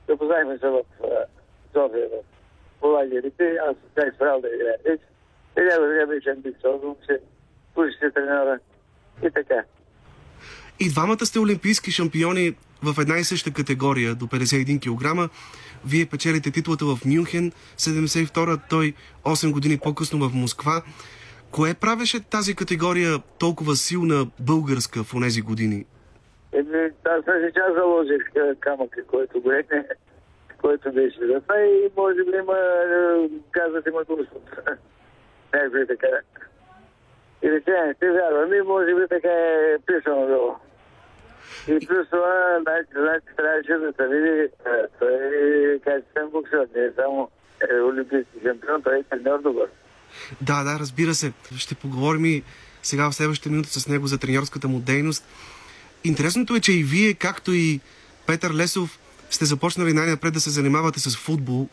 запознахме 0.09 0.59
се 0.59 0.69
в 0.69 0.83
София, 1.73 2.09
в 2.09 2.38
спрял 4.15 4.41
да 4.41 4.49
играя. 4.49 4.99
И 5.59 5.61
няма 5.61 5.87
да 5.87 6.07
беше 6.07 6.31
амбициозно, 6.31 6.97
че 7.07 7.21
служите 7.75 8.11
тренера 8.11 8.59
и 9.27 9.31
така. 9.31 9.63
И 10.81 10.89
двамата 10.89 11.27
сте 11.27 11.39
олимпийски 11.39 11.91
шампиони 11.91 12.55
в 12.83 13.01
една 13.01 13.19
и 13.19 13.25
съща 13.25 13.53
категория 13.53 14.15
до 14.15 14.27
51 14.27 14.81
кг. 14.81 15.31
Вие 15.87 16.07
печелите 16.07 16.51
титлата 16.51 16.85
в 16.85 16.99
Мюнхен 17.07 17.53
72-та, 17.79 18.57
той 18.71 18.95
8 19.25 19.53
години 19.53 19.79
по-късно 19.79 20.29
в 20.29 20.35
Москва. 20.35 20.83
Кое 21.51 21.75
правеше 21.75 22.21
тази 22.21 22.55
категория 22.55 23.19
толкова 23.39 23.77
силна 23.77 24.27
българска 24.41 25.05
в 25.05 25.13
тези 25.23 25.43
години? 25.43 25.85
Еми, 26.53 26.91
аз 27.05 27.25
сега 27.25 27.65
заложих 27.75 28.23
камъка, 28.61 29.05
който 29.07 29.41
го 29.41 29.53
е 29.53 29.63
който 30.63 30.93
беше 30.93 31.19
за 31.27 31.41
това 31.41 31.61
и 31.61 31.91
може 31.97 32.25
би 32.25 32.37
има, 32.37 32.59
е, 32.59 33.29
казват 33.51 33.87
има 33.87 34.05
душа. 34.05 34.31
Някой 35.55 35.87
така. 35.87 36.07
Или 37.43 37.63
тя 37.63 37.87
не 37.87 37.95
се 37.95 38.11
вярвам 38.11 38.55
и 38.55 38.61
може 38.63 38.95
би 38.95 39.09
така 39.09 39.29
е 39.29 39.77
писано 39.87 40.27
долу. 40.27 40.55
И 41.69 41.87
плюс 41.87 42.09
това, 42.11 42.59
значи, 42.63 42.89
значи 42.93 43.27
трябваше 43.37 43.73
да 43.73 43.93
се 43.97 44.09
види, 44.09 44.41
е, 44.41 44.49
той 44.99 45.13
е 45.15 45.79
качествен 45.79 46.29
боксер, 46.31 46.67
не 46.77 46.85
е 46.85 46.93
само 46.97 47.31
е, 47.71 47.81
олимпийски 47.81 48.39
шампион, 48.47 48.83
той 48.83 48.99
е 48.99 49.03
треньор 49.03 49.43
добър. 49.43 49.69
Да, 50.41 50.65
да, 50.65 50.79
разбира 50.81 51.15
се. 51.15 51.33
Ще 51.57 51.75
поговорим 51.75 52.25
и 52.25 52.43
сега 52.83 53.11
в 53.11 53.15
следващата 53.15 53.51
минута 53.51 53.69
с 53.69 53.89
него 53.89 54.07
за 54.07 54.19
треньорската 54.19 54.69
му 54.69 54.79
дейност. 54.79 55.25
Интересното 56.05 56.55
е, 56.55 56.61
че 56.61 56.73
и 56.73 56.83
вие, 56.83 57.15
както 57.15 57.53
и 57.53 57.81
Петър 58.27 58.55
Лесов, 58.55 58.99
сте 59.31 59.45
започнали 59.45 59.93
най-напред 59.93 60.35
да 60.35 60.41
се 60.41 60.51
занимавате 60.51 61.01
с 61.01 61.17
футбол. 61.17 61.69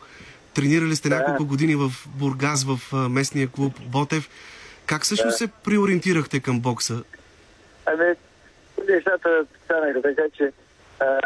Тренирали 0.53 0.95
сте 0.95 1.09
да. 1.09 1.15
няколко 1.15 1.45
години 1.45 1.75
в 1.75 1.91
Бургас, 2.07 2.63
в 2.63 3.09
местния 3.09 3.47
клуб 3.47 3.73
Ботев. 3.81 4.29
Как 4.85 5.01
всъщност 5.01 5.33
да. 5.33 5.37
се 5.37 5.47
приориентирахте 5.47 6.39
към 6.39 6.59
бокса? 6.59 7.03
Ами, 7.85 8.13
нещата 8.89 9.45
станаха 9.65 10.01
така, 10.01 10.21
че 10.37 10.51
а, 10.99 11.19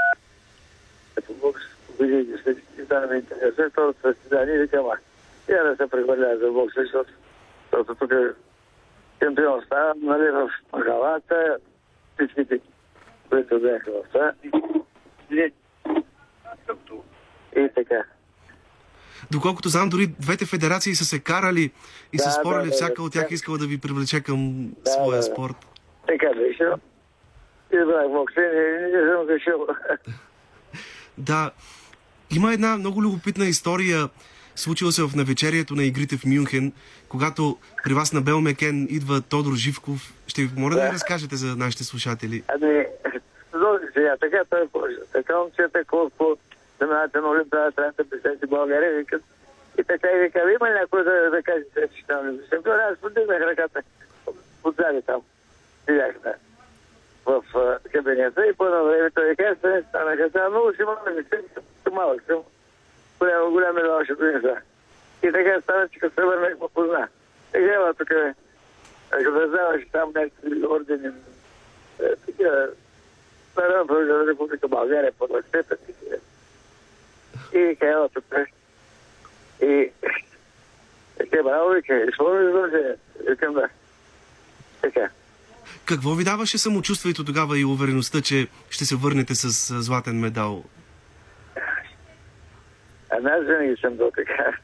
като 1.16 1.34
бокс 1.34 1.62
че 2.00 2.86
стана 2.86 3.16
интересен, 3.16 3.70
второто 3.72 4.02
състезание 4.02 4.58
викам, 4.58 4.86
я 5.50 5.64
да 5.64 5.76
се 5.76 5.90
прехвърля 5.90 6.38
за 6.38 6.52
бокс, 6.52 6.74
защото, 6.78 7.12
защото 7.74 7.96
тук 7.96 8.12
шампион 9.24 9.62
става, 9.66 9.94
нали, 10.02 10.32
в 10.32 10.50
халата, 10.86 11.58
всичките, 12.14 12.60
които 13.30 13.60
бяха 13.60 13.92
в 13.92 14.04
това. 14.14 14.34
И 17.58 17.70
така. 17.76 18.04
Доколкото 19.32 19.70
знам, 19.70 19.90
дори 19.90 20.08
двете 20.08 20.46
федерации 20.46 20.96
са 20.96 21.06
се 21.06 21.20
карали 21.20 21.72
и 22.14 22.18
да, 22.18 22.24
са 22.24 22.32
спорили, 22.32 22.66
да, 22.66 22.72
всяка 22.72 22.94
да, 22.96 23.02
от 23.02 23.14
тях 23.14 23.28
да. 23.28 23.34
искала 23.34 23.58
да 23.58 23.68
ви 23.68 23.78
привлече 23.78 24.22
към 24.22 24.70
да, 24.86 24.92
своя 24.92 25.18
да, 25.18 25.24
спорт. 25.24 25.56
Така 26.08 26.28
беше. 26.38 26.66
Избрах 27.74 28.10
боксение 28.10 28.90
и 28.90 28.96
не 28.96 29.12
съм 29.12 29.28
решил. 29.30 29.68
Да. 31.18 31.52
Има 32.36 32.54
една 32.54 32.78
много 32.78 33.02
любопитна 33.02 33.46
история, 33.46 34.10
случила 34.56 34.92
се 34.92 35.04
в 35.04 35.16
навечерието 35.16 35.76
на 35.76 35.84
игрите 35.84 36.18
в 36.18 36.26
Мюнхен, 36.26 36.74
когато 37.10 37.58
при 37.84 37.94
вас 37.94 38.14
на 38.14 38.22
Белмекен 38.22 38.88
идва 38.90 39.22
Тодор 39.22 39.56
Живков. 39.56 40.14
Ще 40.28 40.42
ви 40.42 40.56
помоля 40.56 40.76
да, 40.76 40.82
да 40.82 40.94
разкажете 40.94 41.36
за 41.36 41.56
нашите 41.56 41.84
слушатели. 41.84 42.44
Ами, 42.48 42.86
сега, 43.94 44.18
така 44.20 44.44
той 44.50 44.68
така 45.14 45.38
момчета, 45.40 45.86
колко 45.86 46.38
семената 46.80 47.22
на 47.22 47.30
Олимпиада 47.30 47.72
трябва 47.72 47.92
да 47.92 48.10
представи 48.10 48.48
България, 48.48 48.94
викат. 48.94 49.22
И 49.78 49.84
така 49.84 50.12
и 50.12 50.20
вика, 50.20 50.40
има 50.40 50.70
ли 50.70 50.74
някой 50.74 51.04
да, 51.04 51.30
да 51.30 51.44
каже, 51.44 51.64
че 51.96 52.06
там 52.08 52.28
не 52.28 52.34
зашем? 52.34 52.62
Аз 52.66 52.98
подигнах 52.98 53.42
ръката 53.42 53.82
отзади 54.64 55.02
там. 55.02 55.22
Видях, 55.88 56.16
да. 56.24 56.34
В 57.26 57.44
кабинета 57.92 58.48
и 58.48 58.54
по 58.54 58.66
едно 58.66 58.84
време 58.84 59.10
той 59.12 59.36
не 59.64 59.84
станаха. 59.90 60.30
Сега 60.30 60.50
много 60.50 60.74
си 60.74 60.84
малък, 60.84 61.02
съм 61.84 61.94
малък 61.94 62.22
съм. 62.28 62.44
Голям, 63.20 63.52
голям 63.52 63.78
е 63.78 63.84
лоша 63.84 64.16
принеса. 64.18 64.56
И 65.24 65.32
така 65.32 65.62
стана, 65.62 65.88
че 65.90 66.00
като 66.00 66.16
се 66.16 66.26
върнах, 66.28 66.60
ме 66.60 66.68
позна. 66.74 67.08
Така 67.52 67.74
ела 67.74 67.94
тук, 67.94 68.12
ако 69.12 69.24
раздаваш 69.24 69.82
там 69.92 70.12
някакви 70.16 70.66
ордени, 70.66 71.12
такива, 72.26 72.68
на 73.58 74.28
Република 74.28 74.68
България, 74.68 75.12
под 75.20 75.30
лъкцета, 75.30 75.78
такива 75.78 76.18
и 77.54 77.76
казва 77.80 78.10
тук. 78.10 78.36
И 79.62 79.92
те 81.32 81.44
браво, 81.44 81.70
вика, 81.70 82.06
изпълни 82.12 82.46
задължение. 82.46 82.96
Викам 83.30 83.54
да. 83.54 83.70
Така. 84.82 85.10
Какво 85.86 86.14
ви 86.16 86.24
даваше 86.24 86.58
самочувствието 86.58 87.26
тогава 87.26 87.60
и 87.60 87.66
увереността, 87.66 88.22
че 88.22 88.48
ще 88.70 88.86
се 88.86 88.96
върнете 88.96 89.36
с 89.36 89.50
златен 89.82 90.20
медал? 90.20 90.64
А 93.10 93.16
аз 93.16 93.46
винаги 93.46 93.76
съм 93.82 93.98
бил 93.98 94.12
така. 94.16 94.58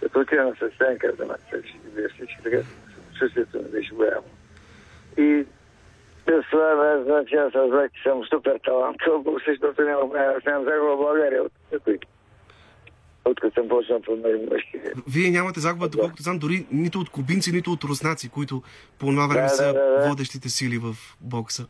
Като 0.00 0.20
отида 0.20 0.44
на 0.44 0.54
ще 0.56 1.62
ги 1.62 1.88
бия 1.94 2.08
всички, 2.08 2.36
така 2.42 2.58
чувствието 3.18 3.58
ми 3.58 3.64
беше 3.64 3.94
голямо. 3.94 4.26
И 5.16 5.44
без 6.26 6.44
това, 6.50 7.02
значи 7.04 7.34
аз 7.34 7.54
разбрах, 7.54 7.90
че 7.92 8.02
съм 8.02 8.24
супер 8.24 8.60
талант, 8.64 8.96
колко 9.04 9.38
защото 9.46 9.82
нямам, 9.82 10.10
аз 10.36 10.44
нямам 10.44 10.64
загуба 10.64 10.96
в 10.96 10.98
България 10.98 11.42
от 11.42 11.52
никой. 11.72 11.98
Откато 13.24 13.54
съм 13.54 13.68
почнал 13.68 14.00
по 14.00 14.16
мъжки. 14.50 14.78
Вие 15.08 15.30
нямате 15.30 15.60
загуба, 15.60 15.88
доколкото 15.88 16.22
знам, 16.22 16.38
дори 16.38 16.66
нито 16.72 16.98
от 16.98 17.10
кубинци, 17.10 17.52
нито 17.52 17.72
от 17.72 17.84
руснаци, 17.84 18.28
които 18.28 18.62
по 18.98 19.06
това 19.06 19.26
време 19.26 19.42
Да, 19.42 19.48
са 19.48 19.72
да, 19.72 19.72
да, 19.72 20.08
водещите 20.08 20.48
сили 20.48 20.78
в 20.78 20.94
бокса. 21.20 21.66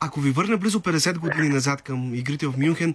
Ако 0.00 0.20
ви 0.20 0.30
върна 0.30 0.56
близо 0.56 0.78
50 0.78 1.18
години 1.18 1.48
назад 1.48 1.82
към 1.82 2.14
игрите 2.14 2.46
в 2.46 2.58
Мюнхен, 2.58 2.94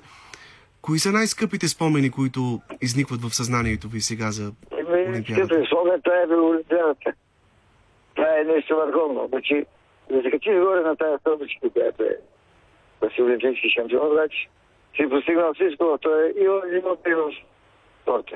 кои 0.81 0.99
са 0.99 1.11
най-скъпите 1.11 1.67
спомени, 1.67 2.11
които 2.11 2.61
изникват 2.81 3.21
в 3.21 3.35
съзнанието 3.35 3.87
ви 3.87 4.01
сега 4.01 4.31
за 4.31 4.51
Еми, 4.71 5.09
Олимпиадата? 5.09 5.61
Условия, 5.61 6.01
това 6.01 6.15
е 6.15 6.27
била 6.27 6.49
Олимпиадата. 6.49 7.13
Това 8.15 8.39
е 8.39 8.43
нещо 8.43 8.75
върховно. 8.75 9.27
Значи, 9.29 9.65
да 10.11 10.21
се 10.21 10.31
качиш 10.31 10.53
горе 10.53 10.81
на 10.81 10.95
тази 10.95 11.17
стълбичка, 11.19 11.69
която 11.69 12.03
е 12.03 12.17
да 13.01 13.09
си 13.09 13.21
олимпийски 13.21 13.69
шампион, 13.69 14.09
значи 14.11 14.49
си 14.95 15.09
постигнал 15.09 15.53
всичко, 15.53 15.97
то 16.01 16.09
е 16.19 16.33
и 16.43 16.47
в 16.47 16.61
живота, 16.73 17.09
и 17.09 17.13
в 17.13 17.31
спорта. 18.01 18.35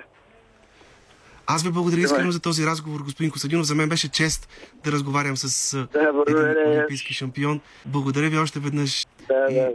Аз 1.48 1.64
ви 1.64 1.72
благодаря 1.72 2.02
искрено 2.02 2.32
за 2.32 2.40
този 2.40 2.66
разговор, 2.66 3.02
господин 3.02 3.32
Костадинов. 3.32 3.66
За 3.66 3.76
мен 3.76 3.90
беше 3.90 4.12
чест 4.12 4.50
да 4.84 4.92
разговарям 4.92 5.38
с 5.38 5.78
Да, 5.94 6.14
благодаря. 6.14 6.52
един 6.52 6.72
олимпийски 6.72 7.14
шампион. 7.14 7.60
Благодаря 7.86 8.30
ви 8.30 8.38
още 8.38 8.60
веднъж. 8.60 9.06
Да, 9.28 9.48
И 9.50 9.54
да. 9.54 9.72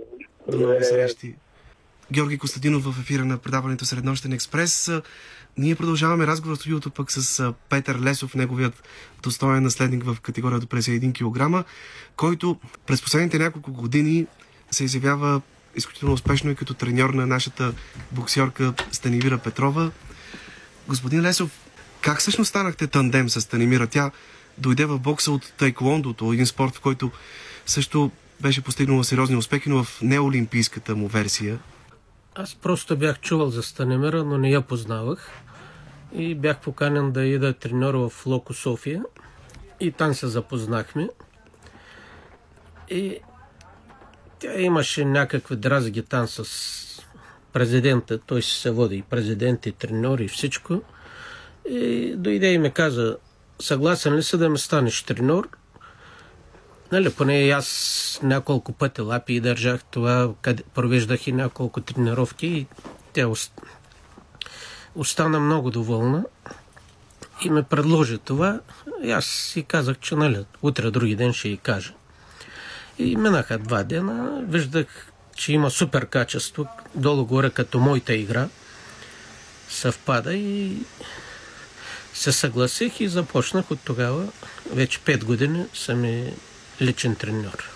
До 0.48 0.66
нови 0.66 0.84
срещи. 0.84 1.34
Георги 2.12 2.38
Костадинов 2.38 2.84
в 2.84 3.00
ефира 3.00 3.24
на 3.24 3.38
предаването 3.38 3.84
Среднощен 3.84 4.32
експрес. 4.32 4.88
А, 4.88 5.02
Ние 5.58 5.74
продължаваме 5.74 6.26
разговор 6.26 6.56
в 6.56 6.60
студиото 6.60 6.90
пък 6.90 7.12
с 7.12 7.40
а, 7.40 7.54
Петър 7.70 8.00
Лесов, 8.00 8.34
неговият 8.34 8.82
достоен 9.22 9.62
наследник 9.62 10.04
в 10.04 10.20
категорията 10.20 10.66
до 10.66 10.76
51 10.76 11.12
кг, 11.60 11.66
който 12.16 12.56
през 12.86 13.02
последните 13.02 13.38
няколко 13.38 13.72
години 13.72 14.26
се 14.70 14.84
изявява 14.84 15.40
изключително 15.76 16.14
успешно 16.14 16.50
и 16.50 16.54
като 16.54 16.74
треньор 16.74 17.10
на 17.10 17.26
нашата 17.26 17.72
боксерка 18.12 18.74
Станимира 18.92 19.38
Петрова. 19.38 19.90
Господин 20.88 21.22
Лесов, 21.22 21.50
как 22.00 22.18
всъщност 22.18 22.48
станахте 22.48 22.86
тандем 22.86 23.28
с 23.28 23.40
Станимира? 23.40 23.86
Тя 23.86 24.10
дойде 24.58 24.84
в 24.84 24.98
бокса 24.98 25.32
от 25.32 25.52
тайквондото, 25.56 26.32
един 26.32 26.46
спорт, 26.46 26.76
в 26.76 26.80
който 26.80 27.10
също 27.66 28.10
беше 28.40 28.62
постигнала 28.62 29.04
сериозни 29.04 29.36
успехи, 29.36 29.68
но 29.68 29.84
в 29.84 30.02
неолимпийската 30.02 30.96
му 30.96 31.08
версия. 31.08 31.58
Аз 32.34 32.54
просто 32.54 32.96
бях 32.96 33.20
чувал 33.20 33.50
за 33.50 33.62
Станемира, 33.62 34.24
но 34.24 34.38
не 34.38 34.50
я 34.50 34.60
познавах. 34.60 35.30
И 36.12 36.34
бях 36.34 36.60
поканен 36.60 37.12
да 37.12 37.24
ида 37.24 37.52
треньор 37.52 37.94
в 37.94 38.26
Локо 38.26 38.54
София. 38.54 39.02
И 39.80 39.92
там 39.92 40.14
се 40.14 40.26
запознахме. 40.26 41.08
И 42.90 43.18
тя 44.42 44.60
имаше 44.60 45.04
някакви 45.04 45.56
дразги 45.56 46.02
там 46.02 46.28
с 46.28 46.44
президента. 47.52 48.18
Той 48.18 48.42
се 48.42 48.70
води 48.70 48.96
и 48.96 49.02
президент, 49.02 49.66
и 49.66 49.72
треньор, 49.72 50.18
и 50.18 50.28
всичко. 50.28 50.82
И 51.70 52.14
дойде 52.16 52.52
и 52.52 52.58
ми 52.58 52.70
каза, 52.70 53.16
съгласен 53.60 54.16
ли 54.16 54.22
си 54.22 54.38
да 54.38 54.48
ми 54.48 54.58
станеш 54.58 55.02
треньор? 55.02 55.48
Нали, 56.92 57.10
поне 57.10 57.48
аз 57.48 58.20
няколко 58.22 58.72
пъти 58.72 59.00
лапи 59.00 59.34
и 59.34 59.40
държах 59.40 59.84
това, 59.84 60.34
къде 60.42 60.62
провеждах 60.74 61.26
и 61.26 61.32
няколко 61.32 61.80
тренировки 61.80 62.46
и 62.46 62.66
тя 63.12 63.28
ост... 63.28 63.60
остана 64.94 65.40
много 65.40 65.70
доволна 65.70 66.24
и 67.44 67.50
ме 67.50 67.62
предложи 67.62 68.18
това. 68.18 68.60
И 69.02 69.10
аз 69.10 69.24
си 69.24 69.62
казах, 69.62 69.98
че 69.98 70.14
нали, 70.14 70.44
утре, 70.62 70.90
други 70.90 71.16
ден 71.16 71.32
ще 71.32 71.48
й 71.48 71.56
кажа. 71.56 71.94
И 72.98 73.16
минаха 73.16 73.58
два 73.58 73.82
дена, 73.82 74.42
виждах, 74.48 74.86
че 75.36 75.52
има 75.52 75.70
супер 75.70 76.06
качество, 76.06 76.66
долу-горе 76.94 77.50
като 77.50 77.80
моята 77.80 78.14
игра. 78.14 78.48
Съвпада 79.68 80.34
и 80.34 80.76
се 82.14 82.32
съгласих 82.32 83.00
и 83.00 83.08
започнах 83.08 83.70
от 83.70 83.80
тогава. 83.84 84.28
Вече 84.72 84.98
5 84.98 85.24
години 85.24 85.64
съм 85.74 86.04
и 86.04 86.32
личен 86.80 87.16
треньор. 87.16 87.70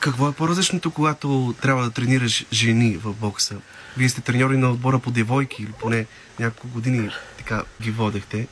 Какво 0.00 0.28
е 0.28 0.32
по-различното, 0.32 0.90
когато 0.90 1.54
трябва 1.62 1.84
да 1.84 1.90
тренираш 1.90 2.46
жени 2.52 2.96
в 2.96 3.12
бокса? 3.12 3.56
Вие 3.96 4.08
сте 4.08 4.20
треньори 4.20 4.56
на 4.56 4.70
отбора 4.70 4.98
по 4.98 5.10
девойки 5.10 5.62
или 5.62 5.72
поне 5.80 6.06
няколко 6.38 6.68
години 6.68 7.10
така 7.38 7.62
ги 7.82 7.90
водехте. 7.90 8.38
Е, 8.40 8.46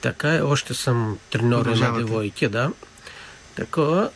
така 0.00 0.34
е, 0.34 0.42
още 0.42 0.74
съм 0.74 1.18
треньор 1.30 1.66
на 1.66 1.92
девойки, 1.92 2.48
да. 2.48 2.72
Такова. 3.54 4.10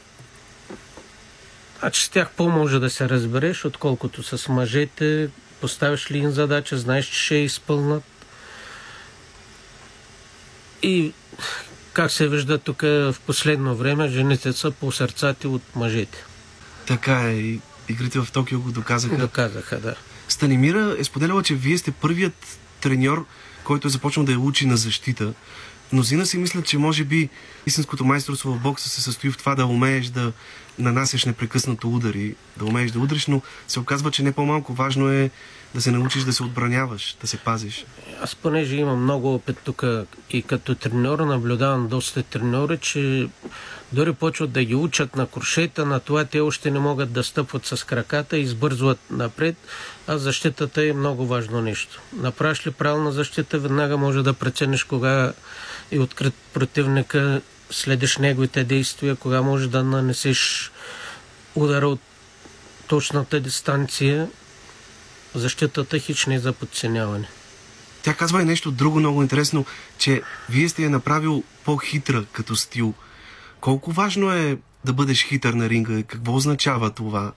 Значи 1.87 2.05
с 2.05 2.09
тях 2.09 2.31
по-може 2.37 2.79
да 2.79 2.91
се 2.91 3.09
разбереш, 3.09 3.65
отколкото 3.65 4.23
с 4.23 4.49
мъжете. 4.49 5.29
Поставиш 5.61 6.11
ли 6.11 6.19
им 6.19 6.31
задача, 6.31 6.79
знаеш, 6.79 7.07
че 7.07 7.25
ще 7.25 7.35
я 7.37 7.45
изпълнат. 7.45 8.03
И 10.83 11.13
как 11.93 12.11
се 12.11 12.29
вижда 12.29 12.59
тук 12.59 12.83
в 12.83 13.17
последно 13.27 13.77
време, 13.77 14.09
жените 14.09 14.53
са 14.53 14.71
по 14.71 14.93
сърцати 14.93 15.47
от 15.47 15.63
мъжете. 15.77 16.25
Така 16.87 17.31
е, 17.31 17.59
игрите 17.89 18.19
в 18.19 18.29
Токио 18.33 18.61
го 18.61 18.73
доказаха. 18.73 19.17
Доказаха, 19.17 19.81
да. 19.81 19.95
Станимира 20.29 20.97
е 20.99 21.05
споделяла, 21.05 21.43
че 21.43 21.55
вие 21.55 21.79
сте 21.79 21.91
първият 21.91 22.59
треньор, 22.81 23.27
който 23.65 23.89
е 23.89 23.91
започнал 23.91 24.27
да 24.27 24.33
я 24.33 24.41
учи 24.41 24.67
на 24.67 24.77
защита. 24.77 25.33
Мнозина 25.93 26.27
си 26.27 26.39
мислят, 26.39 26.67
че 26.67 26.79
може 26.79 27.05
би 27.05 27.29
истинското 27.67 28.05
майсторство 28.05 28.53
в 28.53 28.61
бокса 28.61 28.89
се 28.89 29.03
състои 29.03 29.31
в 29.31 29.37
това 29.37 29.55
да 29.55 29.67
умееш 29.67 30.07
да 30.07 30.33
нанасяш 30.79 31.25
непрекъснато 31.25 31.89
удари, 31.89 32.35
да 32.57 32.65
умееш 32.65 32.91
да 32.91 32.99
удриш, 32.99 33.27
но 33.27 33.43
се 33.69 33.81
оказва, 33.81 34.11
че 34.11 34.23
не 34.23 34.33
по-малко 34.33 34.73
важно 34.73 35.09
е 35.09 35.31
да 35.75 35.83
се 35.83 35.91
научиш 35.91 36.23
да 36.23 36.33
се 36.33 36.43
отбраняваш, 36.43 37.17
да 37.21 37.27
се 37.27 37.37
пазиш. 37.37 37.85
Аз 38.23 38.35
понеже 38.35 38.77
имам 38.77 39.03
много 39.03 39.35
опит 39.35 39.59
тук 39.65 39.85
и 40.31 40.43
като 40.43 40.75
треньор, 40.75 41.19
наблюдавам 41.19 41.89
доста 41.89 42.23
треньори, 42.23 42.79
че 42.79 43.29
дори 43.93 44.13
почват 44.13 44.53
да 44.53 44.65
ги 44.65 44.75
учат 44.75 45.17
на 45.17 45.27
куршета, 45.27 45.87
на 45.87 46.01
това 46.01 46.25
те 46.25 46.41
още 46.41 46.71
не 46.71 46.79
могат 46.79 47.13
да 47.13 47.25
стъпват 47.25 47.67
с 47.67 47.87
краката 47.87 48.39
избързват 48.39 48.99
напред, 49.11 49.57
а 50.07 50.19
защитата 50.19 50.85
е 50.85 50.93
много 50.93 51.27
важно 51.27 51.63
нещо. 51.63 52.01
Направиш 52.13 52.67
ли 52.67 52.71
правилна 52.71 53.13
защита, 53.13 53.59
веднага 53.59 53.97
може 53.97 54.23
да 54.23 54.33
прецениш 54.33 54.85
кога 54.85 55.33
е 55.91 55.99
открит 55.99 56.35
противника, 56.53 57.41
следиш 57.71 58.17
неговите 58.17 58.65
действия, 58.65 59.17
кога 59.17 59.43
може 59.43 59.69
да 59.69 59.85
нанесеш 59.85 60.73
удара 61.55 61.89
от 61.89 62.01
точната 62.87 63.41
дистанция. 63.41 64.29
Защитата 65.35 65.99
хич 65.99 66.27
не 66.27 66.35
е 66.35 66.39
за 66.39 66.53
подценяване. 66.53 67.29
Тя 68.03 68.15
казва 68.15 68.43
и 68.43 68.45
нещо 68.45 68.71
друго 68.71 68.99
много 68.99 69.23
интересно, 69.23 69.67
че 69.99 70.23
вие 70.51 70.69
сте 70.69 70.83
я 70.83 70.91
направил 70.91 71.43
по-хитра 71.65 72.25
като 72.33 72.57
стил. 72.57 72.95
Колко 73.61 73.93
важно 73.93 74.33
е 74.33 74.59
да 74.85 74.93
бъдеш 74.93 75.25
хитър 75.25 75.53
на 75.53 75.69
ринга? 75.69 76.03
Какво 76.03 76.35
означава 76.35 76.91
това? 76.91 77.33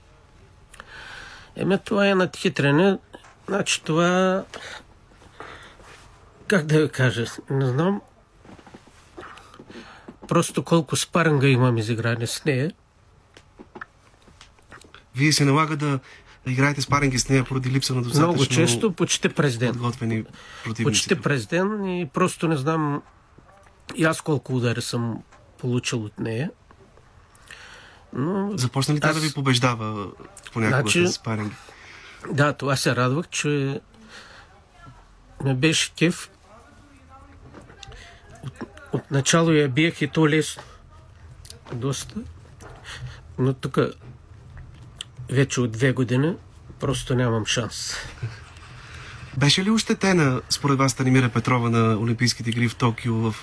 Еме, 1.56 1.78
това 1.78 2.08
е 2.08 2.16
надхитрене. 2.16 2.98
Значи 3.48 3.84
това... 3.84 4.44
Как 6.48 6.66
да 6.66 6.82
ви 6.82 6.90
кажа? 6.90 7.26
Не 7.50 7.68
знам. 7.68 8.02
Просто 10.30 10.64
колко 10.64 10.96
спаринга 10.96 11.48
имам 11.48 11.78
изиграни 11.78 12.28
с 12.28 12.46
нея. 12.46 12.72
Вие 15.16 15.34
се 15.34 15.46
налага 15.46 15.78
да 15.78 16.00
играете 16.48 16.82
спаринги 16.82 17.20
с 17.20 17.30
нея 17.30 17.44
поради 17.44 17.70
липса 17.70 17.96
на 17.96 18.02
достатъчно 18.02 18.28
Много 18.28 18.46
често, 18.46 18.92
почти 18.92 19.30
през 19.30 19.58
ден. 19.58 19.72
подготвени. 19.72 20.24
Почти 20.84 21.16
през 21.16 21.46
ден 21.46 21.86
и 21.88 22.08
просто 22.08 22.48
не 22.48 22.58
знам 22.58 23.02
и 23.96 24.06
аз 24.06 24.22
колко 24.22 24.56
удари 24.56 24.82
съм 24.82 25.24
получил 25.58 26.04
от 26.04 26.20
нея. 26.20 26.52
Но 28.14 28.58
Започна 28.58 28.94
ли 28.96 29.00
тя 29.00 29.08
Аз- 29.08 29.16
да 29.16 29.22
ви 29.22 29.34
побеждава 29.34 30.08
понякога 30.54 30.82
Значи- 30.82 31.08
с 31.08 31.12
спаринги? 31.12 31.56
Да, 32.32 32.54
това 32.54 32.76
се 32.76 32.96
радвах, 32.96 33.28
че 33.28 33.82
ме 35.44 35.54
беше 35.56 35.92
кеф. 35.92 36.30
От, 38.94 39.02
от 39.02 39.12
начало 39.12 39.52
я 39.52 39.70
биех 39.70 40.02
и 40.02 40.08
то 40.08 40.30
лесно. 40.30 40.64
Доста. 41.74 42.16
Но 43.38 43.54
тук 43.54 43.78
вече 45.30 45.62
от 45.62 45.72
две 45.72 45.92
години 45.92 46.36
просто 46.80 47.16
нямам 47.16 47.46
шанс. 47.46 47.96
Беше 49.38 49.64
ли 49.64 49.72
ощетена, 49.72 50.42
според 50.50 50.78
вас, 50.78 50.92
Станимира 50.92 51.30
Петрова 51.30 51.70
на 51.70 51.98
Олимпийските 51.98 52.50
игри 52.50 52.68
в 52.68 52.76
Токио 52.76 53.14
в 53.14 53.36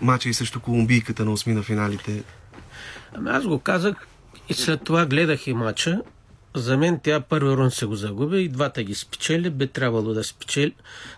матча 0.00 0.28
и 0.28 0.34
срещу 0.34 0.60
колумбийката 0.60 1.24
на 1.24 1.32
осми 1.32 1.54
на 1.54 1.62
финалите? 1.62 2.22
Ами 3.14 3.30
аз 3.30 3.44
го 3.44 3.58
казах 3.58 4.06
и 4.48 4.54
след 4.54 4.84
това 4.84 5.06
гледах 5.06 5.46
и 5.46 5.54
мача 5.54 6.02
За 6.54 6.76
мен 6.76 7.00
тя 7.02 7.20
първи 7.20 7.56
рун 7.56 7.70
се 7.70 7.86
го 7.86 7.94
загуби 7.94 8.42
и 8.42 8.48
двата 8.48 8.82
ги 8.82 8.94
спечели. 8.94 9.50
Би 9.50 9.66
трябвало 9.66 10.14
да 10.14 10.24
спечели, 10.24 10.74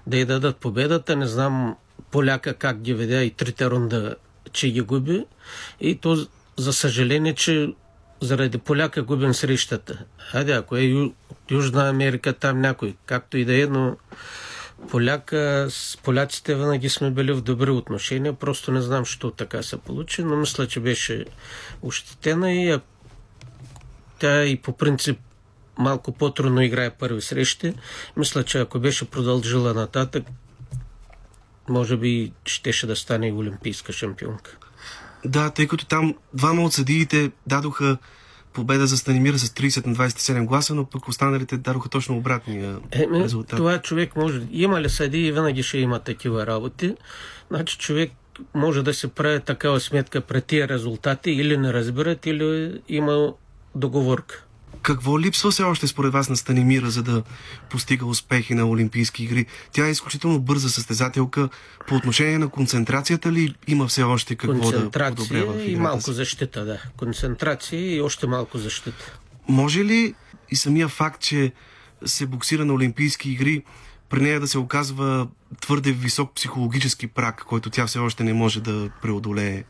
да 0.07 0.17
й 0.17 0.25
дадат 0.25 0.57
победата. 0.57 1.17
Не 1.17 1.27
знам 1.27 1.77
поляка 2.11 2.55
как 2.55 2.81
ги 2.81 2.95
веде 2.95 3.23
и 3.23 3.31
трите 3.31 3.71
рунда, 3.71 4.17
че 4.53 4.71
ги 4.71 4.81
губи. 4.81 5.25
И 5.81 5.95
то, 5.95 6.27
за 6.57 6.73
съжаление, 6.73 7.35
че 7.35 7.75
заради 8.21 8.59
поляка 8.59 9.03
губим 9.03 9.35
срещата. 9.35 10.05
Хайде, 10.19 10.53
ако 10.53 10.77
е 10.77 10.81
Ю, 10.81 11.13
Южна 11.51 11.89
Америка, 11.89 12.33
там 12.33 12.61
някой, 12.61 12.97
както 13.07 13.39
и 13.39 13.45
да 13.45 13.63
е, 13.63 13.67
но 13.67 13.97
поляка, 14.91 15.67
с 15.71 15.99
поляците 16.03 16.55
винаги 16.55 16.89
сме 16.89 17.11
били 17.11 17.33
в 17.33 17.41
добри 17.41 17.71
отношения, 17.71 18.33
просто 18.33 18.73
не 18.73 18.83
знам, 18.83 19.05
що 19.05 19.31
така 19.31 19.63
се 19.63 19.77
получи, 19.77 20.25
но 20.25 20.37
мисля, 20.37 20.67
че 20.67 20.81
беше 20.81 21.25
ощетена 21.83 22.53
и 22.53 22.79
тя 24.19 24.45
и 24.45 24.57
по 24.57 24.73
принцип 24.73 25.19
малко 25.79 26.13
по-трудно 26.13 26.63
играе 26.63 26.91
първи 26.91 27.21
срещи. 27.21 27.75
Мисля, 28.17 28.45
че 28.45 28.59
ако 28.59 28.79
беше 28.79 29.05
продължила 29.05 29.75
нататък, 29.75 30.25
може 31.71 31.97
би 31.97 32.33
щеше 32.45 32.87
да 32.87 32.97
стане 32.97 33.29
и 33.29 33.33
олимпийска 33.33 33.93
шампионка. 33.93 34.57
Да, 35.25 35.51
тъй 35.51 35.67
като 35.67 35.87
там 35.87 36.15
двама 36.35 36.63
от 36.63 36.73
съдиите 36.73 37.31
дадоха 37.47 37.99
победа 38.53 38.87
за 38.87 38.97
Станимира 38.97 39.39
с 39.39 39.49
30 39.49 39.87
на 39.87 39.95
27 39.95 40.45
гласа, 40.45 40.75
но 40.75 40.85
пък 40.85 41.09
останалите 41.09 41.57
дадоха 41.57 41.89
точно 41.89 42.17
обратния 42.17 42.79
Еми, 42.93 43.25
резултат. 43.25 43.57
Това 43.57 43.79
човек 43.79 44.17
може... 44.17 44.43
Има 44.51 44.81
ли 44.81 44.89
съди 44.89 45.33
винаги 45.33 45.63
ще 45.63 45.79
има 45.79 45.99
такива 45.99 46.47
работи. 46.47 46.95
Значи 47.51 47.79
човек 47.79 48.13
може 48.55 48.83
да 48.83 48.95
се 48.95 49.09
прави 49.09 49.41
такава 49.41 49.81
сметка 49.81 50.21
пред 50.21 50.45
тия 50.45 50.69
резултати 50.69 51.31
или 51.31 51.57
не 51.57 51.73
разбират, 51.73 52.27
или 52.27 52.81
има 52.89 53.33
договорка. 53.75 54.45
Какво 54.83 55.21
липсва 55.21 55.51
все 55.51 55.63
още 55.63 55.87
според 55.87 56.13
вас 56.13 56.29
на 56.29 56.37
Станимира, 56.37 56.91
за 56.91 57.03
да 57.03 57.23
постига 57.71 58.07
успехи 58.07 58.55
на 58.55 58.69
Олимпийски 58.69 59.25
игри? 59.25 59.47
Тя 59.73 59.87
е 59.87 59.91
изключително 59.91 60.41
бърза 60.41 60.69
състезателка. 60.69 61.49
По 61.89 61.95
отношение 61.95 62.39
на 62.39 62.49
концентрацията 62.49 63.33
ли 63.33 63.55
има 63.67 63.87
все 63.87 64.03
още 64.03 64.35
какво 64.35 64.53
да 64.53 64.61
в 64.61 64.73
Концентрация 64.73 65.71
и 65.71 65.77
малко 65.77 66.13
защита, 66.13 66.65
да. 66.65 66.83
Концентрация 66.97 67.95
и 67.95 68.01
още 68.01 68.27
малко 68.27 68.59
защита. 68.59 69.19
Може 69.49 69.85
ли 69.85 70.15
и 70.51 70.57
самия 70.57 70.89
факт, 70.89 71.21
че 71.21 71.53
се 72.05 72.27
боксира 72.27 72.65
на 72.65 72.75
Олимпийски 72.75 73.31
игри, 73.31 73.63
при 74.09 74.21
нея 74.21 74.41
да 74.41 74.49
се 74.49 74.59
оказва 74.59 75.29
твърде 75.61 75.93
висок 75.93 76.35
психологически 76.35 77.07
прак, 77.07 77.45
който 77.45 77.71
тя 77.71 77.87
все 77.87 77.99
още 77.99 78.25
не 78.25 78.33
може 78.33 78.61
да 78.61 78.91
преодолее? 79.03 79.65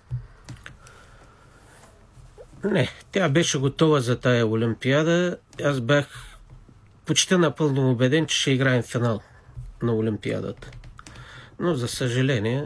Не, 2.65 2.89
тя 3.13 3.29
беше 3.29 3.59
готова 3.59 4.01
за 4.01 4.21
тая 4.21 4.47
Олимпиада. 4.47 5.37
Аз 5.65 5.81
бях 5.81 6.07
почти 7.07 7.37
напълно 7.37 7.91
убеден, 7.91 8.27
че 8.27 8.37
ще 8.37 8.51
играем 8.51 8.83
финал 8.83 9.21
на 9.83 9.95
Олимпиадата. 9.95 10.71
Но, 11.59 11.75
за 11.75 11.89
съжаление, 11.89 12.65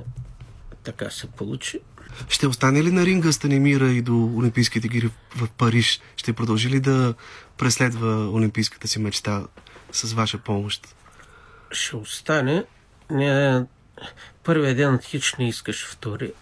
така 0.84 1.10
се 1.10 1.26
получи. 1.26 1.80
Ще 2.28 2.46
остане 2.46 2.82
ли 2.82 2.90
на 2.90 3.06
ринга 3.06 3.32
Станимира 3.32 3.90
и 3.90 4.02
до 4.02 4.24
Олимпийските 4.36 4.86
игри 4.86 5.10
в 5.36 5.48
Париж? 5.58 6.00
Ще 6.16 6.32
продължи 6.32 6.70
ли 6.70 6.80
да 6.80 7.14
преследва 7.58 8.28
Олимпийската 8.28 8.88
си 8.88 8.98
мечта 8.98 9.46
с 9.92 10.12
ваша 10.12 10.38
помощ? 10.38 10.94
Ще 11.70 11.96
остане. 11.96 12.64
Не, 13.10 13.64
първият 14.44 14.76
ден 14.76 14.98
хич 14.98 15.34
не 15.38 15.48
искаше 15.48 15.86
втори. 15.86 16.32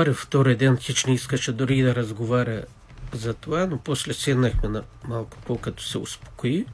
Първи, 0.00 0.14
втори 0.14 0.56
ден 0.56 0.76
хич 0.76 1.04
не 1.04 1.14
искаше 1.14 1.52
дори 1.52 1.82
да 1.82 1.94
разговаря 1.94 2.62
за 3.12 3.34
това, 3.34 3.66
но 3.66 3.78
после 3.78 4.14
седнахме 4.14 4.68
на 4.68 4.82
малко 5.08 5.38
по-като 5.46 5.82
се 5.82 5.98
успокои. 5.98 6.66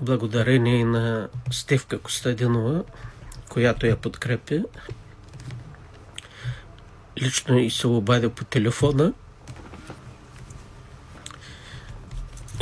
Благодарение 0.00 0.84
на 0.84 1.28
Стевка 1.50 1.98
Костадинова, 1.98 2.84
която 3.48 3.86
я 3.86 3.96
подкрепя. 3.96 4.62
Лично 7.18 7.58
и 7.58 7.70
се 7.70 7.86
обадя 7.86 8.30
по 8.30 8.44
телефона. 8.44 9.12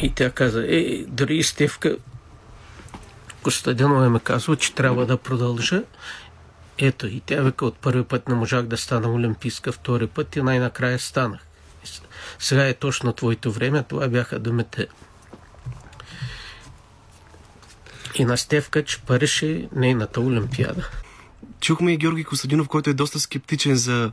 И 0.02 0.14
тя 0.14 0.30
каза, 0.30 0.64
е, 0.68 1.04
дори 1.08 1.42
Стевка 1.42 1.96
Костадинова 3.42 4.10
ме 4.10 4.20
казва, 4.20 4.56
че 4.56 4.74
трябва 4.74 5.06
да 5.06 5.16
продължа. 5.16 5.82
Ето, 6.78 7.06
и 7.06 7.20
тя 7.20 7.42
вика, 7.42 7.66
от 7.66 7.78
първи 7.78 8.04
път 8.04 8.28
не 8.28 8.34
можах 8.34 8.62
да 8.62 8.76
стана 8.76 9.12
олимпийска, 9.12 9.72
втори 9.72 10.06
път 10.06 10.36
и 10.36 10.42
най-накрая 10.42 10.98
станах. 10.98 11.40
Сега 12.38 12.68
е 12.68 12.74
точно 12.74 13.12
твоето 13.12 13.52
време, 13.52 13.82
това 13.82 14.08
бяха 14.08 14.38
думите. 14.38 14.86
И 18.14 18.24
на 18.24 18.36
Стевка, 18.36 18.84
че 18.84 19.00
Париж 19.00 19.42
е 19.42 19.68
нейната 19.72 20.20
олимпиада. 20.20 20.90
Чухме 21.60 21.92
и 21.92 21.96
Георги 21.96 22.24
Костадинов, 22.24 22.68
който 22.68 22.90
е 22.90 22.94
доста 22.94 23.20
скептичен 23.20 23.76
за 23.76 24.12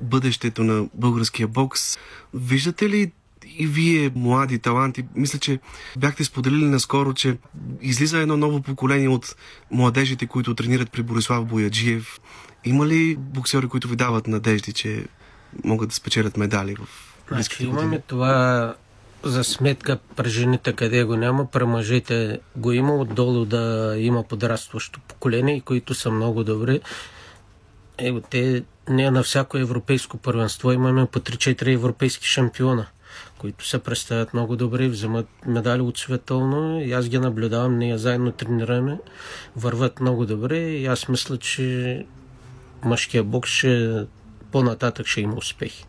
бъдещето 0.00 0.64
на 0.64 0.88
българския 0.94 1.48
бокс. 1.48 1.98
Виждате 2.34 2.88
ли 2.88 3.12
и 3.60 3.66
вие, 3.66 4.10
млади 4.14 4.58
таланти, 4.58 5.04
мисля, 5.14 5.38
че 5.38 5.58
бяхте 5.96 6.24
споделили 6.24 6.64
наскоро, 6.64 7.14
че 7.14 7.36
излиза 7.80 8.18
едно 8.18 8.36
ново 8.36 8.62
поколение 8.62 9.08
от 9.08 9.36
младежите, 9.70 10.26
които 10.26 10.54
тренират 10.54 10.90
при 10.90 11.02
Борислав 11.02 11.46
Бояджиев. 11.46 12.20
Има 12.64 12.86
ли 12.86 13.16
боксери, 13.16 13.68
които 13.68 13.88
ви 13.88 13.96
дават 13.96 14.26
надежди, 14.26 14.72
че 14.72 15.04
могат 15.64 15.88
да 15.88 15.94
спечелят 15.94 16.36
медали 16.36 16.74
в 16.74 16.88
Значи 17.30 17.64
имаме 17.64 17.82
години? 17.82 18.02
това 18.06 18.74
за 19.22 19.44
сметка 19.44 19.98
при 20.16 20.28
жените 20.28 20.72
къде 20.72 21.04
го 21.04 21.16
няма, 21.16 21.50
при 21.50 21.64
мъжете 21.64 22.40
го 22.56 22.72
има, 22.72 22.96
отдолу 22.96 23.44
да 23.44 23.94
има 23.98 24.22
подрастващо 24.22 25.00
поколение, 25.00 25.60
които 25.60 25.94
са 25.94 26.10
много 26.10 26.44
добри. 26.44 26.80
Ево, 27.98 28.20
те 28.20 28.62
не 28.88 29.10
на 29.10 29.22
всяко 29.22 29.58
европейско 29.58 30.16
първенство 30.16 30.72
имаме 30.72 31.06
по 31.06 31.20
3-4 31.20 31.72
европейски 31.72 32.26
шампиона, 32.26 32.86
които 33.38 33.68
се 33.68 33.78
представят 33.78 34.34
много 34.34 34.56
добре, 34.56 34.88
вземат 34.88 35.28
медали 35.46 35.82
от 35.82 35.98
световно 35.98 36.80
и 36.80 36.92
аз 36.92 37.08
ги 37.08 37.18
наблюдавам, 37.18 37.78
ние 37.78 37.98
заедно 37.98 38.32
тренираме, 38.32 38.98
върват 39.56 40.00
много 40.00 40.26
добре 40.26 40.58
и 40.58 40.86
аз 40.86 41.08
мисля, 41.08 41.36
че 41.36 42.06
мъжкия 42.84 43.24
бокс 43.24 43.50
ще, 43.50 44.04
по-нататък 44.52 45.06
ще 45.06 45.20
има 45.20 45.34
успехи. 45.34 45.86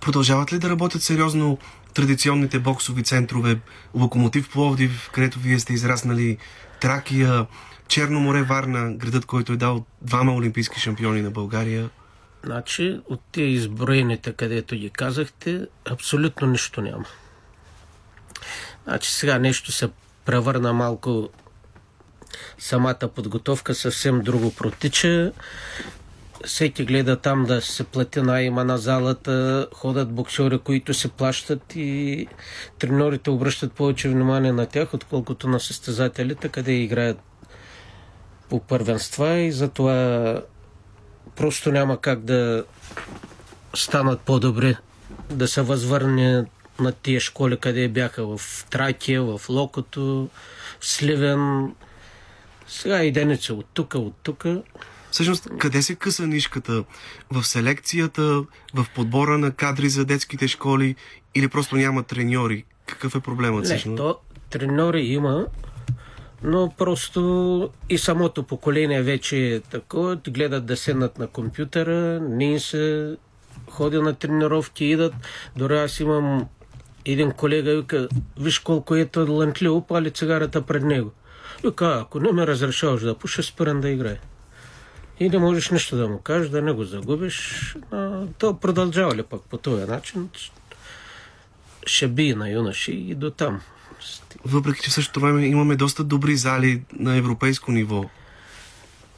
Продължават 0.00 0.52
ли 0.52 0.58
да 0.58 0.70
работят 0.70 1.02
сериозно 1.02 1.58
традиционните 1.94 2.58
боксови 2.58 3.02
центрове? 3.02 3.58
Локомотив 3.94 4.50
Пловдив, 4.50 5.10
където 5.12 5.38
вие 5.38 5.58
сте 5.58 5.72
израснали, 5.72 6.38
Тракия, 6.80 7.46
Черно 7.88 8.20
море, 8.20 8.42
Варна, 8.42 8.94
градът, 8.94 9.24
който 9.24 9.52
е 9.52 9.56
дал 9.56 9.84
двама 10.02 10.34
олимпийски 10.34 10.80
шампиони 10.80 11.22
на 11.22 11.30
България. 11.30 11.90
Значи, 12.46 13.00
от 13.08 13.20
тези 13.32 13.46
изброените, 13.46 14.32
където 14.32 14.76
ги 14.76 14.90
казахте, 14.90 15.66
абсолютно 15.84 16.46
нищо 16.46 16.80
няма. 16.80 17.04
Значи 18.84 19.10
сега 19.10 19.38
нещо 19.38 19.72
се 19.72 19.88
превърна 20.24 20.72
малко 20.72 21.28
самата 22.58 23.08
подготовка 23.14 23.74
съвсем 23.74 24.20
друго 24.20 24.54
протича. 24.54 25.32
Всеки 26.44 26.84
гледа 26.84 27.16
там 27.16 27.44
да 27.44 27.60
се 27.60 27.84
плати 27.84 28.20
найма 28.20 28.64
на 28.64 28.78
залата, 28.78 29.68
ходят 29.72 30.12
боксери, 30.12 30.58
които 30.58 30.94
се 30.94 31.08
плащат 31.08 31.76
и 31.76 32.26
треньорите 32.78 33.30
обръщат 33.30 33.72
повече 33.72 34.08
внимание 34.08 34.52
на 34.52 34.66
тях, 34.66 34.94
отколкото 34.94 35.48
на 35.48 35.60
състезателите, 35.60 36.48
къде 36.48 36.72
играят 36.72 37.18
по 38.48 38.60
първенства 38.60 39.34
и 39.38 39.52
затова 39.52 40.42
просто 41.36 41.72
няма 41.72 42.00
как 42.00 42.20
да 42.20 42.64
станат 43.74 44.20
по-добри, 44.20 44.76
да 45.30 45.48
се 45.48 45.62
възвърне 45.62 46.44
на 46.80 46.92
тия 46.92 47.20
школи, 47.20 47.56
къде 47.56 47.88
бяха 47.88 48.36
в 48.36 48.66
Тракия, 48.70 49.22
в 49.22 49.40
Локото, 49.48 50.28
в 50.80 50.86
Сливен. 50.86 51.74
Сега 52.68 53.02
иденици 53.02 53.52
от 53.52 53.66
тук, 53.74 53.94
от 53.94 54.14
тук. 54.22 54.44
Всъщност, 55.10 55.48
къде 55.58 55.82
се 55.82 55.94
къса 55.94 56.26
нишката? 56.26 56.84
В 57.30 57.44
селекцията, 57.44 58.44
в 58.74 58.86
подбора 58.94 59.38
на 59.38 59.50
кадри 59.50 59.88
за 59.88 60.04
детските 60.04 60.48
школи 60.48 60.94
или 61.34 61.48
просто 61.48 61.76
няма 61.76 62.02
треньори? 62.02 62.64
Какъв 62.86 63.14
е 63.14 63.20
проблемът 63.20 63.60
Не, 63.60 63.66
всъщност? 63.66 63.96
то 63.96 64.18
треньори 64.50 65.00
има, 65.00 65.46
но 66.46 66.72
просто 66.78 67.70
и 67.88 67.98
самото 67.98 68.42
поколение 68.42 69.02
вече 69.02 69.54
е 69.54 69.60
такова. 69.60 70.16
Гледат 70.28 70.66
да 70.66 70.76
седнат 70.76 71.18
на 71.18 71.26
компютъра, 71.26 72.20
не 72.20 72.60
се 72.60 73.16
ходи 73.70 73.98
на 73.98 74.14
тренировки, 74.14 74.84
идат. 74.84 75.14
Дори 75.56 75.78
аз 75.78 76.00
имам 76.00 76.48
един 77.04 77.30
колега, 77.30 77.76
вика, 77.76 78.08
виж 78.40 78.58
колко 78.58 78.94
е 78.94 79.06
талантливо, 79.06 79.86
пали 79.86 80.10
цигарата 80.10 80.62
пред 80.62 80.82
него. 80.82 81.12
Вика, 81.64 81.98
ако 82.02 82.20
не 82.20 82.32
ме 82.32 82.46
разрешаваш 82.46 83.02
да 83.02 83.18
пуша, 83.18 83.42
спирам 83.42 83.80
да 83.80 83.90
играе. 83.90 84.18
И 85.20 85.28
не 85.28 85.38
можеш 85.38 85.70
нищо 85.70 85.96
да 85.96 86.08
му 86.08 86.18
кажеш, 86.18 86.48
да 86.48 86.62
не 86.62 86.72
го 86.72 86.84
загубиш. 86.84 87.76
А, 87.90 88.22
то 88.38 88.56
продължава 88.60 89.14
ли 89.14 89.22
пък 89.22 89.42
по 89.42 89.58
този 89.58 89.84
начин? 89.84 90.28
Ще 91.86 92.08
би 92.08 92.34
на 92.34 92.50
юноши 92.50 92.92
и 92.92 93.14
до 93.14 93.30
там. 93.30 93.60
Въпреки, 94.44 94.82
че 94.82 94.90
в 94.90 94.94
същото 94.94 95.20
време 95.20 95.46
имаме 95.46 95.76
доста 95.76 96.04
добри 96.04 96.36
зали 96.36 96.82
на 96.98 97.16
европейско 97.16 97.72
ниво. 97.72 98.04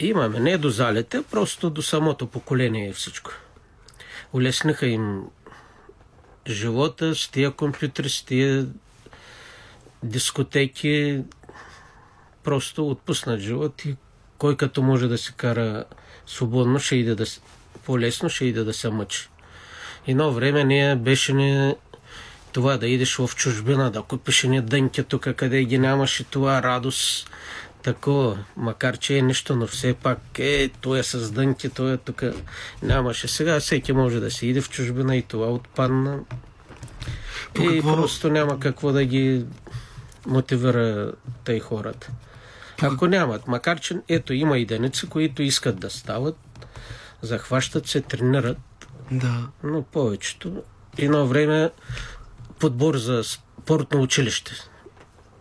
Имаме, 0.01 0.41
не 0.41 0.59
до 0.59 0.71
залите, 0.71 1.23
просто 1.31 1.71
до 1.71 1.83
самото 1.83 2.27
поколение 2.27 2.89
и 2.89 2.93
всичко. 2.93 3.31
Улесниха 4.33 4.87
им 4.87 5.23
живота 6.49 7.15
с 7.15 7.29
тия 7.29 7.51
компютри, 7.51 8.09
с 8.09 8.25
тия 8.25 8.67
дискотеки, 10.03 11.21
просто 12.45 12.89
отпуснат 12.91 13.41
живот 13.41 13.85
и 13.85 13.97
кой 14.39 14.57
като 14.57 14.83
може 14.83 15.09
да 15.09 15.19
се 15.19 15.33
кара 15.33 15.85
свободно, 16.27 16.79
ще 16.79 16.97
иде 16.97 17.15
да 17.15 17.25
по-лесно 17.85 18.29
ще 18.29 18.45
иде 18.45 18.65
да 18.65 18.75
се 18.75 18.91
мъчи. 18.91 19.29
Едно 20.07 20.33
време 20.33 20.65
ние 20.65 20.97
беше 20.97 21.33
ни 21.33 21.75
това 22.59 22.77
да 22.77 22.89
идеш 22.89 23.17
в 23.17 23.31
чужбина, 23.37 23.91
да 23.91 24.03
купиш 24.03 24.43
ни 24.43 24.61
дънки 24.61 25.05
тук, 25.05 25.29
къде 25.37 25.65
ги 25.65 25.79
нямаше 25.79 26.25
това 26.25 26.63
радост, 26.63 27.31
такова, 27.83 28.39
макар 28.57 28.97
че 28.97 29.19
е 29.19 29.23
нещо, 29.23 29.57
но 29.57 29.67
все 29.67 29.95
пак 29.95 30.19
е, 30.39 30.71
той 30.81 30.99
е 30.99 31.03
с 31.03 31.31
дънки, 31.31 31.69
той 31.69 31.93
е 31.93 31.97
тук, 31.97 32.23
нямаше. 32.83 33.29
Сега 33.29 33.61
всеки 33.61 33.93
може 33.93 34.21
да 34.21 34.31
си 34.31 34.47
иде 34.47 34.61
в 34.61 34.71
чужбина 34.71 35.17
и 35.17 35.23
това 35.23 35.47
отпадна. 35.47 36.19
По 37.55 37.63
и 37.63 37.69
какво... 37.69 37.97
просто 37.97 38.31
няма 38.31 38.61
какво 38.61 38.93
да 38.93 39.05
ги 39.05 39.45
мотивира 40.27 41.13
тъй 41.45 41.61
хората. 41.61 42.11
Ако 42.83 43.07
нямат, 43.07 43.49
макар 43.49 43.81
че 43.81 43.97
ето 44.09 44.33
има 44.33 44.59
единици, 44.59 45.09
които 45.09 45.43
искат 45.43 45.81
да 45.81 45.91
стават, 45.91 46.37
захващат 47.23 47.87
се, 47.87 48.01
тренират, 48.01 48.59
да. 49.11 49.49
но 49.65 49.83
повечето. 49.83 50.63
Едно 50.97 51.27
време 51.27 51.71
подбор 52.59 52.97
за 52.97 53.25
спортно 53.25 54.03
училище. 54.03 54.53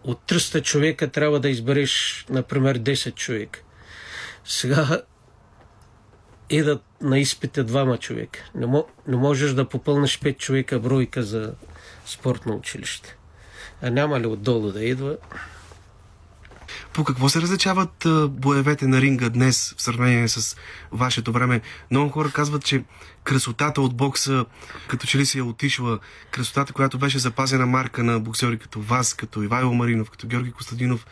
От 0.03 0.21
300 0.27 0.63
човека 0.63 1.07
трябва 1.07 1.39
да 1.39 1.49
избереш, 1.49 2.25
например, 2.29 2.79
10 2.79 3.15
човека. 3.15 3.59
Сега 4.45 5.01
идат 6.49 6.83
на 7.01 7.19
изпите 7.19 7.63
двама 7.63 7.97
човека. 7.97 8.39
Не, 8.55 8.83
не 9.07 9.17
можеш 9.17 9.51
да 9.51 9.69
попълниш 9.69 10.19
5 10.19 10.37
човека 10.37 10.79
бройка 10.79 11.23
за 11.23 11.53
спортно 12.05 12.55
училище. 12.55 13.17
А 13.81 13.89
няма 13.89 14.19
ли 14.19 14.27
отдолу 14.27 14.71
да 14.71 14.83
идва? 14.83 15.17
По 16.93 17.03
какво 17.03 17.29
се 17.29 17.41
различават 17.41 18.07
боевете 18.29 18.87
на 18.87 19.01
ринга 19.01 19.29
днес 19.29 19.75
в 19.77 19.81
сравнение 19.81 20.27
с 20.27 20.57
вашето 20.91 21.31
време? 21.31 21.61
Много 21.91 22.09
хора 22.09 22.31
казват, 22.31 22.65
че 22.65 22.83
красотата 23.27 23.81
от 23.81 23.95
бокса 23.95 24.45
като 24.87 25.07
че 25.07 25.17
ли 25.17 25.25
си 25.25 25.39
е 25.39 25.41
отишла. 25.41 25.99
Красотата, 26.31 26.73
която 26.73 26.97
беше 26.97 27.19
запазена 27.19 27.65
марка 27.65 28.03
на 28.03 28.19
боксери 28.19 28.59
като 28.59 28.81
вас, 28.81 29.13
като 29.13 29.43
Ивайло 29.43 29.73
Маринов, 29.73 30.09
като 30.09 30.27
Георги 30.27 30.51
Костадинов, 30.51 31.07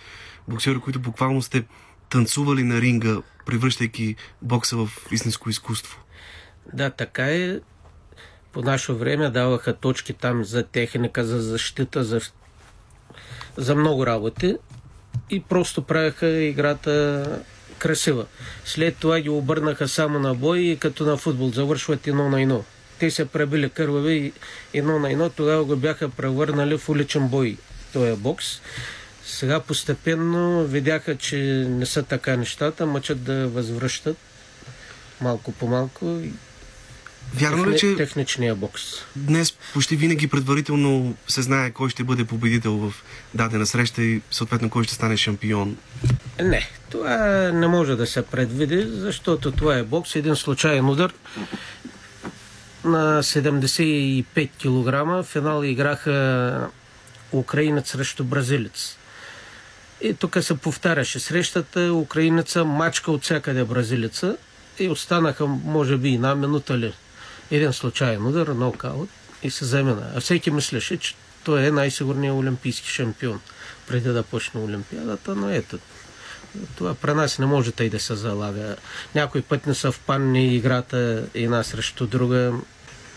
боксери, 0.48 0.80
които 0.80 1.00
буквално 1.00 1.42
сте 1.42 1.64
танцували 2.10 2.64
на 2.64 2.82
ринга, 2.82 3.18
превръщайки 3.46 4.16
бокса 4.42 4.78
в 4.78 4.90
истинско 5.12 5.50
изкуство. 5.50 6.00
Да, 6.74 6.90
така 6.90 7.26
е. 7.26 7.60
По 8.52 8.62
наше 8.62 8.94
време 8.94 9.30
даваха 9.30 9.74
точки 9.74 10.14
там 10.14 10.44
за 10.44 10.64
техника, 10.64 11.26
за 11.26 11.42
защита, 11.42 12.04
за, 12.04 12.22
за 13.58 13.76
много 13.76 14.06
работи 14.06 14.58
и 15.30 15.40
просто 15.40 15.82
правяха 15.82 16.28
играта 16.28 17.26
красива. 17.78 18.26
След 18.66 18.98
това 18.98 19.20
ги 19.20 19.30
обърнаха 19.30 19.88
само 19.88 20.20
на 20.20 20.36
бой 20.36 20.60
и 20.60 20.78
като 20.78 21.06
на 21.06 21.18
футбол 21.18 21.50
завършват 21.50 22.08
едно 22.08 22.30
на 22.30 22.42
едно. 22.42 22.64
Те 23.00 23.12
се 23.12 23.26
пребили 23.26 23.70
кървави 23.70 24.34
едно 24.74 25.00
на 25.00 25.12
едно, 25.12 25.30
тогава 25.30 25.64
го 25.64 25.76
бяха 25.76 26.10
превърнали 26.10 26.78
в 26.78 26.90
уличен 26.90 27.28
бой, 27.28 27.58
този 27.94 28.16
бокс. 28.16 28.62
Сега 29.26 29.60
постепенно 29.60 30.66
видяха, 30.66 31.16
че 31.16 31.38
не 31.70 31.86
са 31.86 32.04
така 32.04 32.38
нещата, 32.38 32.86
мъчат 32.86 33.24
да 33.24 33.48
възвръщат 33.48 34.18
малко 35.22 35.52
по 35.52 35.68
малко 35.68 36.22
Вярно 37.34 37.72
ли, 37.72 37.78
че 37.80 37.96
техничния 37.96 38.56
бокс? 38.56 38.82
Днес 39.16 39.52
почти 39.74 39.96
винаги 39.96 40.28
предварително 40.28 41.16
се 41.28 41.42
знае 41.42 41.72
кой 41.72 41.90
ще 41.90 42.04
бъде 42.04 42.26
победител 42.26 42.74
в 42.74 42.94
дадена 43.34 43.66
среща 43.66 44.04
и 44.04 44.22
съответно 44.32 44.70
кой 44.70 44.84
ще 44.84 44.94
стане 44.94 45.18
шампион? 45.18 45.78
Не, 46.42 46.70
това 46.90 47.18
не 47.54 47.68
може 47.68 47.96
да 47.96 48.08
се 48.08 48.22
предвиди, 48.22 48.86
защото 48.88 49.52
това 49.52 49.78
е 49.78 49.84
бокс, 49.84 50.16
един 50.16 50.36
случайен 50.36 50.90
удар. 50.90 51.14
На 52.84 53.24
75 53.24 54.50
кг 54.62 55.08
в 55.08 55.24
финал 55.24 55.64
играха 55.64 56.68
украинец 57.32 57.92
срещу 57.92 58.24
бразилец. 58.24 58.98
И 60.02 60.14
тук 60.14 60.38
се 60.42 60.58
повтаряше 60.58 61.20
срещата, 61.20 61.94
украинеца 61.94 62.66
мачка 62.66 63.12
от 63.12 63.24
всякъде 63.24 63.64
бразилеца 63.64 64.38
и 64.80 64.90
останаха, 64.90 65.48
може 65.48 65.98
би, 65.98 66.14
една 66.14 66.36
минута 66.36 66.78
ли 66.78 66.94
един 67.52 67.74
случайен 67.74 68.26
удар, 68.26 68.48
нокаут 68.48 69.10
и 69.44 69.52
се 69.52 69.66
замина. 69.66 70.12
А 70.16 70.20
всеки 70.20 70.52
мислеше, 70.52 70.98
че 70.98 71.16
той 71.44 71.66
е 71.66 71.72
най-сигурният 71.72 72.36
олимпийски 72.36 72.90
шампион 72.90 73.40
преди 73.88 74.10
да 74.10 74.24
почне 74.24 74.62
Олимпиадата, 74.62 75.36
но 75.36 75.50
ето, 75.50 75.80
това 76.78 76.96
при 76.96 77.14
нас 77.14 77.40
не 77.40 77.46
може 77.46 77.72
тъй 77.72 77.90
да 77.90 78.00
се 78.00 78.16
залага. 78.16 78.76
Някой 79.16 79.42
път 79.42 79.68
не 79.68 79.74
съвпадне 79.74 80.56
играта 80.56 81.28
една 81.34 81.64
срещу 81.64 82.08
друга. 82.08 82.54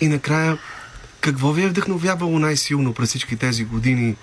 И 0.00 0.08
накрая, 0.08 0.58
какво 1.20 1.52
ви 1.52 1.62
е 1.62 1.68
вдъхновявало 1.68 2.38
най-силно 2.38 2.94
през 2.94 3.08
всички 3.08 3.36
тези 3.36 3.64
години 3.64 4.16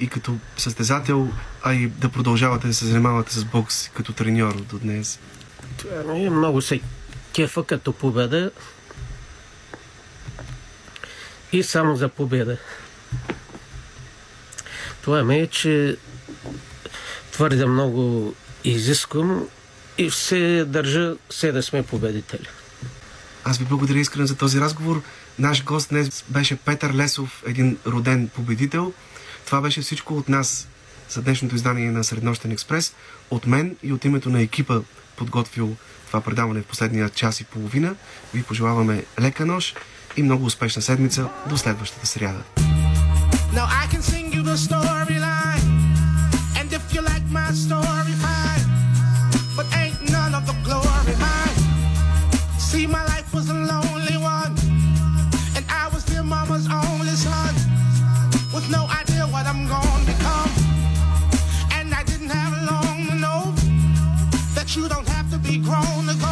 и 0.00 0.08
като 0.08 0.36
състезател, 0.56 1.28
а 1.62 1.74
и 1.74 1.86
да 1.86 2.08
продължавате 2.08 2.66
да 2.66 2.74
се 2.74 2.86
занимавате 2.86 3.34
с 3.34 3.44
бокс 3.44 3.88
като 3.88 4.12
треньор 4.12 4.54
до 4.54 4.78
днес? 4.78 5.18
Това 5.76 6.16
е 6.16 6.30
много 6.30 6.62
се 6.62 6.80
кефа 7.34 7.64
като 7.64 7.92
победа 7.92 8.50
и 11.52 11.62
само 11.62 11.96
за 11.96 12.08
победа. 12.08 12.56
Това 15.02 15.24
ме 15.24 15.38
е, 15.38 15.46
че 15.46 15.96
твърде 17.32 17.66
много 17.66 18.34
изисквам 18.64 19.48
и 19.98 20.10
все 20.10 20.64
държа 20.64 21.14
все 21.30 21.52
да 21.52 21.62
сме 21.62 21.82
победители. 21.82 22.46
Аз 23.44 23.58
ви 23.58 23.64
благодаря 23.64 23.98
искрено 23.98 24.26
за 24.26 24.36
този 24.36 24.60
разговор. 24.60 25.02
Наш 25.38 25.64
гост 25.64 25.88
днес 25.88 26.24
беше 26.28 26.56
Петър 26.56 26.94
Лесов, 26.94 27.42
един 27.46 27.78
роден 27.86 28.28
победител. 28.28 28.92
Това 29.46 29.60
беше 29.60 29.80
всичко 29.80 30.16
от 30.16 30.28
нас 30.28 30.68
за 31.08 31.22
днешното 31.22 31.54
издание 31.54 31.90
на 31.90 32.04
Среднощен 32.04 32.50
експрес. 32.50 32.94
От 33.30 33.46
мен 33.46 33.76
и 33.82 33.92
от 33.92 34.04
името 34.04 34.30
на 34.30 34.40
екипа, 34.40 34.80
подготвил 35.16 35.76
това 36.06 36.20
предаване 36.20 36.60
в 36.62 36.64
последния 36.64 37.08
час 37.08 37.40
и 37.40 37.44
половина, 37.44 37.94
ви 38.34 38.42
пожелаваме 38.42 39.04
лека 39.20 39.46
нощ 39.46 39.76
и 40.19 40.23
много 40.23 40.45
успешна 40.45 40.81
седмица 40.81 41.29
до 41.49 41.57
следващата 41.57 42.07
сряда. 42.07 42.43
Now 43.55 43.67
I 43.83 43.87
can 43.91 44.01
sing 44.01 44.33
you 44.33 44.43
the 44.43 44.57
storyline 44.57 45.65
And 46.57 46.67
if 46.73 46.83
you 46.93 47.01
like 47.01 47.25
my 47.31 47.51
story, 47.53 48.13
fine 48.25 48.65
But 49.55 49.67
ain't 49.81 50.01
none 50.11 50.33
of 50.35 50.43
the 50.45 50.55
glory 50.67 51.15
mine 51.25 51.57
See, 52.59 52.85
my 52.85 53.03
life 53.13 53.33
was 53.33 53.49
a 53.49 53.53
lonely 53.53 54.17
one 54.37 54.53
And 55.55 55.65
I 55.81 55.87
was 55.93 56.03
dear 56.03 56.23
mama's 56.23 56.67
only 56.67 57.15
son 57.27 57.53
With 58.53 58.67
no 58.77 58.83
idea 59.01 59.23
what 59.33 59.45
I'm 59.51 59.63
gonna 59.73 60.05
become 60.13 60.51
And 61.77 61.87
I 61.99 62.03
didn't 62.03 62.31
have 62.41 62.53
long 62.71 62.97
to 63.09 63.15
know 63.23 63.41
That 64.55 64.75
you 64.75 64.89
don't 64.89 65.07
have 65.15 65.27
to 65.31 65.37
be 65.37 65.59
grown 65.59 66.01
to 66.09 66.15
go 66.27 66.28